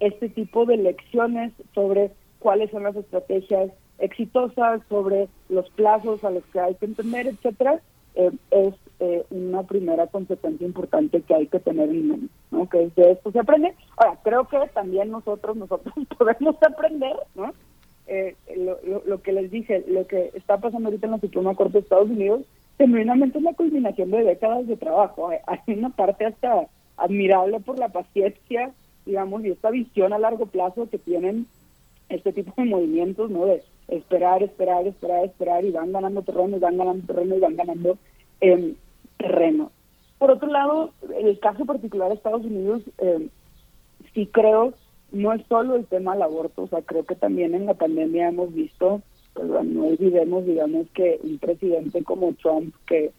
[0.00, 6.44] este tipo de lecciones sobre cuáles son las estrategias exitosas, sobre los plazos a los
[6.46, 7.80] que hay que entender, etcétera,
[8.14, 12.68] eh, es eh, una primera consecuencia importante que hay que tener en mente, ¿no?
[12.68, 13.74] Que de esto se aprende.
[13.96, 17.52] Ahora, creo que también nosotros, nosotros podemos aprender, ¿no?
[18.08, 18.34] Eh,
[19.06, 22.08] lo, que les dije, lo que está pasando ahorita en la Suprema Corte de Estados
[22.08, 22.40] Unidos,
[22.78, 25.30] genuinamente es la culminación de décadas de trabajo.
[25.46, 28.72] Hay una parte hasta admirable por la paciencia,
[29.04, 31.46] digamos, y esta visión a largo plazo que tienen
[32.08, 33.46] este tipo de movimientos, ¿no?
[33.46, 37.98] De esperar, esperar, esperar, esperar y van ganando terreno, van ganando terreno y van ganando
[38.40, 38.74] eh,
[39.16, 39.70] terreno.
[40.18, 43.28] Por otro lado, el caso particular de Estados Unidos, eh,
[44.14, 44.74] sí creo,
[45.12, 48.28] no es solo el tema del aborto, o sea, creo que también en la pandemia
[48.28, 49.00] hemos visto,
[49.34, 53.12] pues, no olvidemos, digamos, que un presidente como Trump, que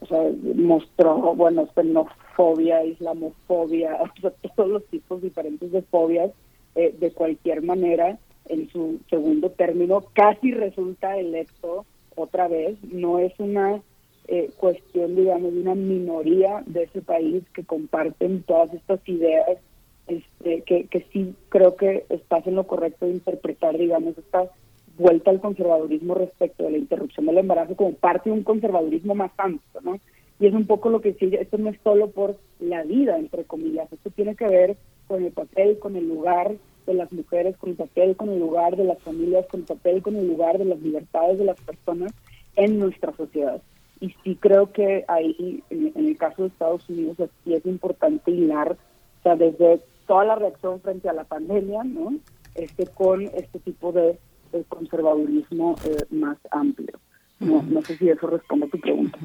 [0.00, 0.22] o sea,
[0.56, 3.98] mostró, bueno, xenofobia, islamofobia,
[4.56, 6.30] todos los tipos diferentes de fobias,
[6.74, 12.76] eh, de cualquier manera, en su segundo término, casi resulta electo otra vez.
[12.82, 13.82] No es una
[14.28, 19.58] eh, cuestión, digamos, de una minoría de ese país que comparten todas estas ideas,
[20.06, 24.50] este, que, que sí creo que estás en lo correcto de interpretar, digamos, esta
[24.96, 29.32] vuelta al conservadurismo respecto de la interrupción del embarazo como parte de un conservadurismo más
[29.38, 29.98] amplio, ¿no?
[30.40, 33.44] Y es un poco lo que sigue, esto no es solo por la vida, entre
[33.44, 34.76] comillas, esto tiene que ver
[35.06, 36.54] con el papel, con el lugar
[36.86, 40.02] de las mujeres, con el papel, con el lugar de las familias, con el papel,
[40.02, 42.12] con el lugar de las libertades de las personas
[42.56, 43.62] en nuestra sociedad.
[44.00, 48.72] Y sí creo que ahí, en, el caso de Estados Unidos, sí es importante hilar,
[48.72, 52.14] o sea, desde toda la reacción frente a la pandemia, ¿no?
[52.54, 54.18] Este, con este tipo de,
[54.68, 57.00] conservadurismo eh, más amplio.
[57.40, 59.18] No, no sé si eso responde a tu pregunta.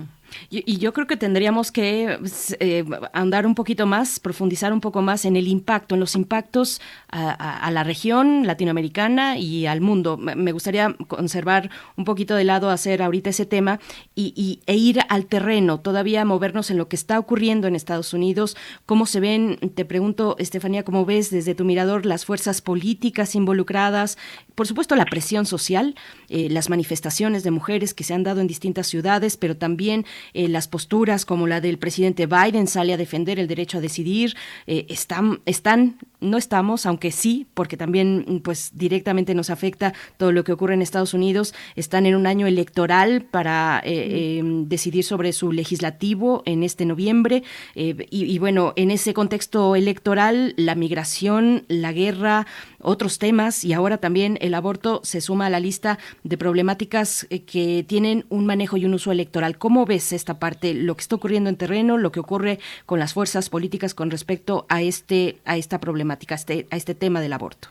[0.49, 2.19] Y, yo creo que tendríamos que
[2.60, 6.81] eh, andar un poquito más, profundizar un poco más en el impacto, en los impactos
[7.10, 10.18] a, la región latinoamericana y al mundo.
[10.18, 13.80] Me gustaría conservar un poquito de lado, hacer ahorita ese tema
[14.15, 18.57] y, e ir al terreno, todavía movernos en lo que está ocurriendo en Estados Unidos,
[18.85, 24.18] cómo se ven, te pregunto, Estefanía, cómo ves desde tu mirador las fuerzas políticas involucradas,
[24.56, 25.95] por supuesto la presión social,
[26.30, 30.48] eh, las manifestaciones de mujeres que se han dado en distintas ciudades, pero también eh,
[30.48, 34.36] las posturas como la del presidente Biden sale a defender el derecho a decidir,
[34.68, 40.44] eh, están, están, no estamos, aunque sí, porque también pues directamente nos afecta todo lo
[40.44, 45.52] que ocurre en Estados Unidos, están en un año electoral para em, decidir sobre su
[45.52, 47.44] legislativo en este noviembre
[47.76, 52.48] y, y bueno, en ese contexto electoral, la migración, la guerra,
[52.81, 57.43] otros temas y ahora también el aborto se suma a la lista de problemáticas eh,
[57.43, 59.57] que tienen un manejo y un uso electoral.
[59.57, 63.14] ¿Cómo ves esta parte, lo que está ocurriendo en terreno, lo que ocurre con las
[63.14, 67.34] fuerzas políticas con respecto a este a esta problemática, a este, a este tema del
[67.34, 67.69] aborto?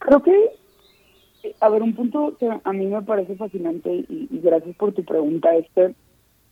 [0.00, 0.32] Creo que,
[1.60, 5.54] a ver, un punto que a mí me parece fascinante y, gracias por tu pregunta
[5.54, 5.94] es que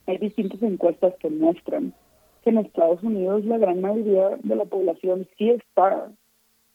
[0.07, 1.95] hay distintas encuestas que muestran
[2.43, 6.11] que en Estados Unidos la gran mayoría de la población sí está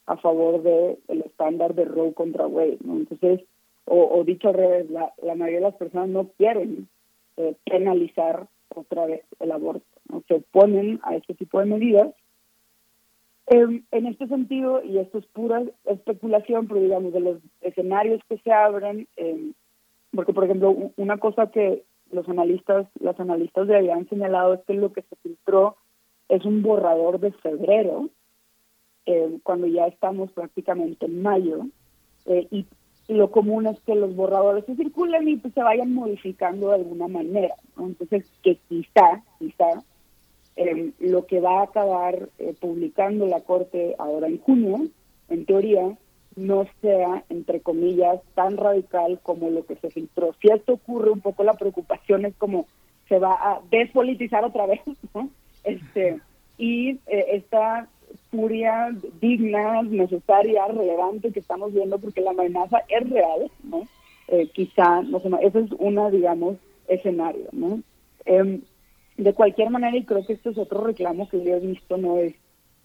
[0.05, 2.80] a favor del el estándar de Roe contra Wade.
[2.84, 2.97] ¿no?
[2.97, 3.41] Entonces,
[3.85, 6.88] o, dicho al revés, la, mayoría de las personas no quieren
[7.38, 10.23] eh, penalizar otra vez el aborto, ¿no?
[10.27, 12.13] se oponen a este tipo de medidas.
[13.47, 18.38] Eh, en este sentido, y esto es pura especulación, pero digamos de los escenarios que
[18.38, 19.51] se abren, eh,
[20.15, 24.61] porque por ejemplo, una cosa que los analistas, las analistas de ahí han señalado es
[24.65, 25.75] que lo que se filtró
[26.30, 28.09] es un borrador de febrero,
[29.05, 31.67] eh, cuando ya estamos prácticamente en mayo,
[32.25, 32.65] eh, y
[33.09, 37.09] lo común es que los borradores se circulen y pues, se vayan modificando de alguna
[37.09, 37.55] manera.
[37.77, 39.84] Entonces, que quizá, quizá,
[40.55, 42.30] eh, lo que va a acabar
[42.61, 44.88] publicando la Corte ahora en junio,
[45.30, 45.97] en teoría,
[46.35, 50.34] no sea, entre comillas, tan radical como lo que se filtró.
[50.41, 52.67] Si esto ocurre, un poco la preocupación es como
[53.09, 54.80] se va a despolitizar otra vez.
[55.63, 56.19] Este,
[56.57, 57.88] y esta
[58.31, 63.88] furia digna, necesaria, relevante que estamos viendo porque la amenaza es real, ¿no?
[64.27, 66.57] Eh, quizá, no sé, ese es una, digamos,
[66.88, 67.81] escenario, ¿no?
[68.26, 68.61] Em,
[69.18, 72.18] de cualquier manera, y creo que esto es otro reclamo que yo he visto, ¿no?
[72.18, 72.34] Es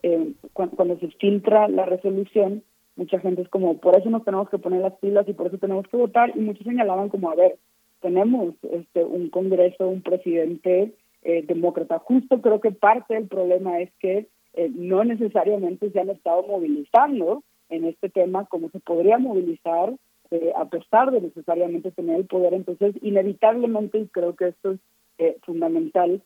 [0.03, 2.63] em, cuando, se filtra la resolución,
[2.97, 5.59] mucha gente es como, por eso nos tenemos que poner las pilas y por eso
[5.59, 7.59] tenemos que votar, y muchos señalaban como, a ver,
[8.01, 11.99] tenemos este un Congreso, un presidente eh, demócrata.
[11.99, 17.45] Justo creo que parte del problema es que eh, no necesariamente se han estado movilizando
[17.69, 19.95] en este tema como se podría movilizar
[20.33, 22.55] eh, a pesar de necesariamente tener el poder.
[22.55, 24.81] Entonces, inevitablemente, y creo que esto es
[25.19, 26.21] eh, fundamental,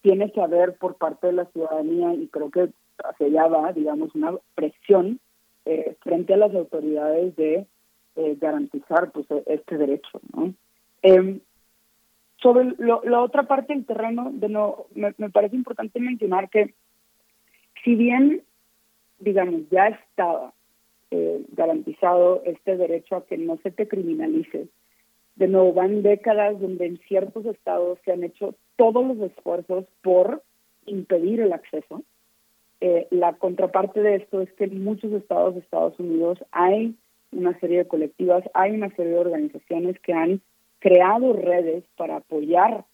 [0.00, 2.70] tiene que haber por parte de la ciudadanía, y creo que
[3.04, 5.20] hacia allá va, digamos, una presión
[6.00, 7.66] frente a las autoridades de
[8.40, 10.20] garantizar pues este derecho.
[10.34, 10.54] ¿no?
[11.02, 11.40] Em,
[12.36, 16.74] sobre la otra parte del terreno, de no, me parece importante mencionar que
[17.84, 18.42] si bien,
[19.18, 20.52] digamos, ya estaba
[21.10, 24.68] eh, garantizado este derecho a que no se te criminalice,
[25.36, 30.42] de nuevo van décadas donde en ciertos estados se han hecho todos los esfuerzos por
[30.86, 32.02] impedir el acceso.
[32.80, 36.94] Eh, la contraparte de esto es que en muchos estados de Estados Unidos hay
[37.32, 40.40] una serie de colectivas, hay una serie de organizaciones que han
[40.78, 42.84] creado redes para apoyar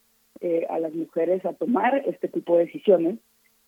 [0.41, 3.19] eh, a las mujeres a tomar este tipo de decisiones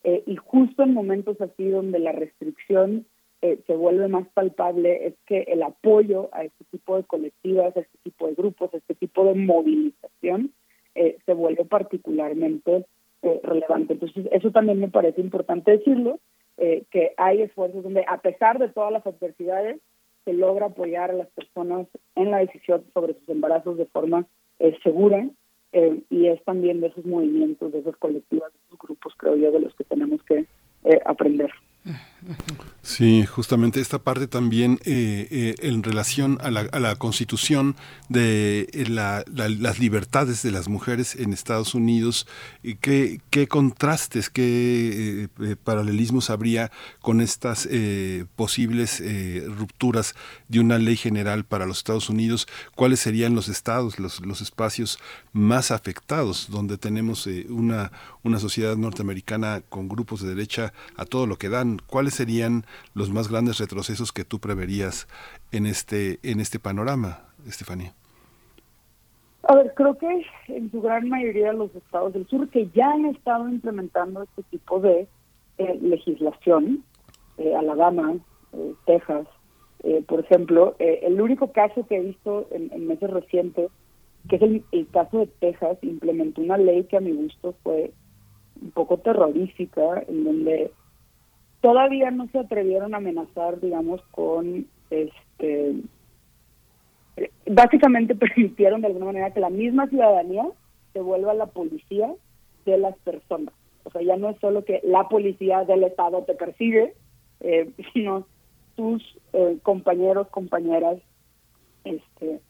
[0.04, 3.06] eh, y justo en momentos así donde la restricción
[3.40, 7.80] eh, se vuelve más palpable es que el apoyo a este tipo de colectivas, a
[7.80, 10.52] este tipo de grupos, a este tipo de movilización
[10.94, 12.86] eh, se vuelve particularmente
[13.44, 13.92] relevante.
[13.92, 16.18] Entonces, eso también me parece importante decirlo,
[16.56, 19.80] que hay esfuerzos donde a pesar de todas las adversidades,
[20.24, 24.26] se logra apoyar a las personas en la decisión sobre sus embarazos de forma
[24.82, 25.28] segura
[25.72, 29.50] eh, y es también de esos movimientos, de esos colectivos, de esos grupos, creo yo,
[29.50, 30.46] de los que tenemos que
[30.84, 31.50] eh, aprender.
[32.84, 37.76] Sí, justamente esta parte también eh, eh, en relación a la, constitución
[38.08, 42.26] de eh, las libertades de las mujeres en Estados Unidos,
[42.80, 45.28] ¿qué, qué contrastes, qué
[45.62, 47.68] paralelismos habría con estas
[48.34, 49.00] posibles
[49.46, 50.16] rupturas
[50.48, 52.48] de una ley general para los Estados Unidos?
[52.74, 54.98] ¿Cuáles serían los estados, los, los espacios
[55.32, 57.92] más afectados donde tenemos una,
[58.24, 61.80] una sociedad norteamericana con grupos de derecha a todo lo que dan?
[61.86, 62.64] ¿Cuáles serían
[62.94, 65.08] los más grandes retrocesos que tú preverías
[65.50, 67.94] en este, en este panorama, Estefanía?
[69.44, 72.92] A ver, creo que en su gran mayoría de los estados del sur que ya
[72.92, 75.08] han estado implementando este tipo de
[75.58, 76.84] eh, legislación,
[77.38, 78.14] eh, Alabama,
[78.52, 79.26] eh, Texas,
[80.06, 83.68] por ejemplo, el único caso que he visto en, meses recientes,
[84.28, 87.92] que es el caso de Texas, implementó una ley que a mi gusto fue
[88.60, 90.70] un poco terrorífica, en donde
[91.62, 95.76] todavía no se atrevieron a amenazar, digamos, con este
[97.46, 100.44] básicamente permitieron de alguna manera que la misma ciudadanía
[100.92, 102.12] se vuelva la policía
[102.66, 103.54] de las personas.
[103.84, 106.94] O sea, ya no es solo que la policía del Estado te persigue,
[107.40, 108.26] eh, sino
[108.76, 109.02] tus
[109.32, 110.98] eh, compañeros, compañeras,
[111.84, 112.40] este,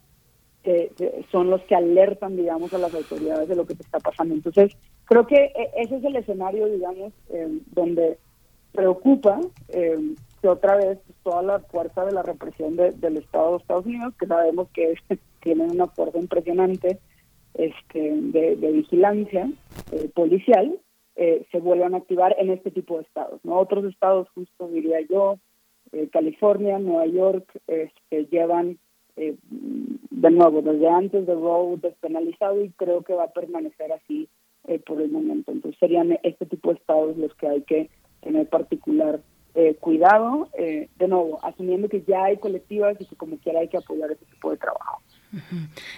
[1.30, 4.34] son los que alertan, digamos, a las autoridades de lo que te está pasando.
[4.34, 8.18] Entonces, creo que eh, ese es el escenario, digamos, eh, donde
[8.72, 13.56] preocupa eh, que otra vez toda la fuerza de la represión de- del Estado de
[13.58, 14.94] Estados Unidos, que sabemos que
[15.42, 16.98] tienen una fuerza impresionante
[17.54, 19.50] este, de, vigilancia
[19.92, 20.78] eh, policial,
[21.16, 23.40] eh, se vuelvan a activar en este tipo de estados.
[23.44, 23.58] ¿no?
[23.58, 25.38] Otros estados, justo diría yo,
[25.92, 28.78] eh, California, Nueva York, este, llevan
[29.16, 34.28] eh, de nuevo desde antes de Roe despenalizado y creo que va a permanecer así
[34.86, 35.50] por el momento.
[35.50, 37.90] Entonces serían este tipo de estados los que hay que
[38.22, 39.20] tener particular
[39.54, 43.68] eh, cuidado, eh, de nuevo, asumiendo que ya hay colectivas y que como quiera hay
[43.68, 45.02] que apoyar ese tipo de trabajo.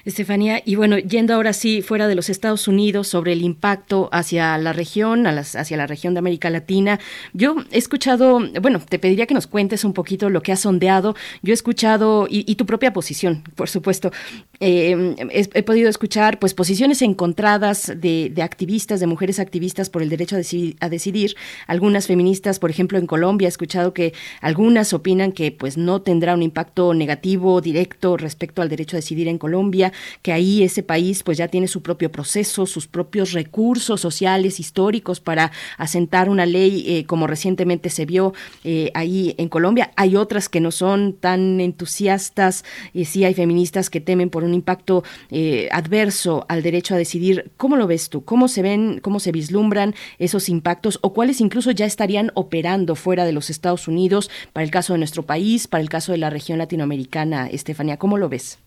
[0.05, 4.57] Estefanía, y bueno, yendo ahora sí fuera de los Estados Unidos sobre el impacto hacia
[4.59, 7.01] la región, a las, hacia la región de América Latina,
[7.33, 11.17] yo he escuchado, bueno, te pediría que nos cuentes un poquito lo que has sondeado.
[11.43, 14.13] Yo he escuchado, y, tu propia posición, por supuesto,
[14.61, 20.37] eh, he, podido escuchar pues posiciones encontradas de, activistas, de mujeres activistas por el derecho
[20.37, 20.41] a,
[20.85, 21.35] a decidir.
[21.67, 26.35] Algunas feministas, por ejemplo, en Colombia, he escuchado que algunas opinan que pues no tendrá
[26.35, 29.93] un impacto negativo directo respecto al derecho a decidir en Colombia,
[30.23, 35.21] que ahí ese país pues ya tiene su propio proceso, sus propios recursos sociales, históricos
[35.21, 38.35] para asentar una ley eh, como recientemente se vio
[38.65, 39.93] eh, ahí en Colombia.
[39.97, 44.55] Hay otras que no son tan entusiastas y sí hay feministas que temen por un
[44.55, 47.53] impacto eh, adverso al derecho a decidir.
[47.57, 48.25] ¿Cómo lo ves tú?
[48.25, 53.25] ¿Cómo se ven, cómo se vislumbran esos impactos o cuáles incluso ya estarían operando fuera
[53.25, 56.31] de los Estados Unidos para el caso de nuestro país, para el caso de la
[56.31, 57.49] región latinoamericana?
[57.49, 58.59] Estefanía, ¿cómo lo ves?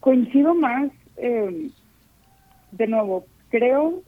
[0.00, 1.70] Coincido más, eh,
[2.72, 4.02] de nuevo, creo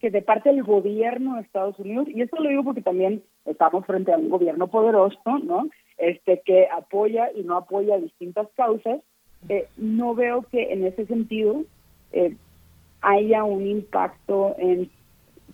[0.00, 3.84] que de parte del gobierno de Estados Unidos, y esto lo digo porque también estamos
[3.86, 5.68] frente a un gobierno poderoso, ¿no?
[5.98, 9.00] Este que apoya y no apoya distintas causas,
[9.48, 11.62] eh, no veo que en ese sentido
[12.12, 12.36] eh,
[13.02, 14.90] haya un impacto en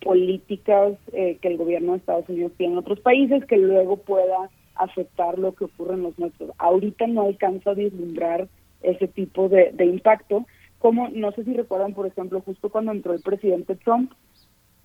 [0.02, 4.50] políticas eh, que el gobierno de Estados Unidos tiene en otros países que luego pueda
[4.74, 6.50] afectar lo que ocurre en los nuestros.
[6.58, 8.48] Ahorita no alcanza a vislumbrar
[8.86, 10.46] ese tipo de, impacto,
[10.78, 14.12] como no sé si recuerdan, por ejemplo, justo cuando entró el presidente Trump,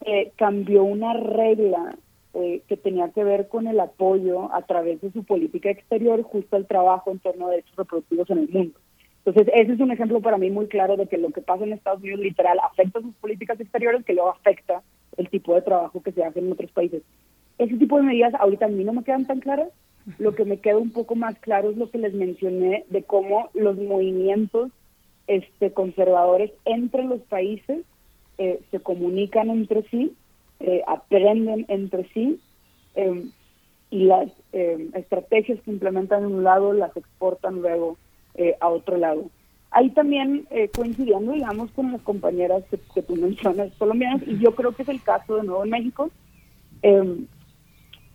[0.06, 1.96] eh, cambió una regla
[2.34, 6.56] eh, que tenía que ver con el apoyo a través de su política exterior justo
[6.56, 8.80] al trabajo en torno a derechos reproductivos en el mundo.
[9.24, 11.74] Entonces, ese es un ejemplo para mí muy claro de que lo que pasa en
[11.74, 14.82] Estados Unidos literal afecta sus políticas exteriores, que luego afecta
[15.18, 17.04] el tipo de trabajo que se hace en otros países.
[17.60, 19.70] Ese tipo de medidas ahorita a mí no me quedan tan claras.
[20.18, 23.50] Lo que me queda un poco más claro es lo que les mencioné de cómo
[23.54, 24.72] los movimientos
[25.28, 27.86] este, conservadores entre los países
[28.38, 30.14] eh, se comunican entre sí,
[30.60, 32.40] eh, aprenden entre sí
[32.96, 33.26] eh,
[33.92, 37.98] y las eh, estrategias que implementan en un lado las exportan luego
[38.36, 39.26] eh, a otro lado.
[39.70, 44.74] Ahí también coincidiendo, digamos, con las compañeras que, que tú mencionas colombianas, y yo creo
[44.74, 46.10] que es el caso de nuevo en México.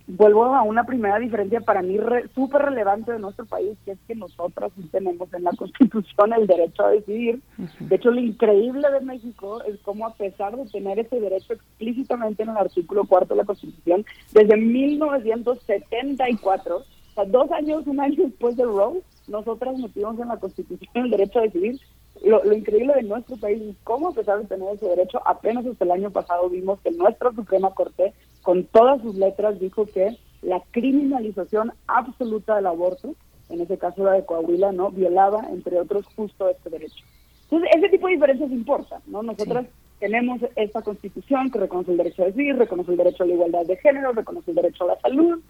[0.08, 3.98] Vuelvo a una primera diferencia para mí re- súper relevante de nuestro país, que es
[4.06, 7.40] que nosotras sí tenemos en la Constitución el derecho a decidir.
[7.80, 12.44] De hecho, lo increíble de México es cómo a pesar de tener ese derecho explícitamente
[12.44, 16.84] en el artículo cuarto de la Constitución, desde 1974, o
[17.14, 21.40] sea, dos años, un año después de Roe, nosotras metimos en la Constitución el derecho
[21.40, 21.80] a decidir.
[22.24, 25.66] Lo, lo increíble de nuestro país es cómo a pesar de tener ese derecho, apenas
[25.66, 28.14] hasta el año pasado vimos que nuestra Suprema Corte,
[28.46, 33.16] con todas sus letras, dijo que la criminalización absoluta del aborto,
[33.48, 37.04] en ese caso la de Coahuila, no violaba, entre otros, justo este derecho.
[37.42, 39.24] Entonces, ese tipo de diferencias importan, ¿no?
[39.24, 39.66] Nosotras
[39.98, 43.66] tenemos esta constitución que reconoce el derecho a decidir, reconoce el derecho a la igualdad
[43.66, 45.40] de género, reconoce el derecho a la salud,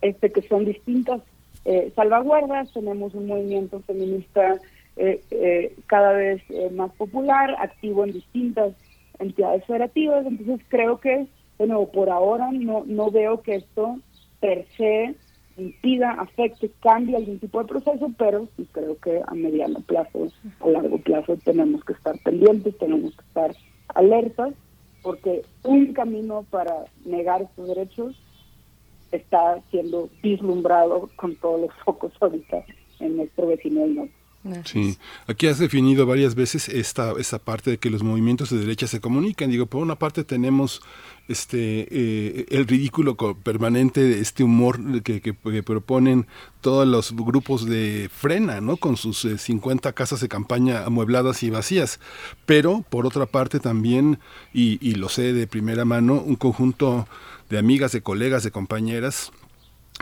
[0.00, 1.22] este que son distintas
[1.64, 4.60] eh, salvaguardas, tenemos un movimiento feminista
[4.94, 8.74] eh, eh, cada vez eh, más popular, activo en distintas
[9.18, 11.26] entidades federativas, entonces creo que,
[11.58, 13.98] nuevo, por ahora no, no veo que esto
[14.40, 15.14] per se
[15.56, 20.28] impida, afecte, cambie algún tipo de proceso, pero sí creo que a mediano plazo,
[20.60, 23.56] a largo plazo tenemos que estar pendientes, tenemos que estar
[23.94, 24.54] alertas,
[25.02, 28.16] porque un camino para negar estos derechos
[29.12, 32.64] está siendo vislumbrado con todos los focos ahorita
[33.00, 34.23] en nuestro vecino del norte.
[34.66, 38.86] Sí, aquí has definido varias veces esta, esta parte de que los movimientos de derecha
[38.86, 39.50] se comunican.
[39.50, 40.82] Digo, por una parte tenemos
[41.28, 46.26] este eh, el ridículo permanente de este humor que, que, proponen
[46.60, 48.76] todos los grupos de frena, ¿no?
[48.76, 51.98] Con sus 50 eh, casas de campaña amuebladas y vacías.
[52.44, 54.18] Pero, por otra parte, también,
[54.52, 57.08] y, y lo sé de primera mano, un conjunto
[57.48, 59.32] de amigas, de colegas, de compañeras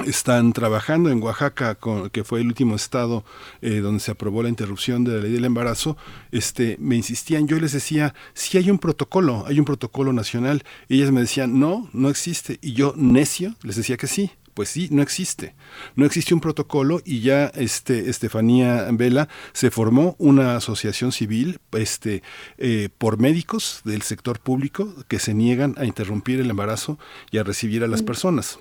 [0.06, 1.77] están trabajando en Oaxaca,
[2.10, 3.24] que fue el último estado
[3.60, 5.97] eh, donde se aprobó la interrupción de la ley del embarazo,
[6.31, 10.64] este, me insistían, yo les decía, sí hay un protocolo, hay un protocolo nacional.
[10.89, 12.59] ellas me decían, no, no existe.
[12.62, 14.31] Y yo, necio, les decía que sí.
[14.55, 15.55] Pues sí, no existe.
[15.97, 22.23] No existe un protocolo y ya este, Estefanía Vela se formó una asociación civil este,
[22.59, 26.98] eh, por médicos del sector público que se niegan a interrumpir el embarazo
[27.31, 28.05] y a recibir a las mm.
[28.05, 28.59] personas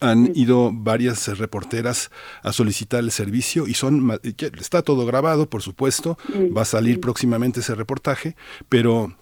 [0.00, 2.10] han ido varias reporteras
[2.42, 4.20] a solicitar el servicio y son
[4.58, 6.18] está todo grabado por supuesto.
[6.56, 8.36] Va a salir próximamente ese reportaje
[8.68, 9.14] pero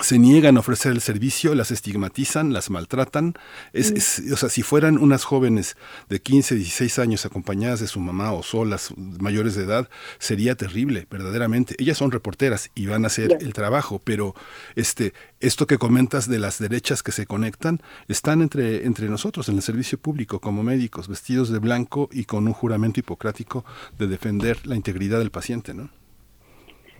[0.00, 3.34] se niegan a ofrecer el servicio, las estigmatizan, las maltratan.
[3.72, 5.76] Es, o sea, si fueran unas jóvenes
[6.08, 9.88] de 15, 16 años acompañadas de su mamá o solas, mayores de edad,
[10.18, 11.74] sería terrible, verdaderamente.
[11.78, 14.34] Ellas son reporteras y van a hacer el trabajo, pero
[14.76, 19.56] este, esto que comentas de las derechas que se conectan, están entre, entre nosotros en
[19.56, 23.64] el servicio público como médicos, vestidos de blanco y con un juramento hipocrático
[23.98, 25.90] de defender la integridad del paciente, ¿no?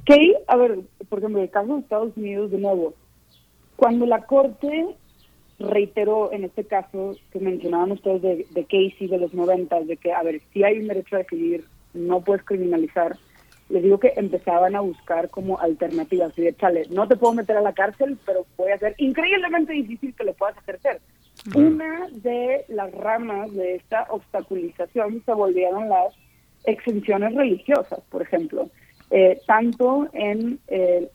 [0.09, 0.79] Que, a ver,
[1.11, 2.95] por ejemplo, el caso de Estados Unidos, de nuevo,
[3.77, 4.97] cuando la Corte
[5.59, 10.15] reiteró en este caso que mencionaban ustedes de, de Casey de los 90, de que,
[10.15, 13.19] a ver, si hay un derecho a decidir, no puedes criminalizar,
[13.69, 16.33] les digo que empezaban a buscar como alternativas.
[16.39, 19.75] Y de, chale, no te puedo meter a la cárcel, pero voy a hacer increíblemente
[19.75, 21.03] difícil que lo puedas ejercer.
[21.55, 26.15] Una de las ramas de esta obstaculización se volvieron las
[26.65, 28.71] exenciones religiosas, por ejemplo.
[29.11, 31.09] Eh, tanto en, eh,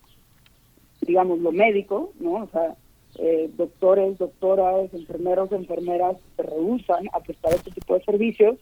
[1.00, 2.44] digamos, lo médico, ¿no?
[2.44, 2.74] O sea,
[3.18, 8.56] eh, doctores, doctoras, enfermeros, enfermeras se rehusan a prestar este tipo de servicios,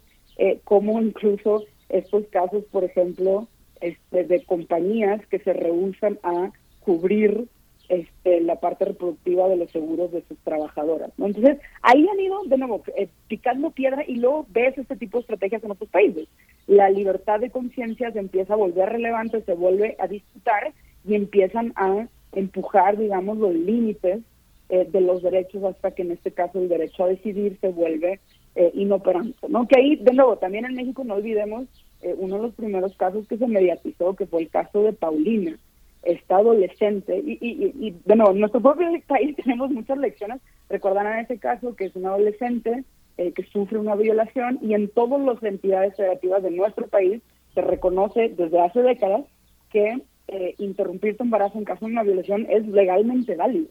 [0.65, 3.47] como incluso estos casos, por ejemplo,
[3.81, 6.51] este, de compañías que se rehusan a
[6.81, 7.49] cubrir
[7.93, 11.11] este, la parte reproductiva de los seguros de sus trabajadoras.
[11.17, 11.27] ¿no?
[11.27, 12.83] Entonces, ahí han ido, de nuevo,
[13.29, 16.29] picando piedra y luego ves este tipo de estrategias en otros países
[16.67, 20.73] la libertad de conciencia se empieza a volver relevante, se vuelve a disputar
[21.05, 24.21] y empiezan a empujar, digamos, los límites
[24.69, 28.21] eh, de los derechos hasta que en este caso el derecho a decidir se vuelve
[28.55, 29.49] eh, inoperante.
[29.49, 29.67] ¿no?
[29.67, 31.67] Que ahí, de nuevo, también en México no olvidemos
[32.01, 35.59] eh, uno de los primeros casos que se mediatizó, que fue el caso de Paulina,
[36.03, 41.21] esta adolescente, y, y, y de nuevo, en nuestro propio país tenemos muchas lecciones, recordarán
[41.21, 42.85] ese caso que es una adolescente
[43.19, 47.21] eh, que sufre una violación y en todas las entidades federativas de nuestro país
[47.55, 49.25] se reconoce desde hace décadas
[49.71, 53.69] que eh, interrumpir tu embarazo en caso de una violación es legalmente válido.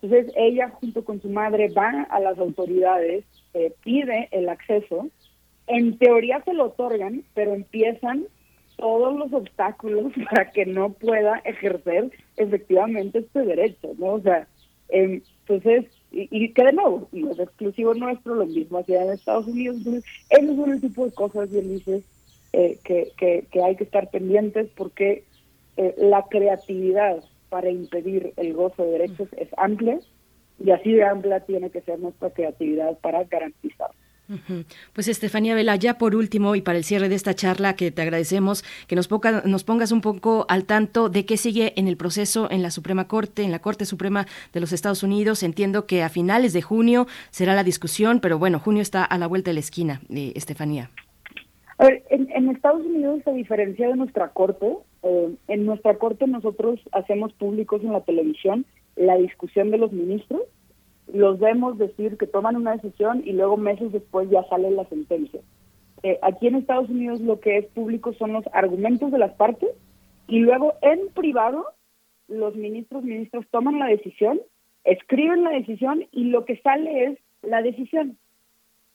[0.00, 5.08] Entonces ella junto con su madre va a las autoridades, eh, pide el acceso,
[5.66, 8.26] en teoría se lo otorgan, pero empiezan
[8.76, 14.14] todos los obstáculos para que no pueda ejercer efectivamente este derecho, ¿no?
[14.14, 14.46] O sea,
[14.88, 19.48] em, entonces y, que de nuevo, no es exclusivo nuestro, lo mismo hacía en Estados
[19.48, 19.78] Unidos.
[19.78, 22.04] Entonces, esos son el tipo de cosas, bien dices,
[22.52, 25.24] eh, que, que, que, hay que estar pendientes porque
[25.76, 29.98] eh, la creatividad para impedir el gozo de derechos es amplia
[30.64, 33.90] y así de amplia tiene que ser nuestra creatividad para garantizar.
[34.92, 38.02] Pues Estefanía Vela, ya por último y para el cierre de esta charla que te
[38.02, 39.08] agradecemos que nos,
[39.44, 43.06] nos pongas un poco al tanto de qué sigue en el proceso en la Suprema
[43.06, 45.42] Corte, en la Corte Suprema de los Estados Unidos.
[45.42, 49.26] Entiendo que a finales de junio será la discusión, pero bueno, junio está a la
[49.26, 50.90] vuelta de la esquina, eh, Estefanía.
[51.78, 56.80] A ver, en, Estados Unidos, a diferencia de nuestra Corte, eh, en nuestra Corte nosotros
[56.92, 58.64] hacemos públicos en la televisión
[58.96, 60.42] la discusión de los ministros
[61.12, 65.40] los vemos decir que toman una decisión y luego meses después ya sale la sentencia.
[66.02, 69.70] Eh, aquí en Estados Unidos lo que es público son los argumentos de las partes
[70.28, 71.66] y luego en privado
[72.28, 74.40] los ministros ministros toman la decisión,
[74.84, 78.18] escriben la decisión y lo que sale es la decisión.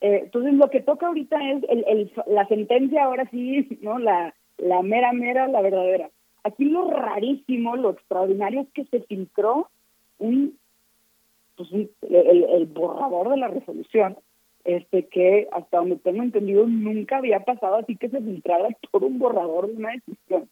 [0.01, 4.81] Eh, entonces lo que toca ahorita es el, la sentencia ahora sí, no la, la
[4.81, 6.09] mera mera, la verdadera.
[6.43, 9.69] Aquí lo rarísimo, lo extraordinario es que se filtró
[10.17, 10.57] un
[11.59, 14.17] pues, el, borrador de la resolución
[14.63, 19.19] este que hasta donde tengo entendido nunca había pasado así que se filtrara todo un
[19.19, 20.49] borrador de una decisión.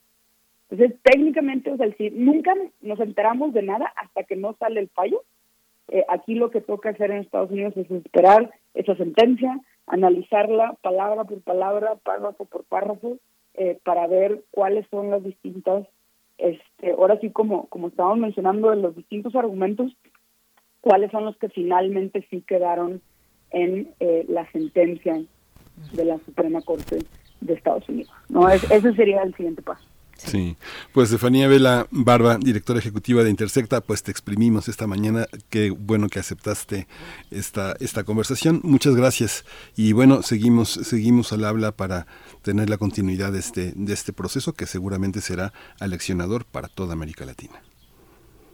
[0.70, 4.90] Entonces, técnicamente, o sea, si nunca nos enteramos de nada hasta que no sale el
[4.90, 5.24] fallo.
[5.90, 11.24] Eh, aquí lo que toca hacer en Estados Unidos es esperar esa sentencia, analizarla palabra
[11.24, 13.18] por palabra, párrafo por párrafo,
[13.54, 15.88] eh, para ver cuáles son las distintas,
[16.38, 19.96] este, ahora sí como, como estábamos mencionando, los distintos argumentos,
[20.82, 23.02] cuáles son los que finalmente sí quedaron
[23.52, 25.22] en eh, la sentencia
[25.94, 27.00] de la Suprema Corte
[27.42, 28.12] de Estados Unidos.
[28.30, 29.86] No, es, ese sería el siguiente paso.
[30.18, 30.58] Sí,
[30.94, 35.28] pues Estefanía Vela Barba, directora ejecutiva de Intersecta, pues te exprimimos esta mañana.
[35.50, 36.88] Qué bueno que aceptaste
[37.30, 38.60] esta, esta conversación.
[38.64, 39.46] Muchas gracias.
[39.76, 42.08] Y bueno, seguimos, seguimos al habla para
[42.42, 47.24] tener la continuidad de este, de este proceso que seguramente será aleccionador para toda América
[47.24, 47.62] Latina.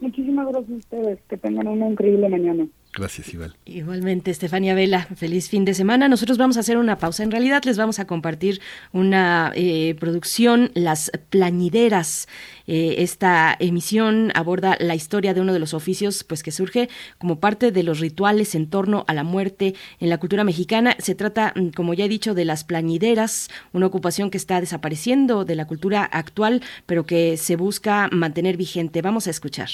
[0.04, 1.18] Muchísimas gracias a ustedes.
[1.30, 2.66] Que tengan una increíble mañana.
[2.92, 3.56] Gracias, Igual.
[3.64, 6.08] Igualmente, Estefania Vela, feliz fin de semana.
[6.08, 7.22] Nosotros vamos a hacer una pausa.
[7.22, 8.60] En realidad les vamos a compartir
[8.92, 12.28] una eh, producción, Las Plañideras.
[12.66, 17.40] Eh, esta emisión aborda la historia de uno de los oficios pues, que surge como
[17.40, 20.96] parte de los rituales en torno a la muerte en la cultura mexicana.
[20.98, 25.46] Se trata, mm, como ya he dicho, de las plañideras, una ocupación que está desapareciendo
[25.46, 29.00] de la cultura actual, pero que se busca mantener vigente.
[29.00, 29.70] Vamos a escuchar.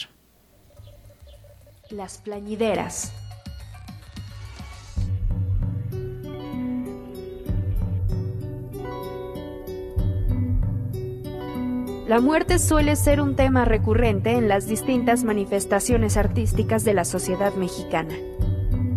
[1.91, 3.13] Las plañideras.
[12.07, 17.55] La muerte suele ser un tema recurrente en las distintas manifestaciones artísticas de la sociedad
[17.55, 18.15] mexicana.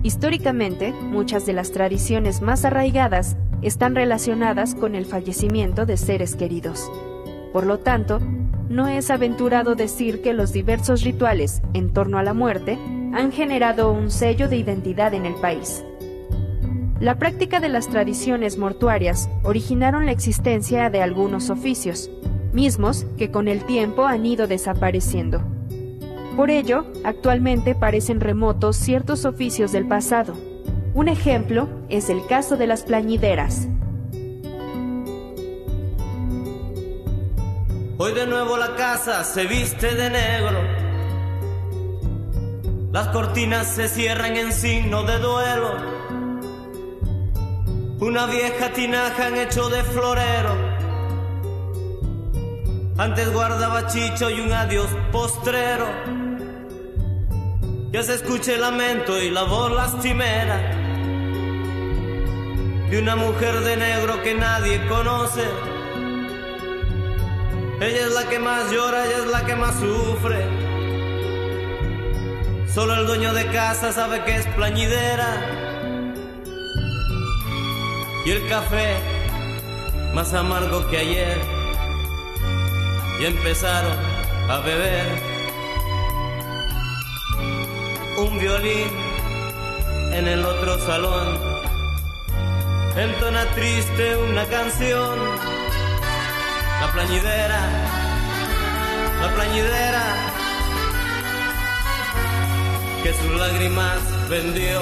[0.03, 6.91] Históricamente, muchas de las tradiciones más arraigadas están relacionadas con el fallecimiento de seres queridos.
[7.53, 8.19] Por lo tanto,
[8.73, 12.79] no es aventurado decir que los diversos rituales en torno a la muerte
[13.13, 15.85] han generado un sello de identidad en el país.
[16.99, 22.09] La práctica de las tradiciones mortuarias originaron la existencia de algunos oficios,
[22.51, 25.41] mismos que con el tiempo han ido desapareciendo.
[26.35, 30.33] Por ello, actualmente parecen remotos ciertos oficios del pasado.
[30.95, 33.67] Un ejemplo es el caso de las plañideras,
[37.95, 40.59] Hoy de nuevo la casa se viste de negro.
[42.91, 45.75] Las cortinas se cierran en signo de duelo.
[47.99, 50.55] Una vieja tinaja han hecho de florero.
[52.97, 55.85] Antes guardaba chicho y un adiós postrero.
[57.91, 60.57] Ya se escucha el lamento y la voz lastimera
[62.89, 65.72] de una mujer de negro que nadie conoce
[67.85, 70.47] ella es la que más llora, ella es la que más sufre.
[72.73, 75.29] Solo el dueño de casa sabe que es plañidera.
[78.25, 78.95] Y el café
[80.13, 81.37] más amargo que ayer.
[83.19, 83.97] Y empezaron
[84.49, 85.05] a beber.
[88.17, 88.91] Un violín
[90.13, 91.37] en el otro salón.
[92.95, 95.62] Entona triste una canción
[96.83, 97.61] la plañidera,
[99.21, 100.05] la plañidera,
[103.01, 103.99] que sus lágrimas
[104.29, 104.81] vendió.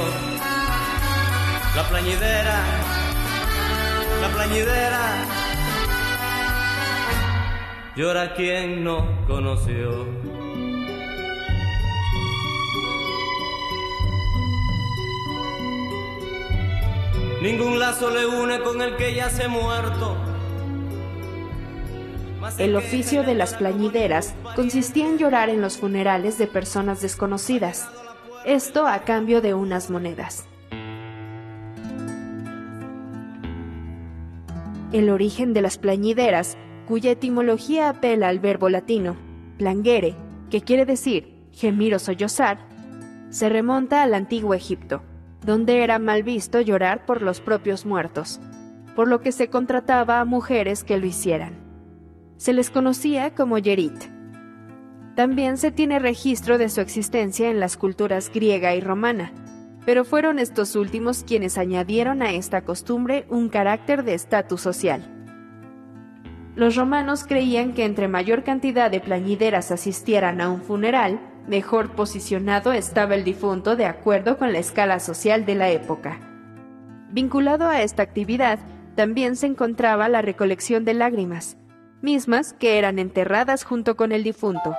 [1.75, 2.57] La plañidera,
[4.19, 5.03] la plañidera,
[7.95, 8.97] llora quien no
[9.27, 10.05] conoció.
[17.41, 20.30] Ningún lazo le une con el que ya se muerto
[22.57, 27.87] el oficio de las plañideras consistía en llorar en los funerales de personas desconocidas,
[28.45, 30.45] esto a cambio de unas monedas.
[34.91, 36.57] El origen de las plañideras,
[36.87, 39.15] cuya etimología apela al verbo latino
[39.57, 40.15] plangere,
[40.49, 42.59] que quiere decir gemir o sollozar,
[43.29, 45.01] se remonta al antiguo Egipto,
[45.45, 48.41] donde era mal visto llorar por los propios muertos,
[48.95, 51.60] por lo que se contrataba a mujeres que lo hicieran
[52.41, 53.93] se les conocía como Yerit.
[55.15, 59.31] También se tiene registro de su existencia en las culturas griega y romana,
[59.85, 65.03] pero fueron estos últimos quienes añadieron a esta costumbre un carácter de estatus social.
[66.55, 72.73] Los romanos creían que entre mayor cantidad de plañideras asistieran a un funeral, mejor posicionado
[72.73, 76.17] estaba el difunto de acuerdo con la escala social de la época.
[77.11, 78.57] Vinculado a esta actividad,
[78.95, 81.55] también se encontraba la recolección de lágrimas,
[82.03, 84.75] mismas que eran enterradas junto con el difunto.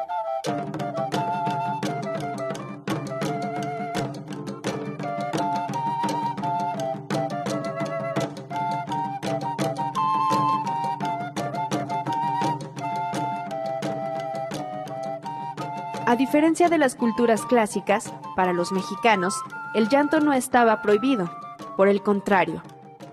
[16.12, 19.34] A diferencia de las culturas clásicas, para los mexicanos,
[19.74, 21.30] el llanto no estaba prohibido.
[21.74, 22.62] Por el contrario,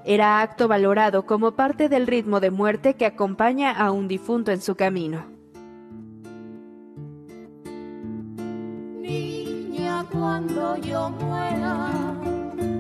[0.10, 4.60] era acto valorado como parte del ritmo de muerte que acompaña a un difunto en
[4.60, 5.24] su camino.
[9.00, 11.92] Niña, cuando yo muera,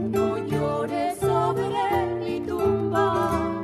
[0.10, 3.64] no llores sobre mi tumba.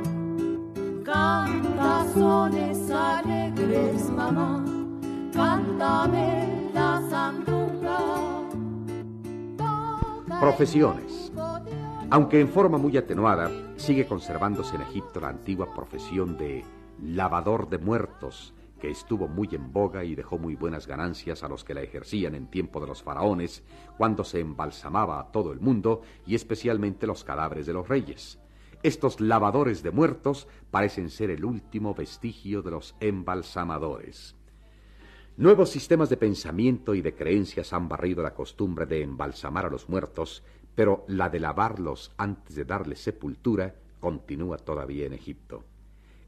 [1.04, 4.64] Canta sones alegres, mamá,
[5.34, 7.98] cántame la sandunga.
[10.38, 11.25] Profesiones.
[12.08, 16.64] Aunque en forma muy atenuada, sigue conservándose en Egipto la antigua profesión de
[17.02, 21.64] lavador de muertos, que estuvo muy en boga y dejó muy buenas ganancias a los
[21.64, 23.64] que la ejercían en tiempo de los faraones,
[23.98, 28.38] cuando se embalsamaba a todo el mundo y especialmente los cadáveres de los reyes.
[28.84, 34.36] Estos lavadores de muertos parecen ser el último vestigio de los embalsamadores.
[35.38, 39.86] Nuevos sistemas de pensamiento y de creencias han barrido la costumbre de embalsamar a los
[39.86, 40.42] muertos,
[40.76, 45.64] pero la de lavarlos antes de darles sepultura continúa todavía en Egipto.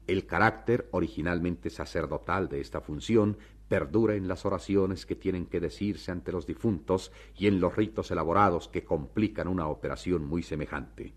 [0.07, 3.37] El carácter originalmente sacerdotal de esta función
[3.69, 8.09] perdura en las oraciones que tienen que decirse ante los difuntos y en los ritos
[8.09, 11.13] elaborados que complican una operación muy semejante.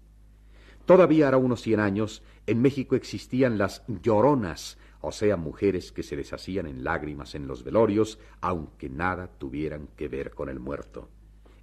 [0.84, 6.16] Todavía hará unos cien años, en México existían las lloronas, o sea, mujeres que se
[6.16, 11.08] deshacían en lágrimas en los velorios, aunque nada tuvieran que ver con el muerto.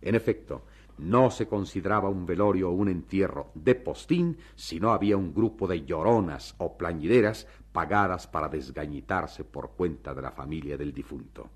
[0.02, 0.64] En efecto,
[1.00, 5.68] no se consideraba un velorio o un entierro de postín si no había un grupo
[5.68, 11.50] de lloronas o plañideras pagadas para desgañitarse por cuenta de la familia del difunto.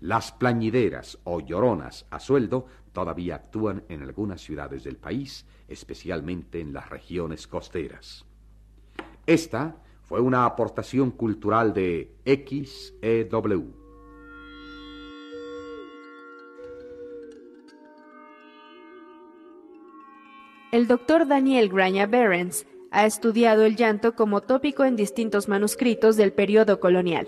[0.00, 6.72] Las plañideras o lloronas a sueldo todavía actúan en algunas ciudades del país, especialmente en
[6.72, 8.24] las regiones costeras.
[9.26, 13.77] Esta fue una aportación cultural de XEW.
[20.70, 26.34] El doctor Daniel Graña Berens ha estudiado el llanto como tópico en distintos manuscritos del
[26.34, 27.26] periodo colonial.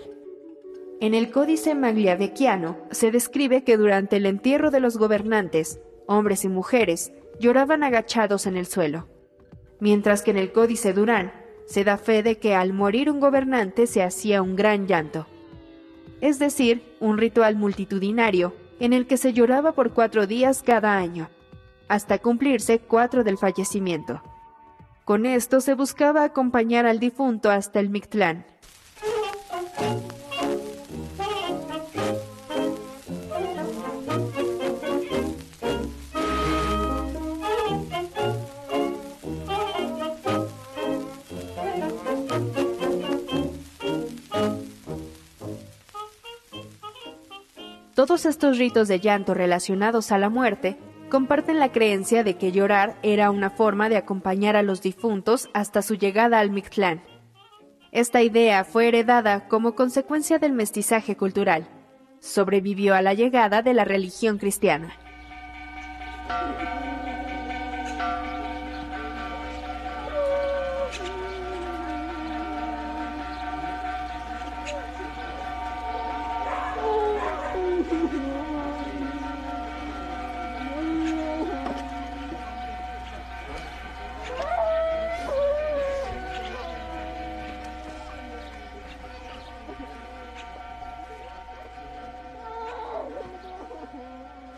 [0.99, 6.49] En el Códice Magliavecchiano se describe que durante el entierro de los gobernantes, hombres y
[6.49, 9.07] mujeres lloraban agachados en el suelo,
[9.79, 11.33] mientras que en el Códice Durán
[11.65, 15.25] se da fe de que al morir un gobernante se hacía un gran llanto,
[16.19, 21.31] es decir, un ritual multitudinario en el que se lloraba por cuatro días cada año
[21.91, 24.21] hasta cumplirse cuatro del fallecimiento.
[25.03, 28.45] Con esto se buscaba acompañar al difunto hasta el Mictlán.
[47.95, 50.77] Todos estos ritos de llanto relacionados a la muerte
[51.11, 55.83] comparten la creencia de que llorar era una forma de acompañar a los difuntos hasta
[55.83, 57.03] su llegada al Mictlán.
[57.91, 61.67] Esta idea fue heredada como consecuencia del mestizaje cultural.
[62.21, 64.93] Sobrevivió a la llegada de la religión cristiana.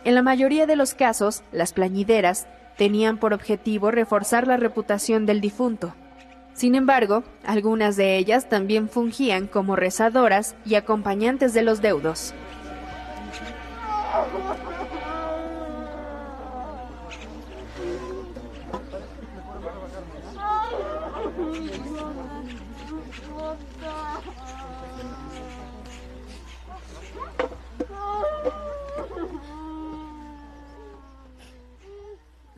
[0.05, 2.47] En la mayoría de los casos, las plañideras
[2.77, 5.93] tenían por objetivo reforzar la reputación del difunto.
[6.53, 12.33] Sin embargo, algunas de ellas también fungían como rezadoras y acompañantes de los deudos.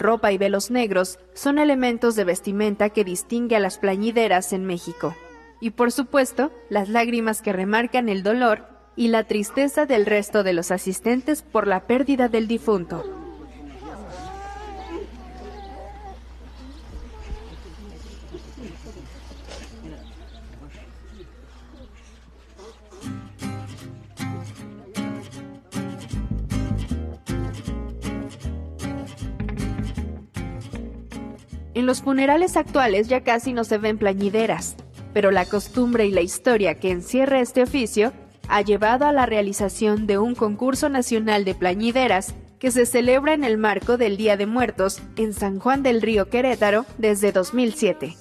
[0.06, 5.16] Ropa y velos negros son elementos de vestimenta que distingue a las plañideras en México.
[5.60, 10.54] Y por supuesto, las lágrimas que remarcan el dolor y la tristeza del resto de
[10.54, 13.25] los asistentes por la pérdida del difunto.
[31.76, 34.78] En los funerales actuales ya casi no se ven plañideras,
[35.14, 38.14] pero la costumbre y la historia que encierra este oficio
[38.48, 43.44] ha llevado a la realización de un concurso nacional de plañideras que se celebra en
[43.44, 48.16] el marco del Día de Muertos en San Juan del Río Querétaro desde 2007.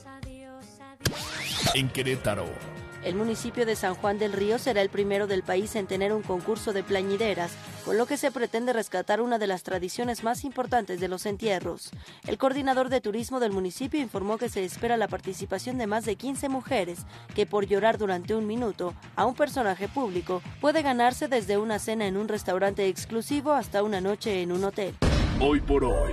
[1.74, 2.73] En Querétaro.
[3.04, 6.22] El municipio de San Juan del Río será el primero del país en tener un
[6.22, 7.52] concurso de plañideras,
[7.84, 11.90] con lo que se pretende rescatar una de las tradiciones más importantes de los entierros.
[12.26, 16.16] El coordinador de turismo del municipio informó que se espera la participación de más de
[16.16, 17.00] 15 mujeres,
[17.34, 22.06] que por llorar durante un minuto a un personaje público puede ganarse desde una cena
[22.06, 24.94] en un restaurante exclusivo hasta una noche en un hotel.
[25.40, 26.12] Hoy por hoy.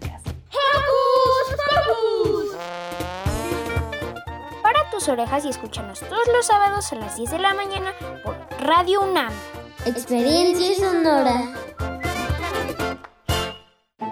[5.01, 7.91] Tus orejas y escúchanos todos los sábados a las 10 de la mañana
[8.23, 9.33] por Radio UNAM.
[9.87, 11.41] Experiencia sonora.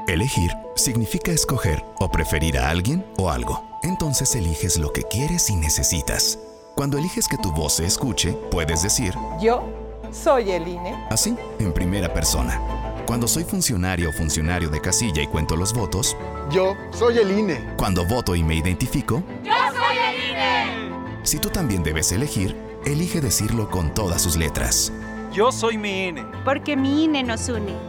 [0.08, 3.64] Elegir significa escoger o preferir a alguien o algo.
[3.84, 6.40] Entonces eliges lo que quieres y necesitas.
[6.76, 9.64] Cuando eliges que tu voz se escuche, puedes decir, Yo
[10.12, 10.96] soy el INE.
[11.12, 12.60] así, en primera persona.
[13.06, 16.18] Cuando soy funcionario o funcionario de casilla y cuento los votos,
[16.50, 17.76] Yo soy el INE.
[17.78, 19.59] cuando voto y me identifico, ¡Yo soy el INE!
[21.24, 22.56] Si tú también debes elegir,
[22.86, 24.92] elige decirlo con todas sus letras.
[25.34, 26.26] Yo soy mi INE.
[26.44, 27.89] Porque mi INE nos une.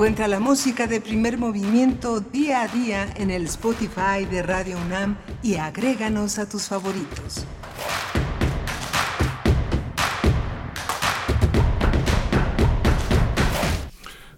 [0.00, 5.18] Encuentra la música de primer movimiento día a día en el Spotify de Radio UNAM
[5.42, 7.44] y agréganos a tus favoritos.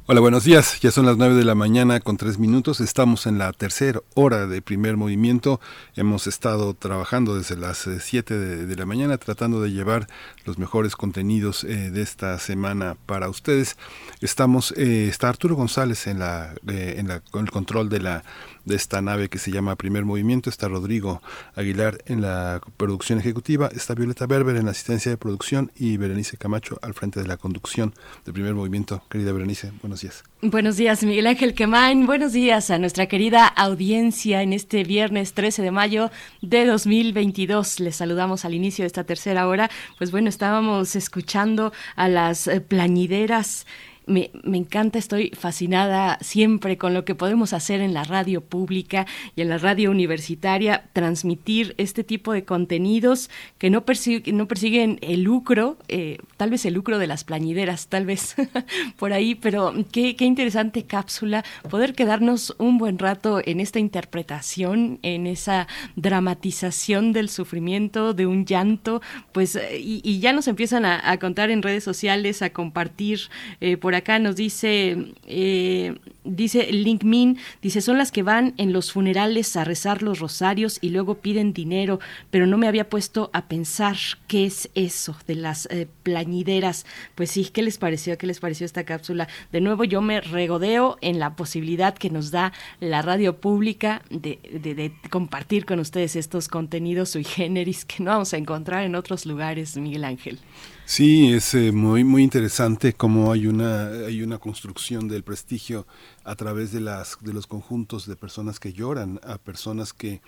[0.07, 0.81] Hola, buenos días.
[0.81, 2.81] Ya son las 9 de la mañana con 3 minutos.
[2.81, 5.61] Estamos en la tercera hora de primer movimiento.
[5.95, 10.09] Hemos estado trabajando desde las 7 de, de la mañana tratando de llevar
[10.45, 13.77] los mejores contenidos eh, de esta semana para ustedes.
[14.23, 18.25] Estamos, eh, está Arturo González en la, eh, en la, con el control de la
[18.65, 20.51] de esta nave que se llama Primer Movimiento.
[20.51, 21.21] Está Rodrigo
[21.55, 23.69] Aguilar en la producción ejecutiva.
[23.75, 27.37] Está Violeta Berber en la asistencia de producción y Berenice Camacho al frente de la
[27.37, 27.95] conducción
[28.25, 29.03] de Primer Movimiento.
[29.11, 30.25] Querida Berenice, buenos días.
[30.43, 32.07] Buenos días, Miguel Ángel Quemain.
[32.07, 37.81] Buenos días a nuestra querida audiencia en este viernes 13 de mayo de 2022.
[37.81, 39.71] Les saludamos al inicio de esta tercera hora.
[39.99, 43.67] Pues bueno, estábamos escuchando a las eh, plañideras
[44.07, 49.07] me, me, encanta, estoy fascinada siempre con lo que podemos hacer en la radio pública
[49.37, 53.85] y en la radio universitaria, transmitir este tipo de contenidos que no,
[54.33, 58.35] no persiguen el lucro, eh, tal vez el lucro de las plañideras, tal vez
[58.99, 64.99] por ahí, pero qué, qué interesante cápsula, poder quedarnos un buen rato en esta interpretación,
[65.03, 69.01] en esa dramatización del sufrimiento, de un llanto,
[69.33, 73.21] pues, y, y ya nos empiezan a, a, contar en redes sociales, a compartir
[73.61, 78.73] eh, por acá nos dice, eh, dice Link Min, dice, son las que van en
[78.73, 82.01] los funerales a rezar los rosarios y luego piden dinero,
[82.31, 83.97] pero no me había puesto a pensar
[84.29, 86.87] qué es eso de las eh, plañideras.
[87.15, 88.17] Pues sí, ¿qué les pareció?
[88.19, 89.29] ¿Qué les pareció esta cápsula?
[89.53, 94.39] De nuevo yo me regodeo en la posibilidad que nos da la radio pública de,
[94.53, 98.95] de, de compartir con ustedes estos contenidos sui generis que no vamos a encontrar en
[98.95, 100.39] otros lugares, Miguel Ángel.
[100.85, 105.87] Sí, es eh, muy muy interesante cómo hay una hay una construcción del prestigio
[106.25, 110.21] a través de las de los conjuntos de personas que lloran a personas que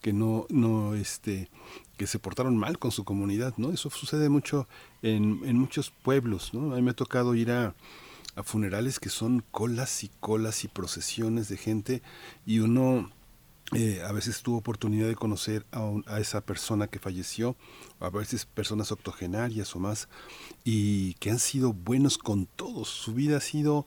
[0.00, 1.48] que no no este
[1.96, 3.72] que se portaron mal con su comunidad, ¿no?
[3.72, 4.68] Eso sucede mucho
[5.02, 6.72] en, en muchos pueblos, ¿no?
[6.72, 7.74] A mí me ha tocado ir a
[8.36, 12.02] a funerales que son colas y colas y procesiones de gente
[12.46, 13.10] y uno
[13.74, 17.56] eh, a veces tuvo oportunidad de conocer a, a, esa persona que falleció,
[18.00, 20.08] a veces personas octogenarias o más,
[20.64, 22.88] y que han sido buenos con todos.
[22.88, 23.86] Su vida ha sido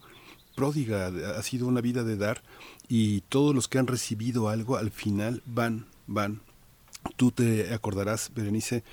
[0.56, 1.08] pródiga,
[1.38, 2.42] ha sido una vida de dar,
[2.88, 6.42] y todos los que han recibido algo al final van, van.
[7.16, 8.84] Tú te acordarás, Berenice,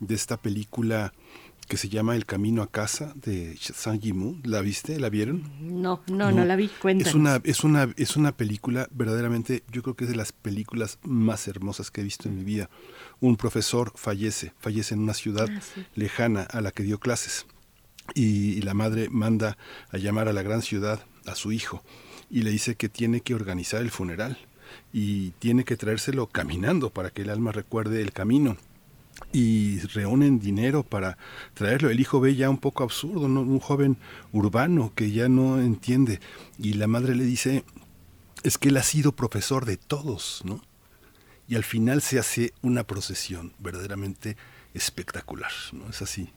[0.00, 1.14] de esta película
[1.68, 4.38] que se llama El Camino a Casa de Sang Yimou.
[4.44, 4.98] ¿La viste?
[5.00, 5.42] ¿La vieron?
[5.60, 6.68] No, no, no, no la vi.
[6.68, 7.08] Cuéntanos.
[7.08, 10.98] Es una, es, una, es una película verdaderamente, yo creo que es de las películas
[11.02, 12.68] más hermosas que he visto en mi vida.
[13.20, 15.84] Un profesor fallece, fallece en una ciudad ah, sí.
[15.94, 17.46] lejana a la que dio clases.
[18.14, 19.56] Y, y la madre manda
[19.90, 21.82] a llamar a la gran ciudad a su hijo
[22.30, 24.38] y le dice que tiene que organizar el funeral
[24.92, 28.56] y tiene que traérselo caminando para que el alma recuerde el camino
[29.32, 31.18] y reúnen dinero para
[31.54, 31.90] traerlo.
[31.90, 33.40] El hijo ve ya un poco absurdo, ¿no?
[33.42, 33.96] un joven
[34.32, 36.20] urbano que ya no entiende.
[36.58, 37.64] Y la madre le dice,
[38.42, 40.60] es que él ha sido profesor de todos, ¿no?
[41.48, 44.36] Y al final se hace una procesión verdaderamente
[44.74, 45.88] espectacular, ¿no?
[45.90, 46.30] Es así.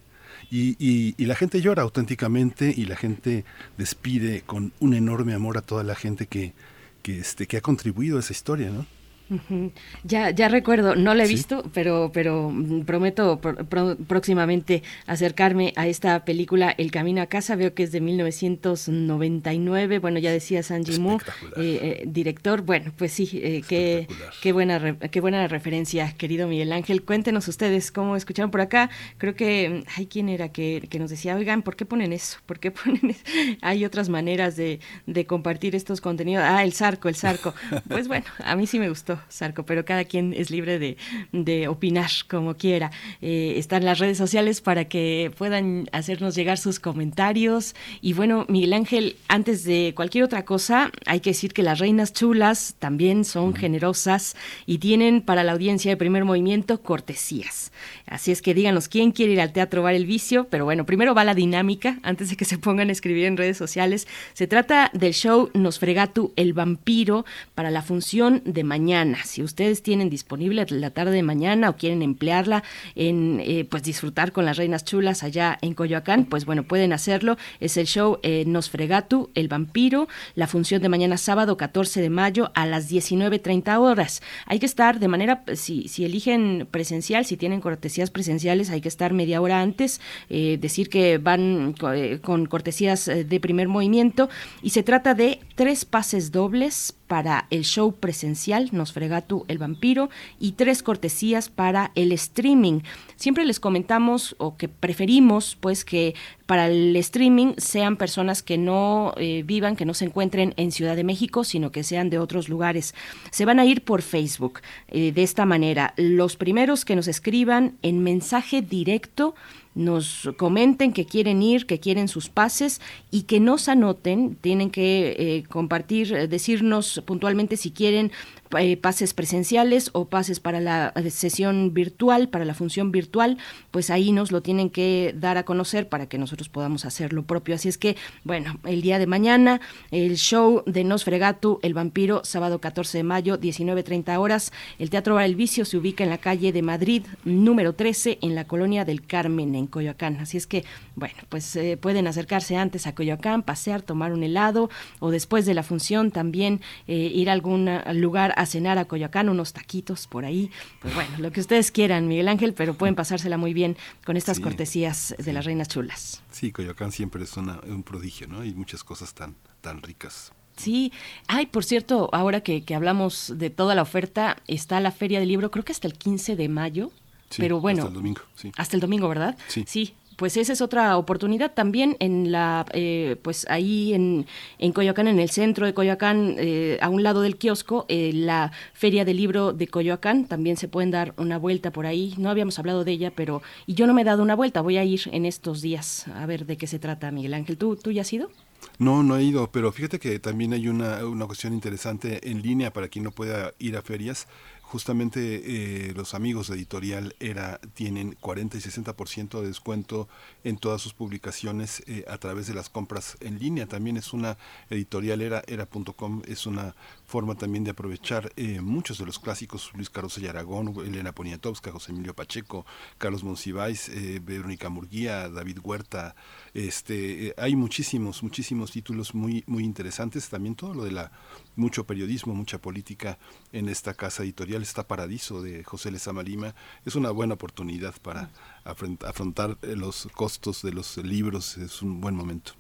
[0.52, 3.46] Y, y, la gente llora auténticamente y la gente
[3.78, 6.54] despide con un enorme amor a toda la gente que,
[7.02, 8.86] que, este, que ha contribuido a esa historia, ¿no?
[9.28, 9.72] Uh -huh.
[10.04, 11.34] Ya, ya recuerdo, no la he ¿Sí?
[11.34, 12.54] visto, pero, pero
[12.86, 17.56] prometo pro, pro, próximamente acercarme a esta película El Camino a Casa.
[17.56, 19.98] Veo que es de 1999.
[19.98, 21.20] Bueno, ya decía San Jimou,
[21.58, 22.62] eh, eh, director.
[22.62, 24.08] Bueno, pues sí, eh, qué,
[24.44, 27.02] qué, buena re, qué buena referencia, querido Miguel Ángel.
[27.02, 28.92] Cuéntenos ustedes cómo escucharon por acá.
[29.18, 32.38] Creo que hay quien era que, que, nos decía, oigan, ¿por qué ponen eso?
[32.46, 33.24] ¿Por qué ponen eso?
[33.62, 36.44] Hay otras maneras de, de compartir estos contenidos.
[36.48, 37.56] Ah, el zarco, el zarco.
[37.88, 39.15] pues bueno, a mí sí me gustó.
[39.16, 40.98] Sarco, Sarco, pero cada quien es libre de,
[41.32, 42.92] de opinar como quiera.
[43.22, 47.76] Eh, están las redes sociales para que puedan hacernos llegar sus comentarios.
[48.02, 52.14] Y bueno, Miguel Ángel, antes de cualquier otra cosa, hay que decir que las reinas
[52.14, 54.36] chulas también son generosas
[54.66, 57.72] y tienen para la audiencia de primer movimiento cortesías.
[58.08, 61.14] Así es que díganos quién quiere ir al Teatro Bar El Vicio, pero bueno, primero
[61.14, 64.08] va la dinámica, antes de que se pongan a escribir en redes sociales.
[64.34, 69.05] Se trata del show Nosfregatu el vampiro para la función de mañana.
[69.26, 72.64] Si ustedes tienen disponible la tarde de mañana o quieren emplearla
[72.96, 77.38] en eh, pues disfrutar con las reinas chulas allá en Coyoacán, pues bueno, pueden hacerlo.
[77.60, 82.52] Es el show eh, Nosfregatu el vampiro, la función de mañana sábado 14 de mayo
[82.56, 84.22] a las 19.30 horas.
[84.46, 88.88] Hay que estar de manera, si, si eligen presencial, si tienen cortesías presenciales, hay que
[88.88, 94.30] estar media hora antes, eh, decir que van eh, con cortesías de primer movimiento
[94.62, 100.10] y se trata de tres pases dobles para el show presencial Nosfregatu el vampiro
[100.40, 102.82] y tres cortesías para el streaming.
[103.16, 106.16] Siempre les comentamos o que preferimos pues que
[106.46, 110.96] para el streaming sean personas que no eh, vivan, que no se encuentren en Ciudad
[110.96, 112.94] de México, sino que sean de otros lugares.
[113.32, 115.94] Se van a ir por Facebook eh, de esta manera.
[115.98, 119.36] Los primeros que nos escriban en mensaje directo
[119.76, 122.82] nos comenten que quieren ir, que quieren sus pases
[123.12, 128.12] y que nos anoten, tienen que eh, compartir, eh, decirnos puntualmente si quieren
[128.58, 133.38] eh, pases presenciales o pases para la sesión virtual, para la función virtual,
[133.72, 137.24] pues ahí nos lo tienen que dar a conocer para que nosotros podamos hacer lo
[137.24, 137.56] propio.
[137.56, 139.62] Así es que, bueno, el día de mañana,
[139.92, 144.54] el show de Nosfregatu, El Vampiro, sábado 14 de mayo, 19.30 horas.
[144.80, 148.36] El Teatro Bar El Vicio se ubica en la calle de Madrid, número 13, en
[148.36, 150.18] la colonia del Carmen, en Coyoacán.
[150.18, 150.64] Así es que,
[150.96, 154.70] bueno, pues eh, pueden acercarse antes a Coyoacán, pasear, tomar un helado
[155.00, 159.30] o después de la función también eh, ir a algún lugar a cenar a Coyoacán,
[159.30, 160.52] unos taquitos por ahí.
[160.82, 164.40] Pues bueno, lo que ustedes quieran, Miguel Ángel, pero pueden pasársela muy bien con estas
[164.40, 166.24] cortesías de las reinas chulas.
[166.32, 168.42] Sí, Coyoacán siempre es un prodigio, ¿no?
[168.42, 170.32] Hay muchas cosas tan, tan ricas.
[170.58, 170.94] Sí,
[171.28, 175.28] ay, por cierto, ahora que, que, hablamos de toda la oferta, está la Feria del
[175.28, 176.92] Libro, creo que hasta el 15 de mayo.
[177.30, 178.52] Sí, pero bueno, hasta el domingo, sí.
[178.56, 179.38] Hasta el domingo, ¿verdad?
[179.48, 179.64] Sí.
[179.68, 184.26] Sí, pues esa es otra oportunidad también en la eh, pues ahí en,
[184.60, 188.52] en Coyoacán en el centro de Coyoacán eh, a un lado del kiosco eh, la
[188.74, 192.60] feria del libro de Coyoacán también se pueden dar una vuelta por ahí no habíamos
[192.60, 195.02] hablado de ella pero y yo no me he dado una vuelta voy a ir
[195.12, 198.14] en estos días a ver de qué se trata Miguel Ángel tú tú ya has
[198.14, 198.30] ido
[198.78, 202.74] no, no he ido, pero fíjate que también hay una, una cuestión interesante en línea
[202.74, 204.28] para quien no pueda ir a ferias
[204.76, 210.10] justamente eh, los amigos de editorial era tienen 40 y 60% de descuento
[210.46, 214.38] en todas sus publicaciones eh, a través de las compras en línea también es una
[214.70, 219.90] editorial era era.com es una forma también de aprovechar eh, muchos de los clásicos Luis
[219.90, 222.66] Carlos y Aragón Elena Poniatowska José Emilio Pacheco
[222.98, 223.92] Carlos Monsiváis
[224.24, 226.16] Verónica Murguía David Huerta
[226.54, 231.12] este hay muchísimos muchísimos títulos muy muy interesantes también todo lo de la
[231.56, 233.18] mucho periodismo, mucha política
[233.52, 236.54] en esta casa editorial, está Paradiso de José Lezama Lima.
[236.86, 238.30] Es una buena oportunidad para
[238.66, 242.54] afrontar los costos de los libros, es un buen momento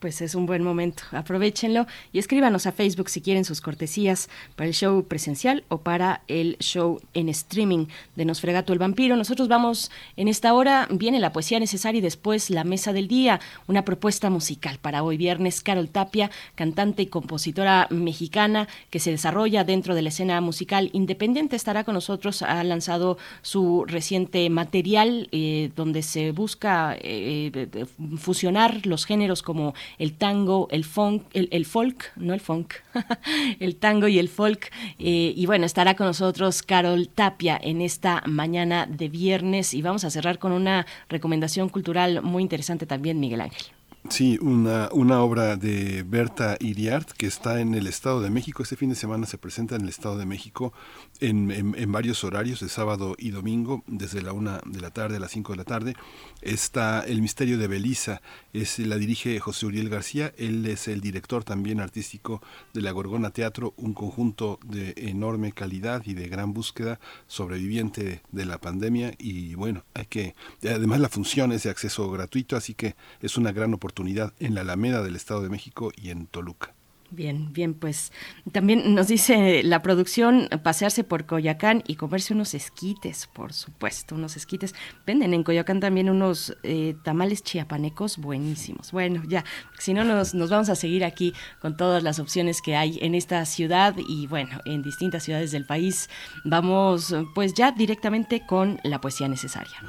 [0.00, 1.02] pues es un buen momento.
[1.12, 6.22] Aprovechenlo y escríbanos a Facebook si quieren sus cortesías para el show presencial o para
[6.26, 7.86] el show en streaming
[8.16, 9.16] de Nosfregato el Vampiro.
[9.16, 13.40] Nosotros vamos en esta hora, viene la poesía necesaria y después la mesa del día,
[13.66, 15.60] una propuesta musical para hoy viernes.
[15.62, 21.56] Carol Tapia, cantante y compositora mexicana que se desarrolla dentro de la escena musical independiente,
[21.56, 22.42] estará con nosotros.
[22.42, 27.68] Ha lanzado su reciente material eh, donde se busca eh,
[28.16, 32.74] fusionar los géneros como el tango, el funk, el, folk, no el funk,
[33.60, 34.70] el tango y el folk.
[34.98, 40.04] Eh, y bueno, estará con nosotros Carol Tapia en esta mañana de viernes y vamos
[40.04, 43.64] a cerrar con una recomendación cultural muy interesante también, Miguel Ángel.
[44.08, 48.62] Sí, una, una obra de Berta Iriart que está en el Estado de México.
[48.62, 50.72] Este fin de semana se presenta en el Estado de México
[51.20, 55.20] en, en, varios horarios, de sábado y domingo, desde la una de la tarde a
[55.20, 55.94] las cinco de la tarde.
[56.42, 58.22] Está El Misterio de Belisa,
[58.52, 60.32] es, la dirige José Uriel García.
[60.38, 62.42] Él es el director también artístico
[62.72, 68.44] de la Gorgona Teatro, un conjunto de enorme calidad y de gran búsqueda sobreviviente de
[68.46, 69.12] la pandemia.
[69.18, 73.52] Y bueno, hay que, además la función es de acceso gratuito, así que es una
[73.52, 76.74] gran oportunidad en la Alameda del Estado de México y en Toluca.
[77.12, 78.12] Bien, bien, pues
[78.52, 84.36] también nos dice la producción pasearse por Coyacán y comerse unos esquites, por supuesto, unos
[84.36, 84.76] esquites.
[85.04, 88.92] Venden en Coyacán también unos eh, tamales chiapanecos buenísimos.
[88.92, 89.44] Bueno, ya,
[89.78, 93.16] si no nos, nos vamos a seguir aquí con todas las opciones que hay en
[93.16, 96.08] esta ciudad y bueno, en distintas ciudades del país.
[96.44, 99.82] Vamos pues ya directamente con la poesía necesaria.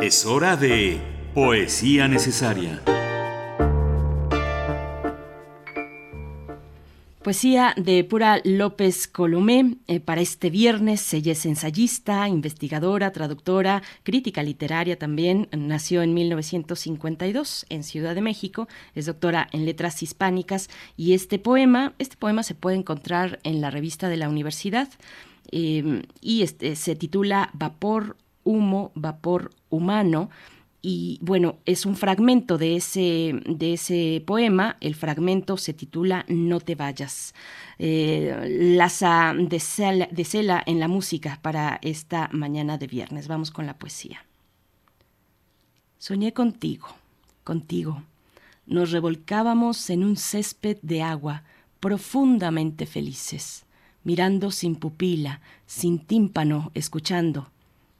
[0.00, 1.00] Es hora de
[1.34, 2.82] poesía necesaria.
[7.26, 9.78] Poesía de Pura López Colomé.
[9.88, 15.48] Eh, para este viernes, ella es ensayista, investigadora, traductora, crítica literaria también.
[15.50, 18.68] Nació en 1952 en Ciudad de México.
[18.94, 20.70] Es doctora en letras hispánicas.
[20.96, 24.88] Y este poema, este poema se puede encontrar en la revista de la universidad.
[25.50, 30.30] Eh, y este, se titula Vapor, Humo, Vapor Humano
[30.88, 34.76] y bueno, es un fragmento de ese, de ese poema.
[34.80, 37.34] El fragmento se titula No te vayas.
[37.80, 43.26] Eh, Laza de Cela, de Cela en la música para esta mañana de viernes.
[43.26, 44.24] Vamos con la poesía.
[45.98, 46.86] Soñé contigo,
[47.42, 48.04] contigo.
[48.64, 51.42] Nos revolcábamos en un césped de agua,
[51.80, 53.66] profundamente felices,
[54.04, 57.50] mirando sin pupila, sin tímpano, escuchando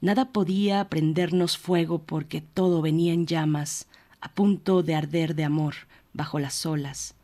[0.00, 3.86] Nada podía prendernos fuego porque todo venía en llamas,
[4.20, 5.74] a punto de arder de amor
[6.12, 7.14] bajo las olas.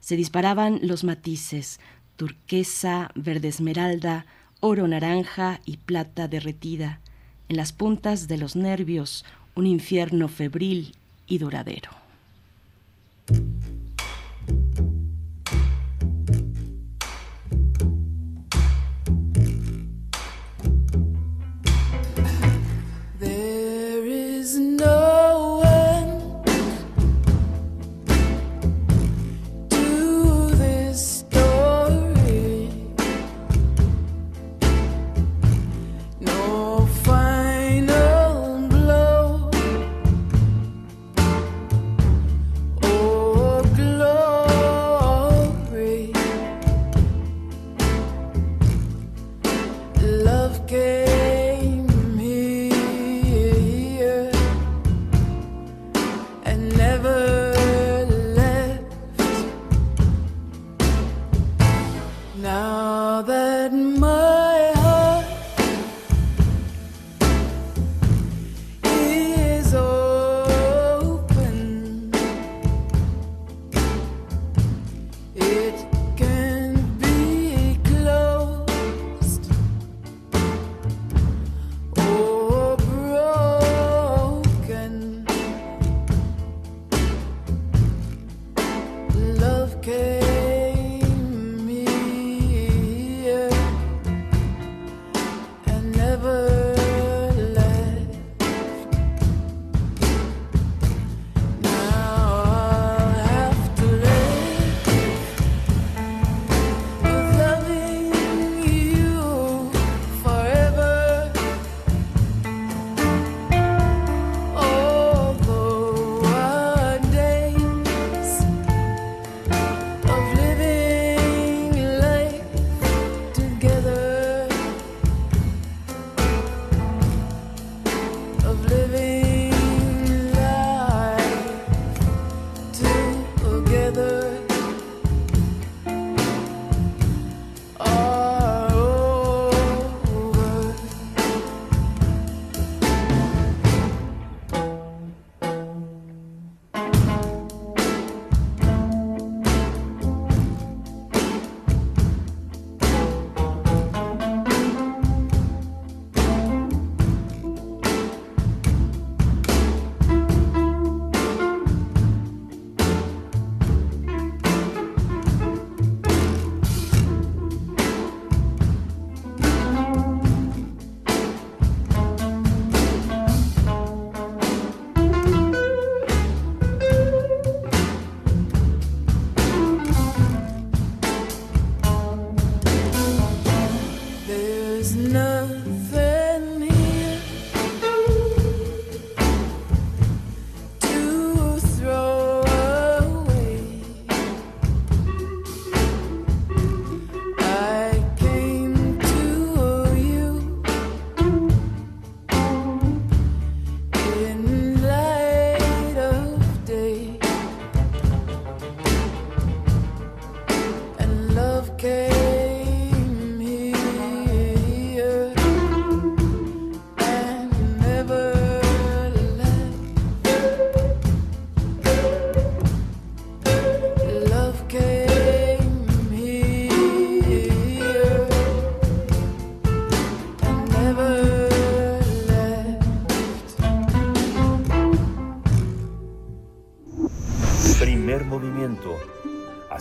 [0.00, 1.80] Se disparaban los matices,
[2.16, 4.26] turquesa, verde esmeralda,
[4.60, 7.00] oro naranja y plata derretida,
[7.48, 9.24] en las puntas de los nervios
[9.54, 10.94] un infierno febril
[11.26, 11.90] y duradero.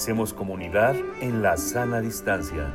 [0.09, 2.73] Hacemos comunidad en la sana distancia.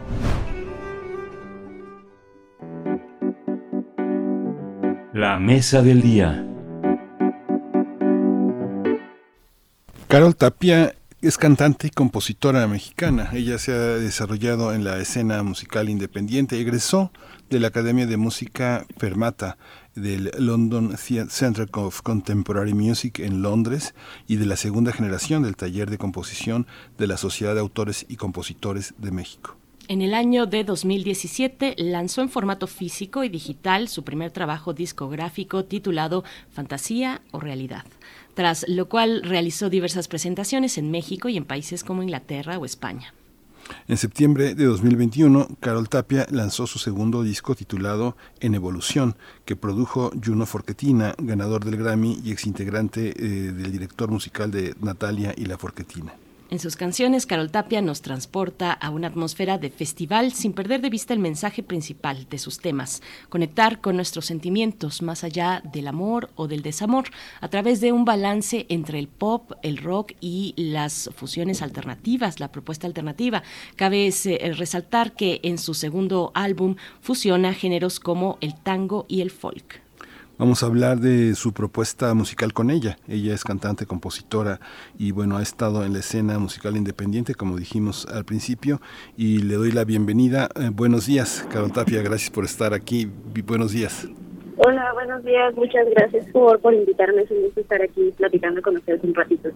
[5.13, 6.47] La mesa del día.
[10.07, 10.95] Carol Tapia
[11.27, 13.31] es cantante y compositora mexicana.
[13.33, 16.61] Ella se ha desarrollado en la escena musical independiente.
[16.61, 17.13] Egresó
[17.49, 19.57] de la Academia de Música Fermata
[19.95, 23.95] del London Center of Contemporary Music en Londres
[24.27, 26.67] y de la segunda generación del taller de composición
[26.99, 29.57] de la Sociedad de Autores y Compositores de México.
[29.89, 35.65] En el año de 2017 lanzó en formato físico y digital su primer trabajo discográfico
[35.65, 37.85] titulado Fantasía o Realidad
[38.35, 43.15] tras lo cual realizó diversas presentaciones en México y en países como Inglaterra o España.
[43.89, 50.11] En septiembre de 2021, Carol Tapia lanzó su segundo disco titulado En Evolución, que produjo
[50.23, 55.59] Juno Forquetina, ganador del Grammy y exintegrante eh, del director musical de Natalia y la
[55.59, 56.15] Forquetina.
[56.55, 60.89] En sus canciones, Carol Tapia nos transporta a una atmósfera de festival sin perder de
[60.89, 66.31] vista el mensaje principal de sus temas, conectar con nuestros sentimientos más allá del amor
[66.37, 67.07] o del desamor,
[67.41, 72.53] a través de un balance entre el pop, el rock y las fusiones alternativas, la
[72.53, 73.43] propuesta alternativa.
[73.75, 79.33] Cabe eh, resaltar que en su segundo álbum fusiona géneros como el tango y el
[79.33, 79.84] folk.
[80.37, 82.97] Vamos a hablar de su propuesta musical con ella.
[83.07, 84.59] Ella es cantante, compositora
[84.99, 88.81] y bueno, ha estado en la escena musical independiente, como dijimos al principio,
[89.17, 90.49] y le doy la bienvenida.
[90.57, 93.09] Eh, buenos días, Carol Tapia, gracias por estar aquí.
[93.47, 94.09] Buenos días.
[94.57, 97.23] Hola, buenos días, muchas gracias por, por invitarme.
[97.23, 99.51] Es un gusto estar aquí platicando con ustedes un ratito.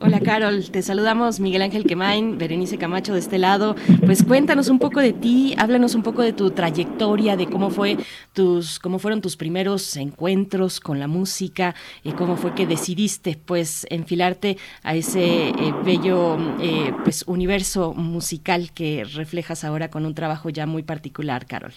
[0.00, 3.74] Hola Carol, te saludamos Miguel Ángel Quemain, Berenice Camacho de este lado.
[4.06, 7.96] Pues cuéntanos un poco de ti, háblanos un poco de tu trayectoria, de cómo fue
[8.32, 13.86] tus, cómo fueron tus primeros encuentros con la música, y cómo fue que decidiste pues
[13.90, 20.48] enfilarte a ese eh, bello eh, pues universo musical que reflejas ahora con un trabajo
[20.48, 21.72] ya muy particular, Carol.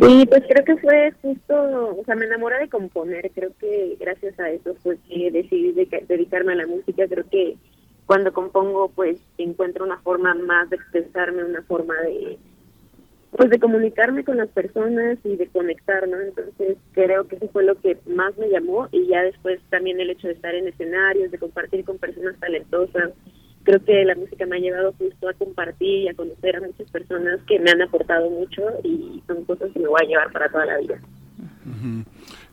[0.00, 4.38] Sí, pues creo que fue justo, o sea, me enamoré de componer, creo que gracias
[4.38, 7.56] a eso fue que decidí dedicarme a la música, creo que
[8.04, 12.38] cuando compongo pues encuentro una forma más de expresarme, una forma de
[13.32, 16.20] pues de comunicarme con las personas y de conectar, ¿no?
[16.20, 20.10] Entonces creo que eso fue lo que más me llamó y ya después también el
[20.10, 23.12] hecho de estar en escenarios, de compartir con personas talentosas,
[23.66, 26.88] creo que la música me ha llevado justo a compartir y a conocer a muchas
[26.88, 30.48] personas que me han aportado mucho y son cosas que me voy a llevar para
[30.48, 31.00] toda la vida.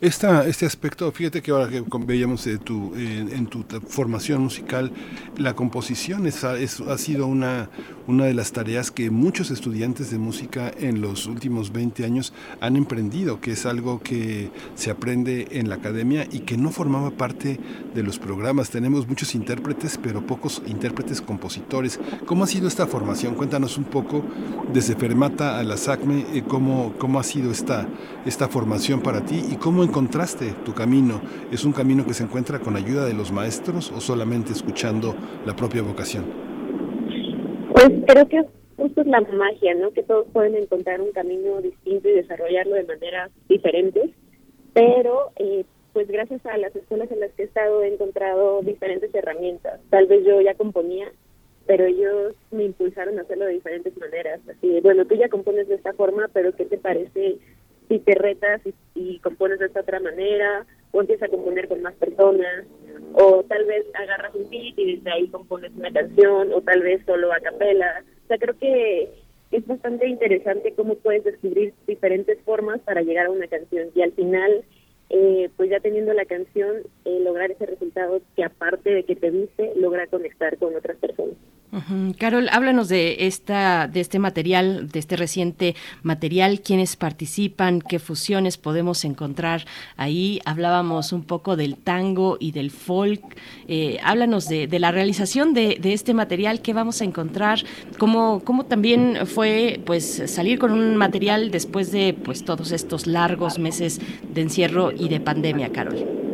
[0.03, 4.91] Esta, este aspecto, fíjate que ahora que veíamos de tu, en tu formación musical,
[5.37, 7.69] la composición es, ha sido una,
[8.05, 12.75] una de las tareas que muchos estudiantes de música en los últimos 20 años han
[12.75, 17.61] emprendido, que es algo que se aprende en la academia y que no formaba parte
[17.95, 18.71] de los programas.
[18.71, 21.97] Tenemos muchos intérpretes, pero pocos intérpretes compositores.
[22.25, 23.35] ¿Cómo ha sido esta formación?
[23.35, 24.21] Cuéntanos un poco
[24.73, 27.87] desde Fermata a la SACME, eh, cómo, cómo ha sido esta,
[28.25, 31.21] esta formación para ti y cómo encontraste tu camino?
[31.51, 35.13] ¿Es un camino que se encuentra con ayuda de los maestros o solamente escuchando
[35.45, 36.25] la propia vocación?
[37.71, 38.43] Pues creo que
[38.75, 39.91] justo es la magia, ¿no?
[39.91, 44.09] Que todos pueden encontrar un camino distinto y desarrollarlo de maneras diferentes,
[44.73, 45.63] pero eh,
[45.93, 49.79] pues gracias a las escuelas en las que he estado he encontrado diferentes herramientas.
[49.91, 51.11] Tal vez yo ya componía,
[51.67, 54.39] pero ellos me impulsaron a hacerlo de diferentes maneras.
[54.49, 57.37] Así, bueno, tú ya compones de esta forma, pero ¿qué te parece
[57.93, 58.61] si te retas
[58.95, 62.65] y, compones de esta otra manera, o empiezas a componer con más personas,
[63.13, 67.05] o tal vez agarras un beat y desde ahí compones una canción, o tal vez
[67.05, 68.03] solo a capela.
[68.23, 69.09] O sea, creo que
[69.51, 74.11] es bastante interesante cómo puedes descubrir diferentes formas para llegar a una canción y al
[74.13, 74.63] final
[75.11, 79.29] eh, pues ya teniendo la canción eh, lograr ese resultado que aparte de que te
[79.29, 81.35] dice logra conectar con otras personas
[82.19, 88.57] Carol, háblanos de esta, de este material, de este reciente material, quiénes participan, qué fusiones
[88.57, 89.65] podemos encontrar
[89.97, 90.39] ahí.
[90.45, 93.21] Hablábamos un poco del tango y del folk.
[93.67, 97.59] Eh, háblanos de, la realización de, este material, qué vamos a encontrar,
[97.97, 103.57] cómo, cómo también fue pues salir con un material después de pues todos estos largos
[103.57, 103.99] meses
[104.31, 106.32] de encierro y de pandemia, Carol.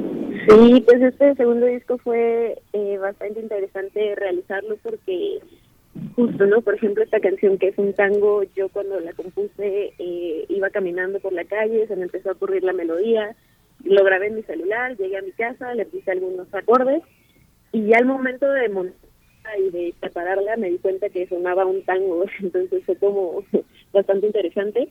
[0.49, 5.39] Sí, pues este segundo disco fue eh, bastante interesante realizarlo porque
[6.15, 6.61] justo, ¿no?
[6.61, 11.19] Por ejemplo, esta canción que es un tango, yo cuando la compuse eh, iba caminando
[11.19, 13.35] por la calle, se me empezó a ocurrir la melodía,
[13.83, 17.03] lo grabé en mi celular, llegué a mi casa, le puse algunos acordes
[17.71, 18.95] y ya al momento de montar
[19.59, 23.43] y de prepararla me di cuenta que sonaba un tango, entonces fue como
[23.93, 24.89] bastante interesante.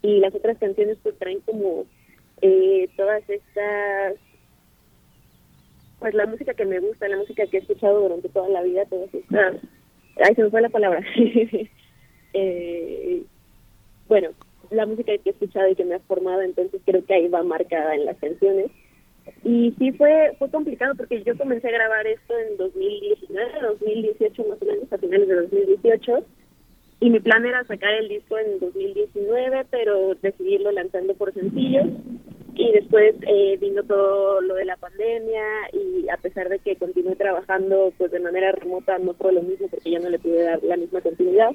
[0.00, 1.84] Y las otras canciones pues traen como
[2.40, 4.14] eh, todas estas
[6.00, 8.86] pues la música que me gusta, la música que he escuchado durante toda la vida,
[8.86, 9.56] todas estas...
[10.16, 11.04] Ay, se me fue la palabra.
[12.32, 13.22] eh,
[14.08, 14.30] bueno,
[14.70, 17.42] la música que he escuchado y que me ha formado, entonces creo que ahí va
[17.42, 18.70] marcada en las canciones.
[19.44, 24.62] Y sí fue fue complicado porque yo comencé a grabar esto en 2019, 2018 más
[24.62, 26.24] o menos, a finales de 2018.
[27.00, 31.86] Y mi plan era sacar el disco en 2019, pero decidirlo lanzando por sencillos.
[32.54, 37.16] Y después eh, vino todo lo de la pandemia y a pesar de que continué
[37.16, 40.62] trabajando pues de manera remota, no fue lo mismo porque ya no le pude dar
[40.62, 41.50] la misma continuidad.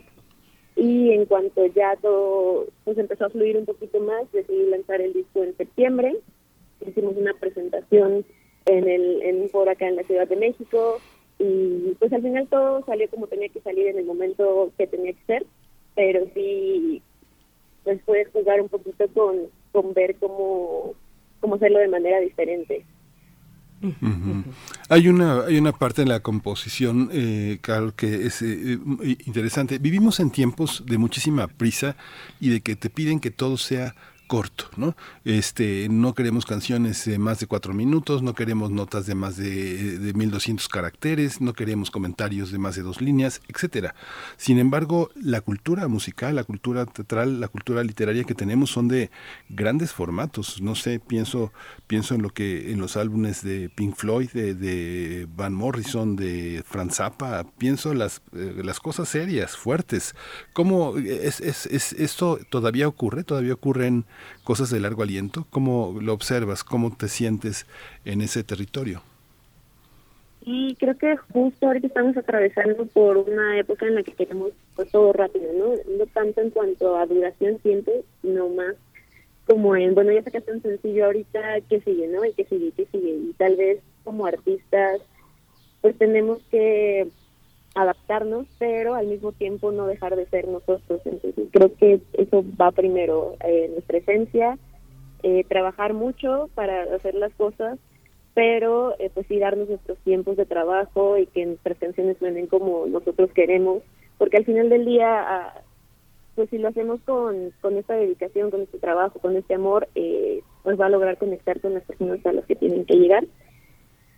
[0.75, 5.13] Y en cuanto ya todo pues empezó a fluir un poquito más, decidí lanzar el
[5.13, 6.15] disco en septiembre
[6.87, 8.25] hicimos una presentación
[8.65, 10.99] en, el, en un foro acá en la Ciudad de México
[11.39, 15.13] y pues al final todo salió como tenía que salir en el momento que tenía
[15.13, 15.45] que ser,
[15.95, 17.01] pero sí
[17.83, 18.01] pues
[18.33, 20.93] jugar un poquito con, con ver cómo,
[21.39, 22.85] cómo hacerlo de manera diferente.
[24.89, 28.79] Hay una hay una parte en la composición, eh, Carl, que es eh,
[29.25, 29.77] interesante.
[29.77, 31.95] Vivimos en tiempos de muchísima prisa
[32.39, 33.93] y de que te piden que todo sea
[34.27, 34.95] corto, ¿no?
[35.23, 39.99] Este, no queremos canciones de más de cuatro minutos, no queremos notas de más de,
[39.99, 43.95] de 1200 caracteres, no queremos comentarios de más de dos líneas, etcétera.
[44.37, 49.11] Sin embargo, la cultura musical, la cultura teatral, la cultura literaria que tenemos son de
[49.49, 50.61] grandes formatos.
[50.61, 51.51] No sé, pienso,
[51.87, 56.95] pienso en lo que, en los álbumes de Pink Floyd, de, Van Morrison, de Franz
[56.95, 60.15] Zappa, pienso las, eh, las cosas serias, fuertes.
[60.53, 63.23] ¿Cómo es, es, es, esto todavía ocurre?
[63.23, 64.05] ¿Todavía ocurre en
[64.43, 65.45] cosas de largo aliento?
[65.49, 66.63] ¿Cómo lo observas?
[66.63, 67.65] ¿Cómo te sientes
[68.05, 69.01] en ese territorio?
[70.47, 74.91] Y creo que justo ahorita estamos atravesando por una época en la que queremos pues,
[74.91, 75.97] todo rápido, ¿no?
[75.97, 78.75] No tanto en cuanto a duración siempre, sino más
[79.47, 82.25] como en, bueno, ya sacaste un sencillo ahorita, ¿qué sigue, no?
[82.25, 83.09] Y qué sigue, qué sigue.
[83.09, 85.01] Y tal vez como artistas,
[85.81, 87.07] pues tenemos que
[87.75, 91.01] adaptarnos, pero al mismo tiempo no dejar de ser nosotros.
[91.05, 94.57] Entonces creo que eso va primero, eh, nuestra esencia,
[95.23, 97.77] eh, trabajar mucho para hacer las cosas,
[98.33, 102.85] pero eh, pues sí darnos nuestros tiempos de trabajo y que nuestras canciones suenen como
[102.85, 103.83] nosotros queremos,
[104.17, 105.61] porque al final del día, ah,
[106.35, 110.41] pues si lo hacemos con, con esta dedicación, con este trabajo, con este amor, eh,
[110.63, 113.25] pues va a lograr conectar con las personas a las que tienen que llegar.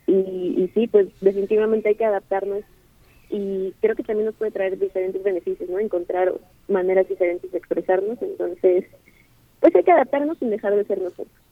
[0.08, 2.64] Y, y sí, pues definitivamente hay que adaptarnos
[3.30, 5.80] y creo que también nos puede traer diferentes beneficios, ¿no?
[5.80, 6.34] Encontrar
[6.68, 8.86] maneras diferentes de expresarnos, entonces,
[9.60, 11.47] pues hay que adaptarnos sin dejar de ser nosotros.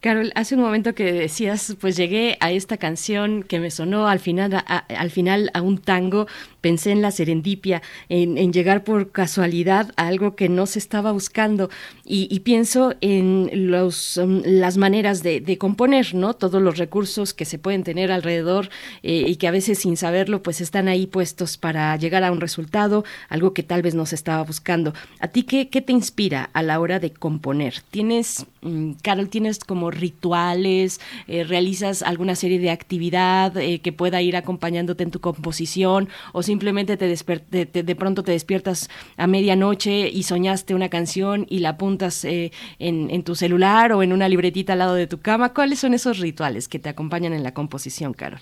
[0.00, 4.18] Carol, hace un momento que decías, pues llegué a esta canción que me sonó al
[4.18, 6.26] final, al final a un tango,
[6.60, 11.70] pensé en la serendipia, en, llegar por casualidad a algo que no se estaba buscando
[12.04, 16.34] y, pienso en um, las maneras de, componer, ¿no?
[16.34, 18.70] Todos los recursos que se pueden tener alrededor
[19.02, 22.40] eh, y que a veces sin saberlo pues están ahí puestos para llegar a un
[22.40, 24.92] resultado, algo que tal vez no se estaba buscando.
[25.20, 27.74] ¿A ti qué, te inspira a la hora de componer?
[27.90, 28.92] ¿Tienes, mm,
[29.28, 35.10] Tienes como rituales, eh, realizas alguna serie de actividad eh, que pueda ir acompañándote en
[35.10, 41.46] tu composición o simplemente te, de pronto te despiertas a medianoche y soñaste una canción
[41.48, 45.20] y la apuntas eh, en, tu celular o en una libretita al lado de tu
[45.20, 45.54] cama.
[45.54, 48.40] ¿Cuáles son esos rituales que te acompañan en la composición, Carol?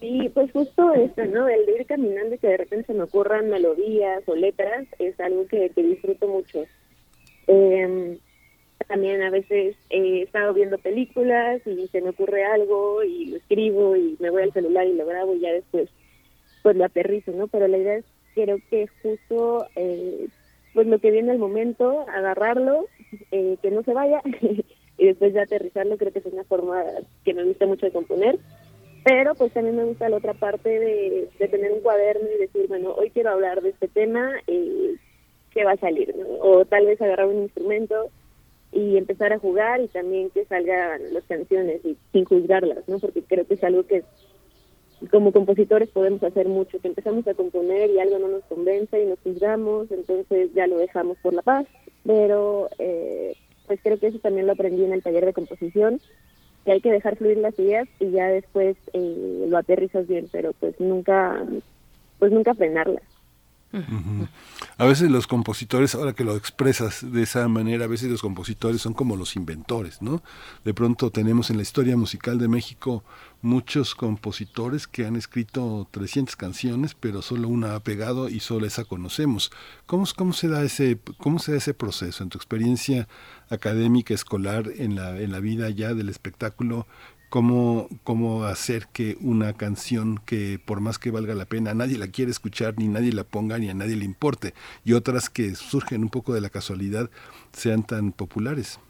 [0.00, 1.48] Sí, pues justo eso, ¿no?
[1.48, 5.18] El de ir caminando y que de repente se me ocurran melodías o letras es
[5.20, 6.64] algo que, disfruto mucho.
[7.46, 8.18] Eh,
[8.84, 13.96] también a veces he estado viendo películas y se me ocurre algo y lo escribo
[13.96, 15.88] y me voy al celular y lo grabo y ya después
[16.62, 17.46] pues lo aterrizo, ¿no?
[17.46, 20.26] Pero la idea es, creo que justo eh,
[20.74, 22.86] pues lo que viene al momento, agarrarlo,
[23.30, 24.20] eh, que no se vaya
[24.98, 26.82] y después ya aterrizarlo, creo que es una forma
[27.24, 28.38] que me gusta mucho de componer.
[29.04, 32.92] Pero pues también me gusta la otra parte de, tener un cuaderno y decir, bueno,
[32.94, 34.96] hoy quiero hablar de este tema, eh,
[35.52, 36.14] ¿qué va a salir?
[36.16, 36.26] ¿no?
[36.40, 38.10] O tal vez agarrar un instrumento
[38.72, 42.98] y empezar a jugar y también que salgan las canciones y sin juzgarlas, ¿no?
[42.98, 44.04] Porque creo que es algo que
[45.10, 49.06] como compositores podemos hacer mucho, que empezamos a componer y algo no nos convence y
[49.06, 51.66] nos juzgamos, entonces ya lo dejamos por la paz,
[52.04, 53.34] pero eh,
[53.66, 56.00] pues creo que eso también lo aprendí en el taller de composición,
[56.64, 60.52] que hay que dejar fluir las ideas y ya después eh, lo aterrizas bien, pero
[60.54, 61.44] pues nunca,
[62.18, 63.04] pues nunca frenarlas.
[64.78, 68.80] A veces los compositores, ahora que lo expresas de esa manera, a veces los compositores
[68.80, 70.22] son como los inventores, ¿no?
[70.64, 73.04] De pronto tenemos en la historia musical de México
[73.42, 78.84] muchos compositores que han escrito 300 canciones, pero solo una ha pegado y solo esa
[78.84, 79.50] conocemos.
[79.86, 83.08] ¿Cómo, cómo, se, da ese, cómo se da ese proceso en tu experiencia
[83.50, 86.86] académica, escolar, en la, en la vida ya del espectáculo?
[87.36, 92.06] Cómo, cómo hacer que una canción que por más que valga la pena, nadie la
[92.06, 94.54] quiere escuchar, ni nadie la ponga, ni a nadie le importe,
[94.86, 97.10] y otras que surgen un poco de la casualidad
[97.52, 98.80] sean tan populares.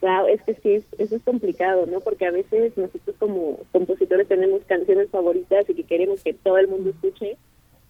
[0.00, 2.00] Claro, es que sí, eso es complicado, ¿no?
[2.00, 6.68] Porque a veces nosotros como compositores tenemos canciones favoritas y que queremos que todo el
[6.68, 7.38] mundo escuche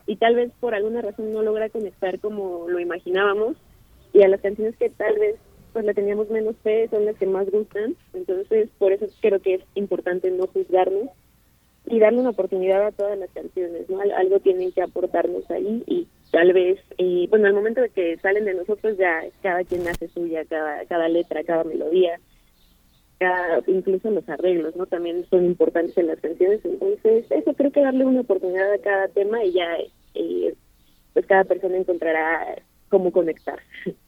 [0.07, 3.57] y tal vez por alguna razón no logra conectar como lo imaginábamos
[4.13, 5.35] y a las canciones que tal vez
[5.77, 9.57] pues le teníamos menos fe son las que más gustan, entonces por eso creo que
[9.57, 11.11] es importante no juzgarnos
[11.85, 14.01] y darle una oportunidad a todas las canciones, ¿no?
[14.01, 18.47] Algo tienen que aportarnos ahí y tal vez, y bueno, al momento de que salen
[18.47, 22.21] de nosotros ya cada quien hace suya, cada, cada letra, cada melodía,
[23.19, 24.87] cada, incluso los arreglos, ¿no?
[24.87, 29.09] También son importantes en las canciones, entonces eso creo que darle una oportunidad a cada
[29.09, 29.77] tema y ya,
[30.15, 30.55] eh,
[31.13, 33.59] pues cada persona encontrará cómo conectar.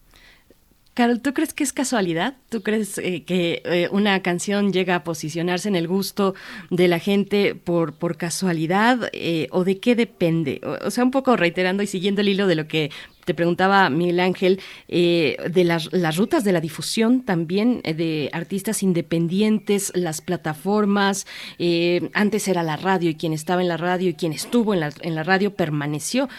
[0.99, 2.35] Carol, ¿tú crees que es casualidad?
[2.49, 6.35] ¿Tú crees eh, que eh, una canción llega a posicionarse en el gusto
[6.71, 10.61] de la gente por, por casualidad eh, o de qué depende?
[10.85, 12.91] o, sea, un poco reiterando y siguiendo el hilo de lo que
[13.29, 14.59] te preguntaba Miguel Ángel,
[14.89, 21.27] eh, de las, rutas de la difusión también eh, de artistas independientes, las plataformas.
[21.59, 24.81] Eh, antes era la radio y quien estaba en la radio y quien estuvo en
[24.81, 26.31] la, radio permaneció.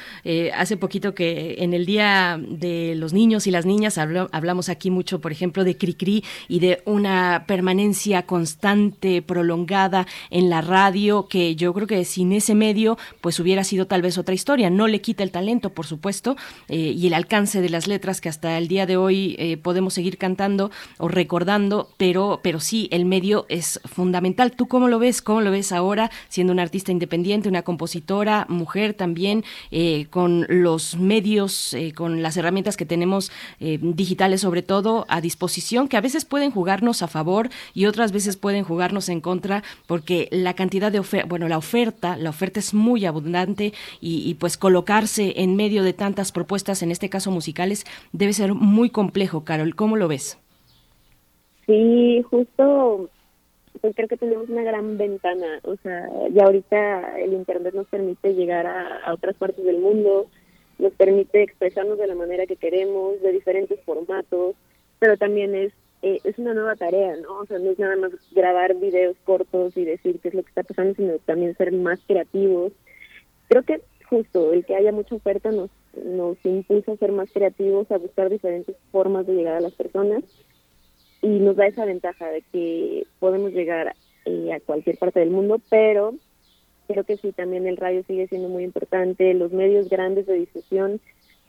[0.56, 5.22] hace poquito que en el Día de los Niños y las Niñas hablamos aquí mucho,
[5.22, 11.72] por ejemplo, de Cricri y de una permanencia constante, prolongada en la radio, que yo
[11.72, 14.72] creo que sin ese medio, pues hubiera sido tal vez otra historia.
[14.72, 16.36] No le quita el talento, por supuesto.
[16.80, 20.18] Y el alcance de las letras que hasta el día de hoy eh, podemos seguir
[20.18, 24.52] cantando o recordando, pero, pero sí, el medio es fundamental.
[24.52, 25.22] ¿Tú cómo lo ves?
[25.22, 30.96] ¿Cómo lo ves ahora siendo una artista independiente, una compositora, mujer también, eh, con los
[30.98, 36.52] medios, con las herramientas que tenemos digitales sobre todo a disposición, que a veces pueden
[36.52, 41.28] jugarnos a favor y otras veces pueden jugarnos en contra, porque la cantidad de oferta,
[41.28, 46.32] bueno, la oferta, la oferta es muy abundante y pues colocarse en medio de tantas
[46.32, 49.76] propuestas en este caso musicales, debe ser muy complejo, Carol.
[49.76, 50.38] ¿Cómo lo ves?
[51.66, 53.10] Sí, justo
[53.82, 58.34] pues creo que tenemos una gran ventana, o sea, ya ahorita el Internet nos permite
[58.34, 60.28] llegar a, otras partes del mundo,
[60.80, 64.56] nos permite expresarnos de la manera que queremos, de diferentes formatos,
[65.00, 67.40] pero también es eh, es una nueva tarea, ¿no?
[67.40, 70.50] O sea, no es nada más grabar videos cortos y decir qué es lo que
[70.50, 72.72] está pasando, sino también ser más creativos.
[73.50, 75.70] Creo que justo el que haya mucha oferta nos
[76.04, 80.24] nos impulsa a ser más creativos, a buscar diferentes formas de llegar a las personas
[81.22, 83.96] y nos da esa ventaja de que podemos llegar
[84.26, 86.14] eh, a cualquier parte del mundo, pero
[86.88, 91.00] creo que sí, también el radio sigue siendo muy importante, los medios grandes de difusión,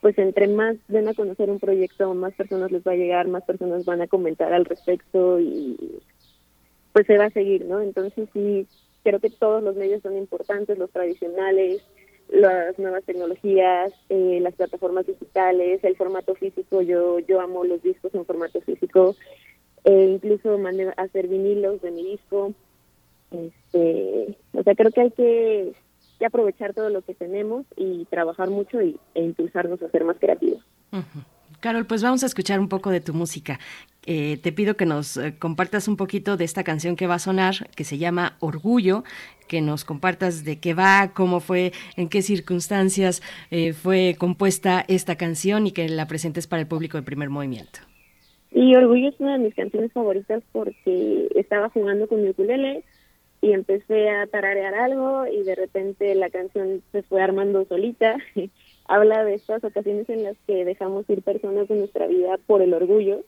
[0.01, 3.45] pues entre más ven a conocer un proyecto, más personas les va a llegar, más
[3.45, 5.77] personas van a comentar al respecto y
[6.93, 7.81] pues se va a seguir, ¿no?
[7.81, 8.67] Entonces sí,
[9.03, 11.83] creo que todos los medios son importantes, los tradicionales,
[12.31, 16.83] las nuevas tecnologías, eh, las plataformas digitales, el formato físico.
[16.83, 19.17] Yo yo amo los discos en formato físico.
[19.83, 22.53] e incluso mandé a hacer vinilos de mi disco.
[23.31, 25.73] Este, o sea, creo que hay que,
[26.25, 30.63] aprovechar todo lo que tenemos y trabajar mucho y, e impulsarnos a ser más creativos.
[31.61, 33.59] Carol, pues vamos a escuchar un poco de tu música.
[34.07, 37.19] Eh, te pido que nos eh, compartas un poquito de esta canción que va a
[37.19, 39.05] sonar, que se llama Orgullo,
[39.47, 45.17] que nos compartas de qué va, cómo fue, en qué circunstancias eh, fue compuesta esta
[45.17, 47.81] canción y que la presentes para el público de primer movimiento.
[48.53, 52.85] Y Orgullo es una de mis canciones favoritas porque estaba jugando con mi ukulele
[53.43, 58.17] y empecé a tararear algo y de repente la canción se fue armando solita
[58.91, 62.75] habla de estas ocasiones en las que dejamos ir personas de nuestra vida por el
[62.75, 63.25] orgullo,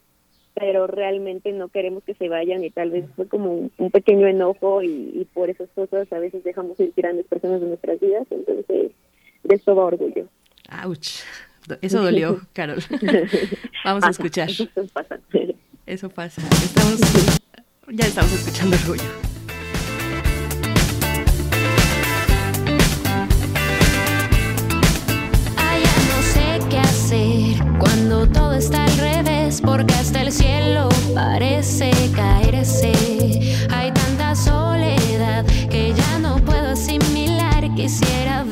[0.54, 4.82] pero realmente no queremos que se vayan y tal vez fue como un, pequeño enojo
[4.82, 8.90] y, por esas cosas a veces dejamos ir grandes personas de nuestras vidas, entonces
[9.44, 10.26] de esto va orgullo.
[10.68, 11.22] ¡Auch!
[11.80, 12.82] Eso dolió, Carol.
[13.84, 14.50] Vamos a escuchar.
[14.50, 15.20] Eso pasa.
[15.86, 16.42] Eso pasa.
[16.42, 17.40] Estamos,
[17.88, 19.31] ya estamos escuchando orgullo.
[27.78, 32.92] Cuando todo está al revés, porque hasta el cielo parece caerse.
[33.70, 37.74] Hay tanta soledad que ya no puedo asimilar.
[37.74, 38.51] Quisiera verte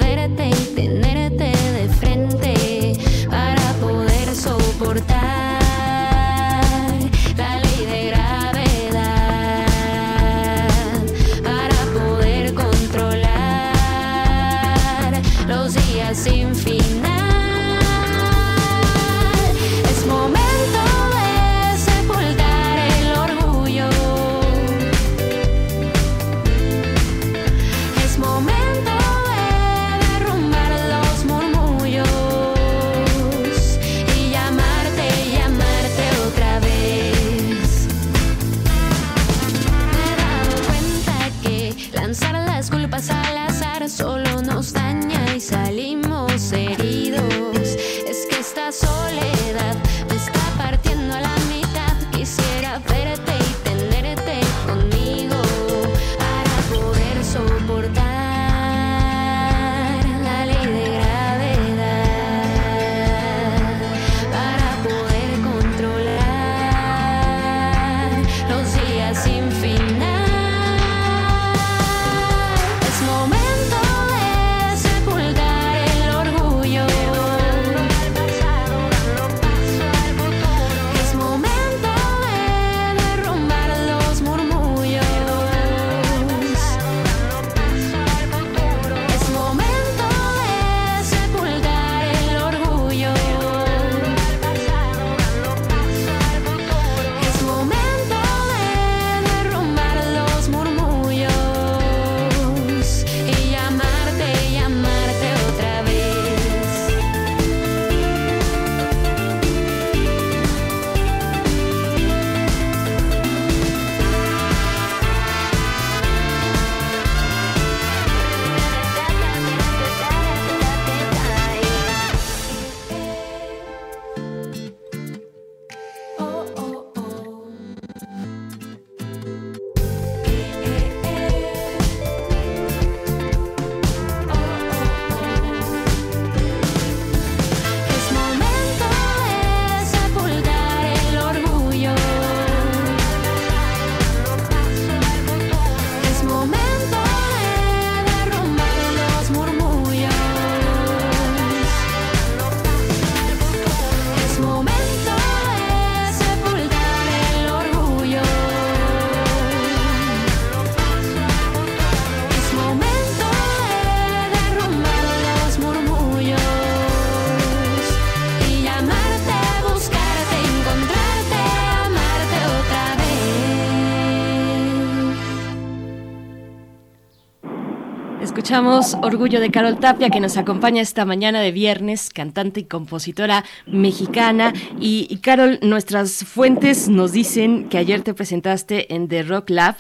[178.61, 184.53] Orgullo de Carol Tapia, que nos acompaña esta mañana de viernes, cantante y compositora mexicana.
[184.79, 189.77] Y, Carol, nuestras fuentes nos dicen que ayer te presentaste en The Rock Lab.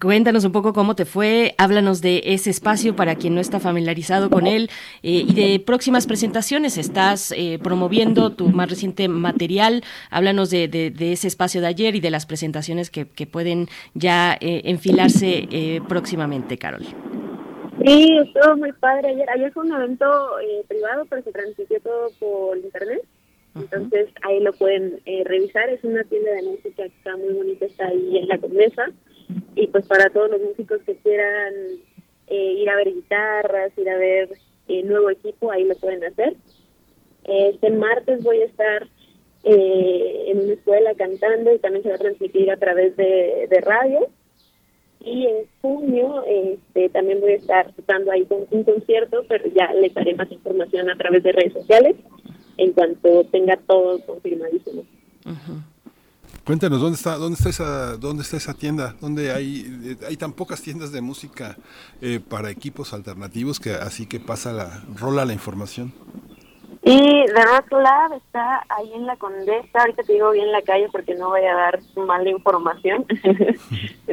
[0.00, 4.30] Cuéntanos un poco cómo te fue, háblanos de ese espacio para quien no está familiarizado
[4.30, 4.70] con él
[5.02, 6.78] eh, y de próximas presentaciones.
[6.78, 12.10] Estás eh, promoviendo tu más reciente material, háblanos de, ese espacio de ayer y de
[12.10, 16.86] las presentaciones que, pueden ya eh, enfilarse próximamente, Carol.
[17.84, 19.30] Sí, estuvo muy padre ayer.
[19.30, 23.02] Ayer fue un evento eh, privado, pero se transmitió todo por internet.
[23.54, 25.68] Entonces ahí lo pueden eh, revisar.
[25.68, 28.86] Es una tienda de música que está muy bonita, está ahí en la Condesa.
[29.54, 31.54] Y pues para todos los músicos que quieran
[32.28, 34.30] eh, ir a ver guitarras, ir a ver
[34.68, 36.36] eh, nuevo equipo, ahí lo pueden hacer.
[37.24, 38.88] Este martes voy a estar
[39.44, 43.60] eh, en una escuela cantando y también se va a transmitir a través de, de
[43.60, 44.08] radio.
[45.00, 49.72] Y en junio este, también voy a estar dando ahí con un concierto, pero ya
[49.72, 51.96] les daré más información a través de redes sociales
[52.56, 54.84] en cuanto tenga todo confirmadísimo.
[56.44, 60.32] Cuéntanos dónde está, dónde está esa, dónde está esa tienda, dónde hay, eh, hay tan
[60.32, 61.58] pocas tiendas de música
[62.00, 65.92] eh, para equipos alternativos que así que pasa la, rola la información.
[66.82, 69.80] Y The Rock Lab está ahí en la Condesa.
[69.80, 73.04] Ahorita te digo bien la calle porque no voy a dar mala información.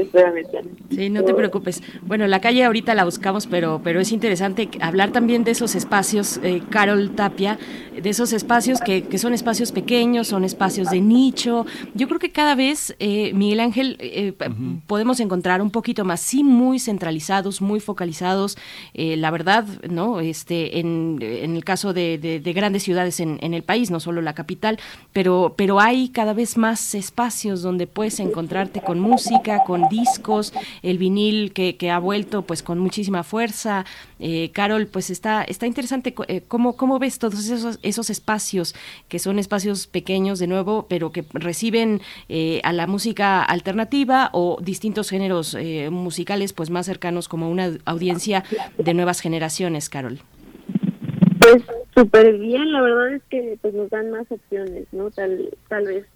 [0.90, 1.82] Sí, no te preocupes.
[2.02, 6.40] Bueno, la calle ahorita la buscamos, pero, pero es interesante hablar también de esos espacios,
[6.44, 7.58] eh, Carol Tapia,
[8.02, 11.66] de esos espacios que, que son espacios pequeños, son espacios de nicho.
[11.94, 14.50] Yo creo que cada vez, eh, Miguel Ángel, eh, p-
[14.88, 18.58] podemos encontrar un poquito más, sí, muy centralizados, muy focalizados.
[18.94, 20.20] eh, la verdad, ¿no?
[20.20, 24.00] Este, en, en el caso de, de- de grandes ciudades en, en el país, no
[24.00, 24.80] solo la capital,
[25.14, 30.98] pero, pero hay cada vez más espacios donde puedes encontrarte con música, con discos, el
[30.98, 33.86] vinil que, que ha vuelto pues con muchísima fuerza.
[34.20, 38.74] Eh, Carol, pues está, está interesante eh, cómo, cómo ves todos esos, esos espacios
[39.10, 44.58] que son espacios pequeños de nuevo, pero que reciben eh, a la música alternativa o
[44.62, 48.44] distintos géneros eh, musicales pues más cercanos como una audiencia
[48.78, 50.20] de nuevas generaciones, Carol.
[51.46, 55.12] Pues súper bien, la verdad es que pues nos dan más opciones, ¿no?
[55.12, 56.08] Tal, tal vez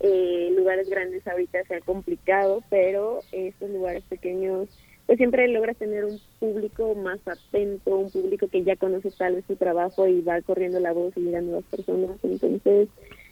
[0.00, 4.68] eh, lugares grandes ahorita sea complicado, pero estos lugares pequeños
[5.06, 9.46] pues siempre logras tener un público más atento, un público que ya conoce tal vez
[9.46, 12.18] su trabajo y va corriendo la voz y llega a nuevas personas.
[12.22, 12.90] Entonces,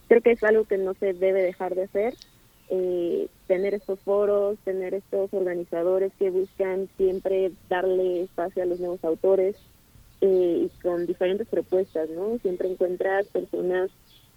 [0.09, 2.15] creo que es algo que no se debe dejar de hacer
[2.71, 9.05] eh, tener estos foros, tener estos organizadores que buscan siempre darle espacio a los nuevos
[9.05, 9.55] autores
[10.21, 12.39] eh, y con diferentes propuestas, ¿no?
[12.39, 13.91] Siempre encuentras personas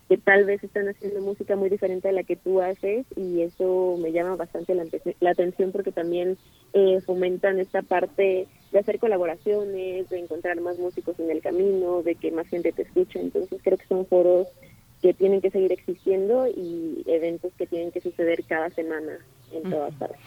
[0.09, 3.95] que tal vez están haciendo música muy diferente a la que tú haces y eso
[4.01, 4.83] me llama bastante la,
[5.19, 6.35] la atención porque también
[6.73, 12.15] eh, fomentan esta parte de hacer colaboraciones, de encontrar más músicos en el camino, de
[12.15, 13.21] que más gente te escuche.
[13.21, 14.47] Entonces creo que son foros
[15.01, 19.19] que tienen que seguir existiendo y eventos que tienen que suceder cada semana
[19.53, 20.19] en todas partes.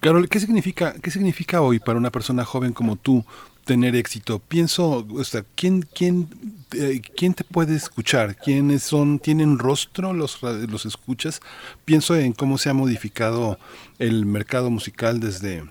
[0.00, 3.24] Carol, ¿qué significa, ¿qué significa hoy para una persona joven como tú
[3.68, 4.38] tener éxito?
[4.38, 6.26] Pienso, o sea, ¿quién, quién,
[6.72, 8.34] eh, ¿quién te puede escuchar?
[8.34, 9.18] ¿Quiénes son?
[9.18, 11.42] ¿Tienen rostro los, los escuchas?
[11.84, 13.58] Pienso en cómo se ha modificado
[13.98, 15.64] el mercado musical desde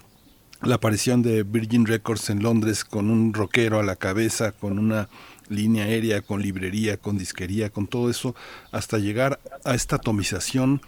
[0.61, 5.09] la aparición de Virgin Records en Londres con un rockero a la cabeza, con una
[5.50, 8.35] línea aérea, con librería, con disquería, con todo eso,
[8.72, 10.82] hasta llegar a esta atomización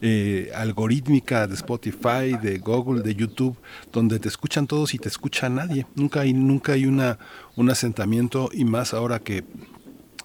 [0.00, 3.56] eh, algorítmica de Spotify, de Google, de YouTube,
[3.92, 5.86] donde te escuchan todos y te escucha nadie.
[5.94, 7.18] Nunca hay, nunca hay una,
[7.56, 9.44] un asentamiento y más ahora que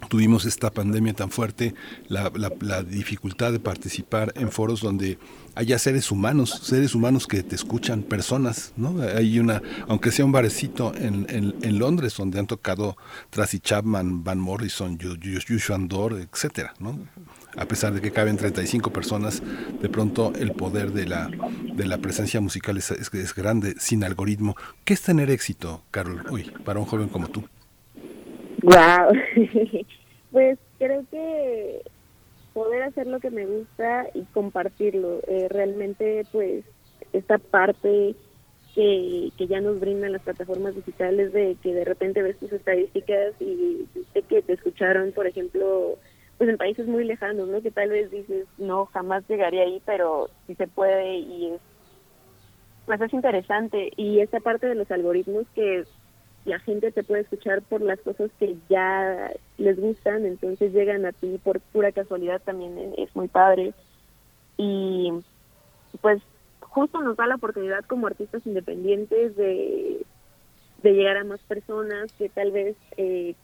[0.09, 1.73] tuvimos esta pandemia tan fuerte,
[2.07, 2.31] la,
[2.83, 5.17] dificultad de participar en foros donde
[5.55, 9.01] haya seres humanos, seres humanos que te escuchan, personas, ¿no?
[9.01, 12.97] Hay una, aunque sea un barecito en, en, Londres donde han tocado
[13.29, 16.99] Tracy Chapman, Van Morrison, Joshua Andor, etcétera, ¿no?
[17.57, 19.41] A pesar de que caben 35 personas,
[19.81, 21.29] de pronto el poder de la,
[21.73, 24.55] de la presencia musical es, es, es grande, sin algoritmo.
[24.85, 27.43] ¿Qué es tener éxito, Carol, hoy, para un joven como tú?
[28.63, 29.13] Wow.
[30.31, 31.81] pues creo que
[32.53, 35.19] poder hacer lo que me gusta y compartirlo.
[35.27, 36.63] Eh, realmente, pues,
[37.13, 38.15] esta parte
[38.75, 43.33] que, que ya nos brindan las plataformas digitales de que de repente ves tus estadísticas
[43.39, 45.97] y de que te escucharon, por ejemplo,
[46.37, 47.61] pues en países muy lejanos, ¿no?
[47.61, 51.61] Que tal vez dices, no, jamás llegaría ahí, pero sí se puede y es,
[52.85, 53.91] pues es interesante.
[53.95, 55.83] Y esta parte de los algoritmos que
[56.45, 61.11] la gente te puede escuchar por las cosas que ya les gustan, entonces llegan a
[61.11, 63.73] ti por pura casualidad también es muy padre.
[64.57, 65.11] Y
[66.01, 66.21] pues
[66.61, 70.05] justo nos da la oportunidad como artistas independientes de,
[70.81, 73.35] de llegar a más personas que tal vez eh,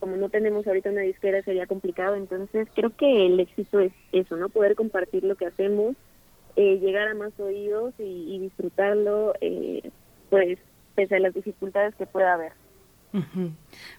[0.00, 4.36] como no tenemos ahorita una disquera sería complicado, entonces creo que el éxito es eso,
[4.36, 4.48] ¿no?
[4.48, 5.94] Poder compartir lo que hacemos,
[6.56, 9.92] eh, llegar a más oídos y, y disfrutarlo, eh,
[10.28, 10.58] pues
[10.94, 12.52] pese a las dificultades que pueda haber.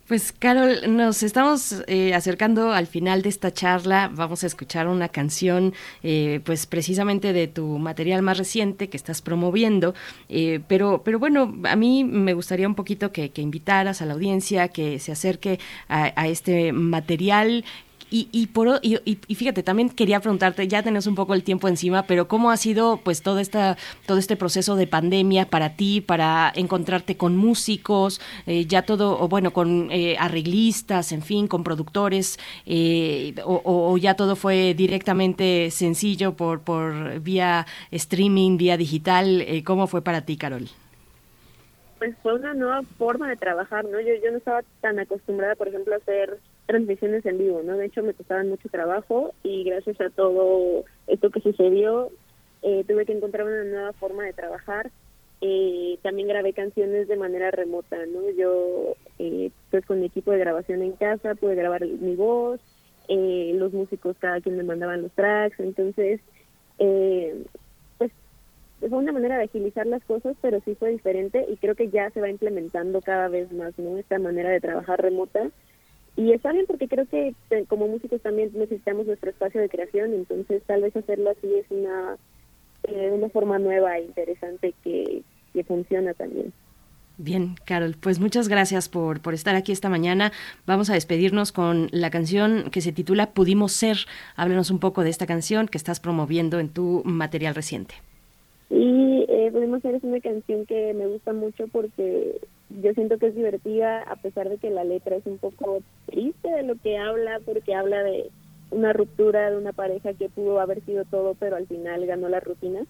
[0.07, 4.09] Pues Carol, nos estamos eh, acercando al final de esta charla.
[4.11, 9.21] Vamos a escuchar una canción, eh, pues precisamente de tu material más reciente que estás
[9.21, 9.93] promoviendo.
[10.29, 14.69] Eh, pero, pero bueno, a mí me gustaría un poquito que, invitaras a la audiencia
[14.69, 17.65] que se acerque a, a este material
[18.13, 21.67] y, y, por, y, y, fíjate, también quería preguntarte, ya tenés un poco el tiempo
[21.67, 23.75] encima, pero ¿cómo ha sido pues todo, esta,
[24.05, 29.27] todo este proceso de pandemia para ti, para encontrarte con músicos, eh, ya todo, o
[29.29, 36.35] bueno, con eh, arreglistas, en fin, con productores, eh, o, ya todo fue directamente sencillo
[36.35, 39.43] por, por vía streaming, vía digital?
[39.65, 40.69] ¿Cómo fue para ti, Carol?
[41.97, 43.99] Pues fue una nueva forma de trabajar, ¿no?
[43.99, 47.77] Yo, yo no estaba tan acostumbrada, por ejemplo, a hacer transmisiones en vivo, ¿no?
[47.77, 52.09] De hecho, me costaban mucho trabajo y gracias a todo esto que sucedió,
[52.61, 54.89] eh, tuve que encontrar una nueva forma de trabajar.
[55.41, 58.29] Eh, también grabé canciones de manera remota, ¿no?
[58.31, 62.61] Yo, eh, pues con mi equipo de grabación en casa, pude grabar mi voz,
[63.09, 66.21] los músicos cada quien me mandaban los tracks, entonces,
[67.97, 68.11] pues
[68.79, 72.09] fue una manera de agilizar las cosas, pero sí fue diferente y creo que ya
[72.11, 73.97] se va implementando cada vez más, ¿no?
[73.97, 75.51] Esta manera de trabajar remota
[76.15, 80.13] y está bien porque creo que eh, como músicos también necesitamos nuestro espacio de creación,
[80.13, 82.17] entonces tal vez hacerlo así es una,
[82.83, 86.53] eh, una forma nueva e interesante que, que funciona también.
[87.17, 90.31] Bien, Carol, pues muchas gracias por, por estar aquí esta mañana.
[90.65, 93.97] Vamos a despedirnos con la canción que se titula Pudimos Ser.
[94.35, 97.95] Háblenos un poco de esta canción que estás promoviendo en tu material reciente.
[98.71, 102.39] Y eh, Pudimos Ser es una canción que me gusta mucho porque
[102.81, 106.49] yo siento que es divertida a pesar de que la letra es un poco triste
[106.49, 108.29] de lo que habla porque habla de
[108.71, 112.39] una ruptura de una pareja que pudo haber sido todo pero al final ganó la
[112.39, 112.81] rutina.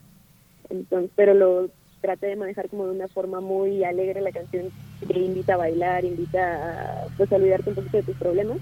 [0.69, 1.69] Entonces pero lo
[2.01, 4.69] traté de manejar como de una forma muy alegre la canción
[5.05, 8.59] que invita a bailar invita a pues a olvidarte un poquito de tus problemas.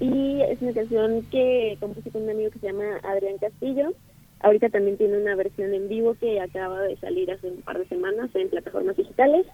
[0.00, 3.94] Y es una canción que compuse con un amigo que se llama Adrián Castillo.
[4.40, 7.86] Ahorita también tiene una versión en vivo que acaba de salir hace un par de
[7.86, 9.46] semanas en plataformas digitales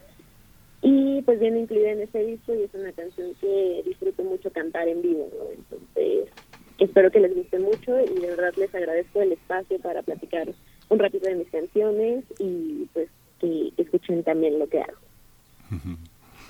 [0.82, 4.88] y pues viene incluida en ese disco y es una canción que disfruto mucho cantar
[4.88, 5.50] en vivo, ¿no?
[5.50, 6.30] Entonces,
[6.78, 10.48] espero que les guste mucho y de verdad les agradezco el espacio para platicar
[10.88, 13.08] un ratito de mis canciones y pues
[13.40, 14.98] que escuchen también lo que hago.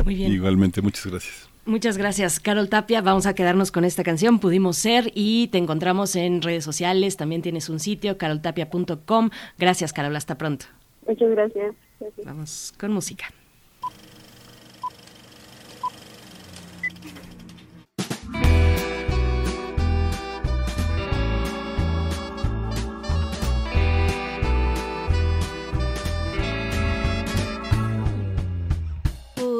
[0.05, 0.33] Muy bien.
[0.33, 1.49] Igualmente, muchas gracias.
[1.65, 3.03] Muchas gracias, Carol Tapia.
[3.03, 7.19] Vamos a quedarnos con esta canción, Pudimos Ser, y te encontramos en redes sociales.
[7.19, 9.31] También tienes un sitio, caroltapia.com.
[9.59, 10.17] Gracias, Carol.
[10.17, 10.65] Hasta pronto.
[11.07, 11.75] Muchas gracias.
[12.25, 13.27] Vamos con música.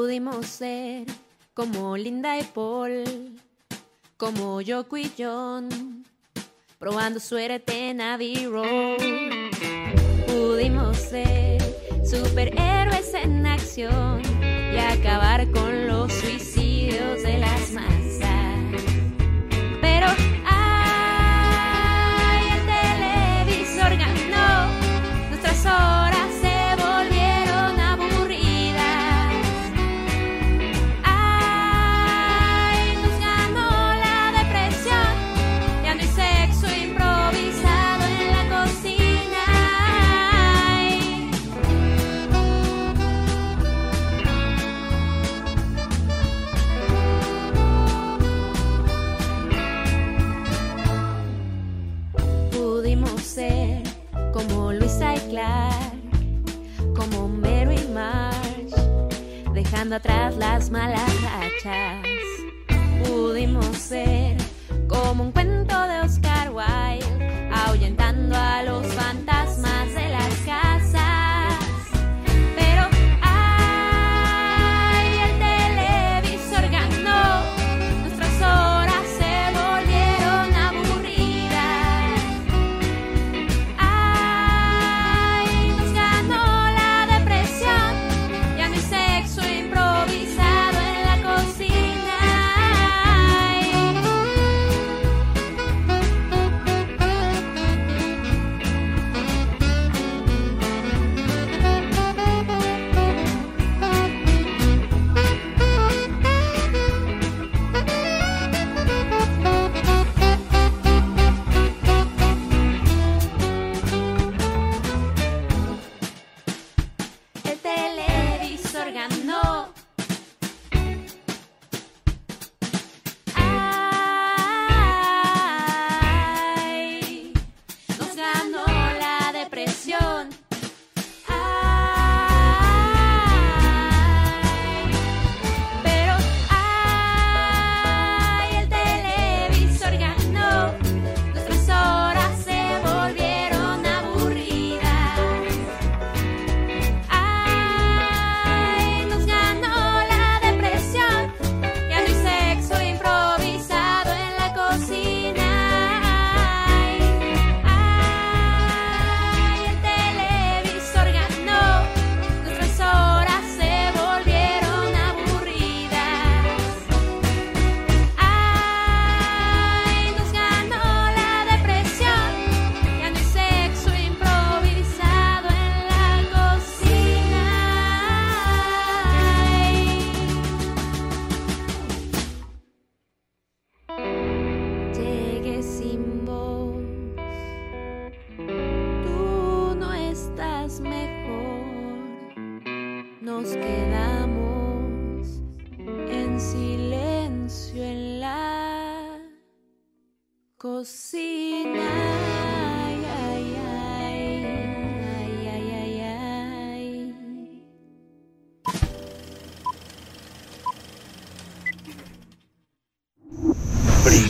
[0.09, 1.05] Pudimos ser
[1.53, 3.05] como Linda y Paul,
[4.17, 6.03] como Yoko y John,
[6.79, 8.97] probando suerte en Abbey Road.
[10.27, 11.61] Pudimos ser
[12.07, 14.23] superhéroes en acción
[14.73, 18.83] y acabar con los suicidios de las masas.
[19.83, 20.07] Pero
[55.39, 58.75] Clark, como Mary March,
[59.55, 62.05] dejando atrás las malas rachas.
[63.07, 64.37] Pudimos ser
[64.89, 69.78] como un cuento de Oscar Wilde, ahuyentando a los fantasmas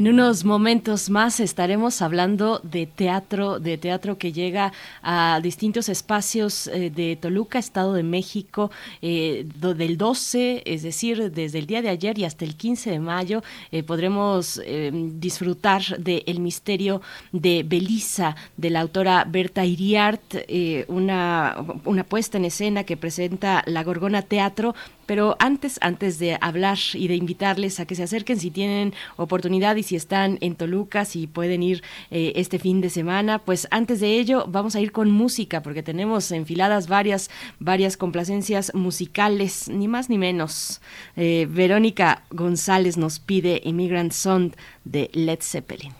[0.00, 4.72] En unos momentos más estaremos hablando de teatro, de teatro que llega
[5.02, 8.70] a distintos espacios eh, de Toluca, Estado de México,
[9.02, 12.98] eh, del 12, es decir, desde el día de ayer y hasta el 15 de
[12.98, 20.22] mayo, eh, podremos eh, disfrutar de El misterio de Belisa, de la autora Berta Iriart,
[20.32, 24.74] eh, una, una puesta en escena que presenta la Gorgona Teatro,
[25.10, 29.74] Pero antes, antes de hablar y de invitarles a que se acerquen si tienen oportunidad
[29.74, 33.98] y si están en Toluca, si pueden ir eh, este fin de semana, pues antes
[33.98, 37.28] de ello vamos a ir con música porque tenemos enfiladas varias,
[37.58, 40.80] varias complacencias musicales, ni más ni menos.
[41.16, 44.52] Eh, Verónica González nos pide Immigrant Song
[44.84, 45.99] de Led Zeppelin.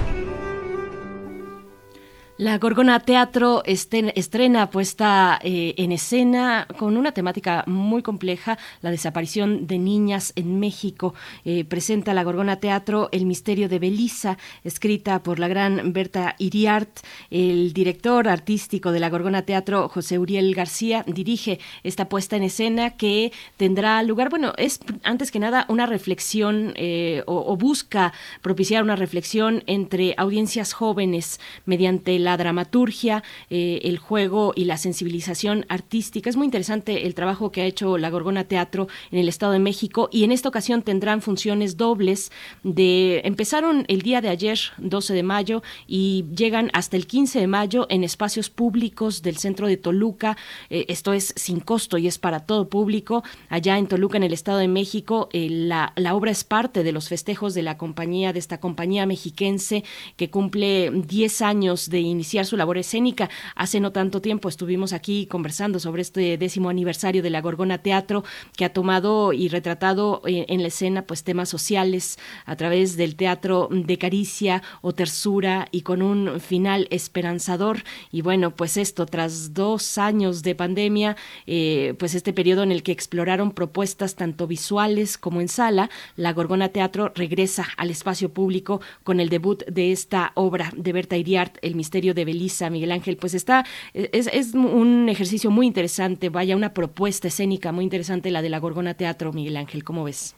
[2.41, 9.67] La Gorgona Teatro estrena puesta eh, en escena con una temática muy compleja, la desaparición
[9.67, 11.13] de niñas en México.
[11.45, 16.89] Eh, presenta la Gorgona Teatro El misterio de Belisa, escrita por la gran Berta Iriart.
[17.29, 22.97] El director artístico de la Gorgona Teatro, José Uriel García, dirige esta puesta en escena
[22.97, 28.95] que tendrá lugar, bueno, es antes que nada una reflexión eh, o busca propiciar una
[28.95, 36.29] reflexión entre audiencias jóvenes mediante la dramaturgia, eh, el juego y la sensibilización artística.
[36.29, 39.59] Es muy interesante el trabajo que ha hecho la Gorgona Teatro en el Estado de
[39.59, 42.31] México y en esta ocasión tendrán funciones dobles
[42.63, 47.47] de empezaron el día de ayer, 12 de mayo y llegan hasta el 15 de
[47.47, 50.37] mayo en espacios públicos del centro de Toluca.
[50.69, 53.23] Eh, esto es sin costo y es para todo público.
[53.49, 56.91] Allá en Toluca, en el Estado de México, eh, la, la obra es parte de
[56.91, 59.83] los festejos de la compañía, de esta compañía mexiquense
[60.15, 63.31] que cumple 10 años de iniciar su labor escénica.
[63.55, 68.23] Hace no tanto tiempo estuvimos aquí conversando sobre este décimo aniversario de la Gorgona Teatro,
[68.55, 73.15] que ha tomado y retratado eh, en la escena pues temas sociales a través del
[73.15, 77.83] teatro de caricia o tersura y con un final esperanzador.
[78.11, 81.17] Y bueno, pues esto, tras dos años de pandemia,
[81.47, 86.33] eh, pues este periodo en el que exploraron propuestas tanto visuales como en sala, la
[86.33, 91.57] Gorgona Teatro regresa al espacio público con el debut de esta obra de Berta Iriart,
[91.63, 96.55] El misterio de Belisa, Miguel Ángel, pues está, es, es un ejercicio muy interesante, vaya,
[96.55, 100.35] una propuesta escénica muy interesante la de la Gorgona Teatro, Miguel Ángel, ¿cómo ves?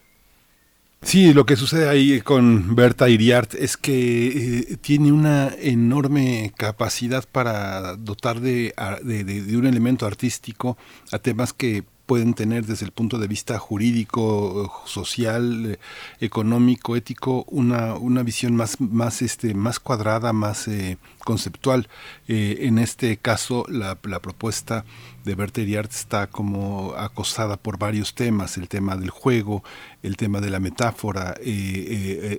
[1.04, 4.28] Sí, lo que sucede ahí con Berta Iriart es que
[4.70, 8.72] eh, tiene una enorme capacidad para dotar de,
[9.02, 10.78] de, un elemento artístico
[11.12, 15.78] a temas que pueden tener desde el punto de vista jurídico, social, eh,
[16.20, 21.88] económico, ético, una, una visión más, más, este, más cuadrada, más eh, conceptual.
[22.28, 24.84] Eh, en este caso, la, la propuesta
[25.24, 29.64] de Berta Iriart está como acosada por varios temas, el tema del juego,
[30.02, 31.34] el tema de la metáfora,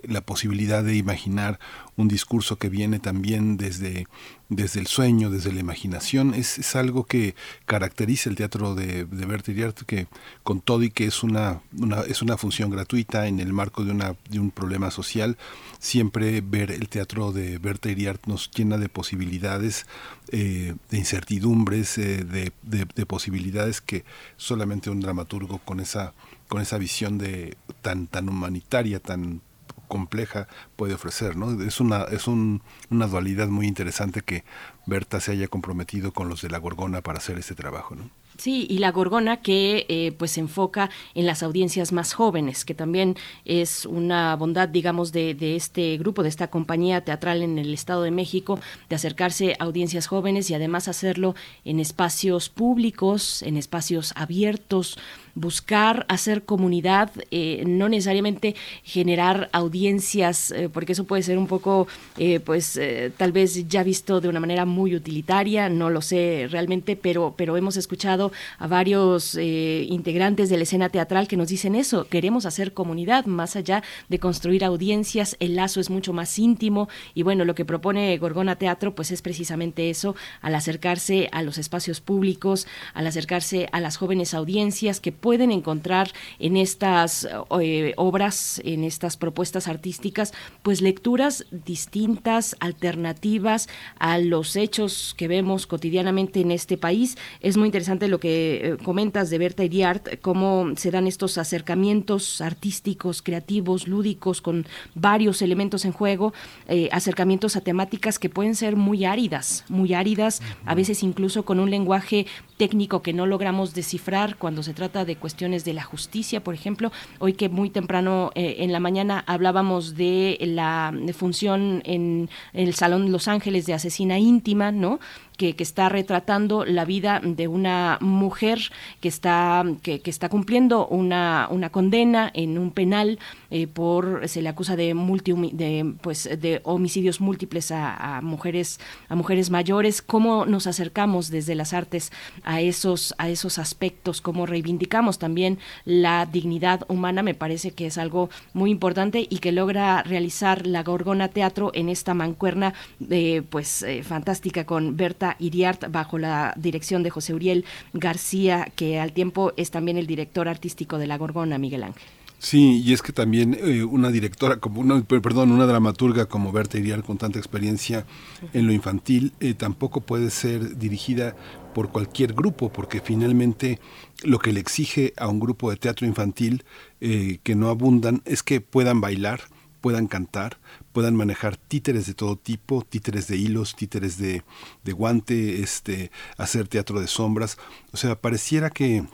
[0.04, 1.60] la posibilidad de imaginar
[1.98, 4.08] un discurso que viene también desde,
[4.50, 6.34] desde el sueño, desde la imaginación.
[6.34, 10.08] Es, es algo que caracteriza el teatro de, de que
[10.44, 13.92] con todo y que es una, una, es una función gratuita en el marco de,
[13.92, 15.38] una, de un problema social,
[15.80, 19.86] siempre ver el teatro de Berta Iriart nos llena de posibilidades,
[20.32, 24.06] eh, de incertidumbres, eh, de, de, de posibilidades que
[24.38, 26.14] solamente un dramaturgo con esa
[26.48, 29.42] con esa visión de tan tan humanitaria, tan
[29.88, 31.62] compleja puede ofrecer, ¿no?
[31.64, 34.44] Es una es un, una dualidad muy interesante que
[34.86, 38.10] Berta se haya comprometido con los de la Gorgona para hacer este trabajo, ¿no?
[38.38, 42.74] Sí, y la Gorgona que eh, pues se enfoca en las audiencias más jóvenes, que
[42.74, 43.16] también
[43.46, 48.04] es una bondad, digamos, de, de, este grupo, de esta compañía teatral en el Estado
[48.04, 54.12] de México, de acercarse a audiencias jóvenes y además hacerlo en espacios públicos, en espacios
[54.16, 54.98] abiertos,
[55.36, 61.88] buscar hacer comunidad, eh, no necesariamente generar audiencias, eh, porque eso puede ser un poco,
[62.18, 62.80] eh, pues
[63.18, 67.58] tal vez ya visto de una manera muy utilitaria, no lo sé realmente, pero, pero
[67.58, 72.74] hemos escuchado a varios integrantes de la escena teatral que nos dicen eso, queremos hacer
[72.74, 77.56] comunidad, más allá de construir audiencias, el lazo es mucho más íntimo y bueno, lo
[77.56, 83.08] que propone Gorgona Teatro pues es precisamente eso, al acercarse a los espacios públicos, al
[83.08, 87.28] acercarse a las jóvenes audiencias que pueden encontrar en estas
[87.60, 95.66] eh, obras, en estas propuestas artísticas, pues lecturas distintas, alternativas a los hechos que vemos
[95.66, 97.18] cotidianamente en este país.
[97.40, 98.34] Es muy interesante lo que
[98.74, 105.42] eh, comentas de Berta Iriart, cómo se dan estos acercamientos artísticos, creativos, lúdicos, con varios
[105.42, 106.36] elementos en juego,
[106.68, 111.60] eh, acercamientos a temáticas que pueden ser muy áridas, muy áridas, a veces incluso con
[111.60, 116.44] un lenguaje técnico que no logramos descifrar cuando se trata de cuestiones de la justicia,
[116.44, 116.92] por ejemplo.
[117.20, 122.74] Hoy que muy temprano eh, en la mañana hablábamos de la función en, en el
[122.74, 125.00] Salón Los Ángeles de Asesina Íntima, ¿no?
[125.38, 128.60] Que, está retratando la vida de una mujer
[129.02, 134.50] que está, que, está cumpliendo una, una, condena en un penal eh, por se le
[134.50, 140.02] acusa de multi de pues de homicidios múltiples a, a, mujeres a mujeres mayores.
[140.02, 142.12] Cómo nos acercamos desde las artes
[142.44, 147.98] a esos a esos aspectos cómo reivindicamos también la dignidad humana me parece que es
[147.98, 152.74] algo muy importante y que logra realizar la Gorgona Teatro en esta mancuerna
[153.10, 159.00] eh, pues eh, fantástica con Berta Iriart bajo la dirección de José Uriel García que
[159.00, 162.04] al tiempo es también el director artístico de la Gorgona Miguel Ángel.
[162.40, 166.78] Sí, y es que también eh, una directora, como una, perdón, una dramaturga como Berta
[166.78, 168.06] Iriar con tanta experiencia
[168.54, 171.36] en lo infantil, eh, tampoco puede ser dirigida
[171.74, 173.80] por cualquier grupo, porque finalmente
[174.24, 176.66] lo que le exige a un grupo de teatro infantil
[177.02, 179.42] eh, que no abundan es que puedan bailar,
[179.86, 180.58] puedan cantar,
[180.94, 184.42] puedan manejar títeres de todo tipo, títeres de hilos, títeres de,
[184.84, 187.60] de guante, este, hacer teatro de sombras.
[187.94, 189.06] O sea, pareciera que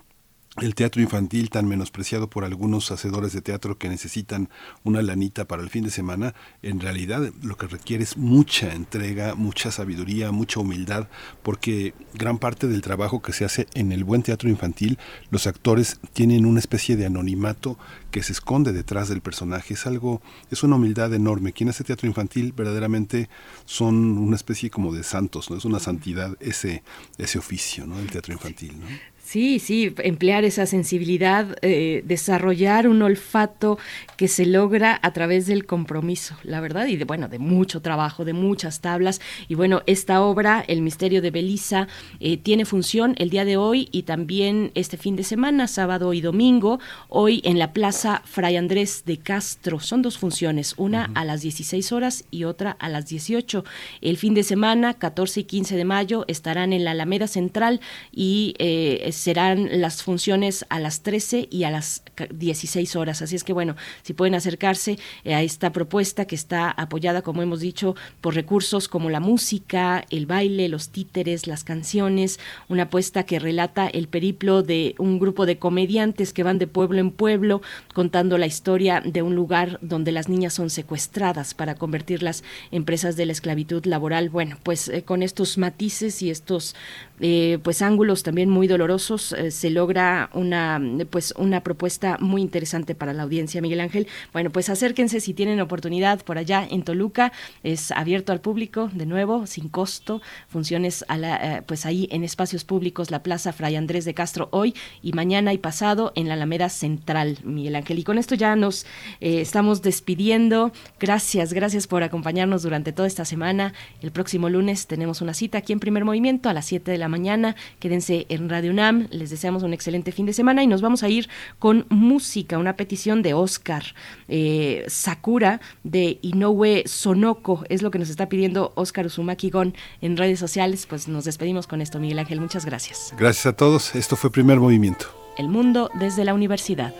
[0.57, 4.49] el teatro infantil tan menospreciado por algunos hacedores de teatro que necesitan
[4.83, 9.33] una lanita para el fin de semana, en realidad lo que requiere es mucha entrega,
[9.35, 11.07] mucha sabiduría, mucha humildad,
[11.41, 14.99] porque gran parte del trabajo que se hace en el buen teatro infantil,
[15.30, 17.77] los actores tienen una especie de anonimato
[18.11, 19.75] que se esconde detrás del personaje.
[19.75, 20.21] Es algo,
[20.51, 21.53] es una humildad enorme.
[21.53, 23.30] Quien hace teatro infantil verdaderamente
[23.63, 25.55] son una especie como de santos, ¿no?
[25.55, 26.83] Es una santidad ese,
[27.17, 27.97] ese oficio, ¿no?
[27.99, 28.88] El teatro infantil, ¿no?
[29.31, 33.79] Sí, sí, emplear esa sensibilidad, eh, desarrollar un olfato
[34.17, 38.25] que se logra a través del compromiso, la verdad, y de bueno, de mucho trabajo,
[38.25, 39.21] de muchas tablas.
[39.47, 41.87] Y bueno, esta obra, El misterio de Belisa,
[42.19, 46.19] eh, tiene función el día de hoy y también este fin de semana, sábado y
[46.19, 49.79] domingo, hoy en la Plaza Fray Andrés de Castro.
[49.79, 51.21] Son dos funciones, una uh -huh.
[51.21, 53.63] a las 16 horas y otra a las 18.
[54.01, 57.79] El fin de semana, 14 y 15 de mayo, estarán en la Alameda Central
[58.11, 63.22] y eh, serán las funciones a las 13 y a las 16 horas.
[63.22, 67.43] Así es que bueno, si pueden acercarse eh, a esta propuesta que está apoyada, como
[67.43, 73.24] hemos dicho, por recursos como la música, el baile, los títeres, las canciones, una apuesta
[73.24, 77.61] que relata el periplo de un grupo de comediantes que van de pueblo en pueblo
[77.93, 83.16] contando la historia de un lugar donde las niñas son secuestradas para convertirlas en presas
[83.16, 84.30] de la esclavitud laboral.
[84.30, 86.75] Bueno, pues eh, con estos matices y estos
[87.24, 92.95] eh, pues ángulos también muy dolorosos, eh, se logra una, pues una propuesta muy interesante
[92.95, 94.08] para la audiencia, Miguel Ángel.
[94.33, 99.06] Bueno, pues acérquense si tienen oportunidad por allá en Toluca, es abierto al público, de
[99.06, 103.75] nuevo, sin costo, funciones a la, eh, pues ahí en espacios públicos, la Plaza Fray
[103.75, 108.00] Andrés de Castro hoy y mañana y pasado en la Alameda Central, Miguel Ángel.
[108.00, 108.88] Y con esto ya nos
[109.19, 110.72] estamos despidiendo.
[111.00, 113.74] Gracias, gracias por acompañarnos durante toda esta semana.
[114.01, 117.10] El próximo lunes tenemos una cita aquí en Primer Movimiento a las 7 de la
[117.11, 117.56] mañana.
[117.80, 119.07] Quédense en Radio UNAM.
[119.11, 122.75] Les deseamos un excelente fin de semana y nos vamos a ir con música, una
[122.75, 123.83] petición de Oscar.
[124.27, 130.17] Eh, Sakura de Inoue Sonoko es lo que nos está pidiendo Oscar Uzumaki Gon en
[130.17, 130.88] redes sociales.
[130.88, 132.41] Pues nos despedimos con esto, Miguel Ángel.
[132.41, 133.14] Muchas gracias.
[133.17, 133.93] Gracias a todos.
[133.95, 135.06] Esto fue Primer Movimiento.
[135.38, 136.93] El mundo desde la universidad.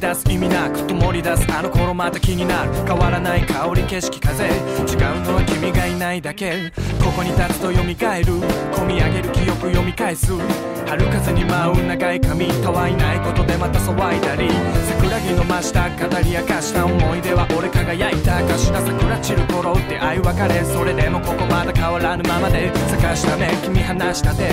[0.00, 4.45] 出す意味なく り出すあの頃また気になる変わらない香り景色風。
[4.45, 4.51] 違う
[5.21, 6.71] のは君がいないだけ。
[7.03, 7.83] ここに立つと蘇る。
[7.83, 10.31] 込み上げる記憶読み返す。
[10.87, 14.49] 春風に舞う長い髪たわいないことでまた騒いだり。
[14.87, 20.63] 桜木の真下語り明かした思い出は俺輝いた歌詞だ桜散る頃出会い別れ。
[20.63, 22.71] それでもここまだ変わらぬままで。
[22.87, 23.51] 咲かしたね。
[23.63, 24.49] 君離したて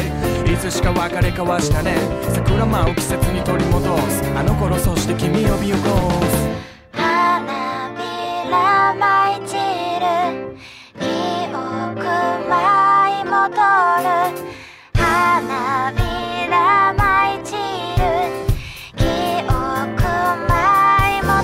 [0.50, 1.94] いつしか別れ交わしたね。
[2.34, 4.24] 桜舞う季節に取り戻す。
[4.34, 5.78] あの頃そして君君を見起こ
[6.24, 6.47] す
[7.18, 9.58] 花びら舞い散
[9.98, 10.06] る
[11.00, 11.02] 記
[11.50, 12.06] 憶
[12.48, 13.58] 舞い戻る
[14.94, 15.98] 花び
[16.48, 17.56] ら舞い散
[17.98, 18.06] る
[18.97, 19.02] 記
[19.42, 19.50] 憶
[20.47, 21.42] 舞い戻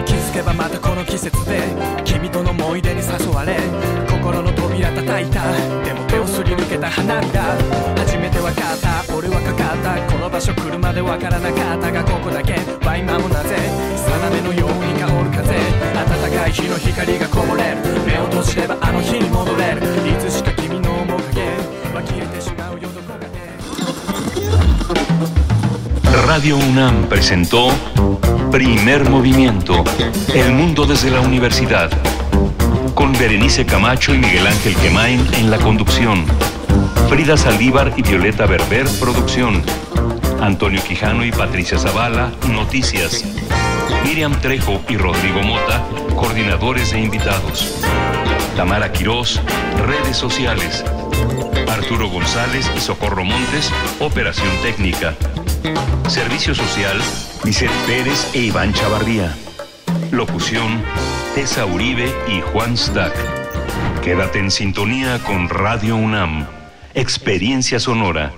[0.00, 1.60] る気づけばまたこの季節で
[2.06, 3.58] 君との思い出に誘われ
[4.08, 5.42] 心の扉叩いた
[5.84, 7.42] でも手をすり抜けた花火だ
[7.98, 9.14] 初めて分かった。
[9.14, 10.12] 俺はかかった。
[10.12, 12.54] この場所来るまで分からなかったがここだけ。
[12.54, 13.89] は今もなぜ？
[14.09, 15.53] 定めのように香る風
[15.93, 21.41] 暖かい日の光がこぼれる目を閉じればあの日に戻れるいつしか君の面影
[21.93, 23.25] は消えてしまうよどこかで
[26.27, 27.69] Radio UNAM presentó
[28.51, 29.83] Primer Movimiento,
[30.33, 31.89] El Mundo desde la Universidad,
[32.93, 36.25] con Berenice Camacho y Miguel Ángel Quemain en la conducción,
[37.09, 39.61] Frida Saldívar y Violeta Berber, producción,
[40.39, 43.25] Antonio Quijano y Patricia Zavala, noticias,
[44.04, 45.84] Miriam Trejo y Rodrigo Mota,
[46.16, 47.82] coordinadores e invitados,
[48.56, 49.40] Tamara Quirós,
[49.86, 50.84] redes sociales,
[51.68, 55.14] Arturo González y Socorro Montes, operación técnica.
[56.08, 56.98] Servicio Social,
[57.44, 59.34] Vicente Pérez e Iván Chavarría.
[60.10, 60.82] Locución,
[61.34, 63.14] Tessa Uribe y Juan Stack.
[64.02, 66.46] Quédate en sintonía con Radio UNAM.
[66.94, 68.32] Experiencia sonora.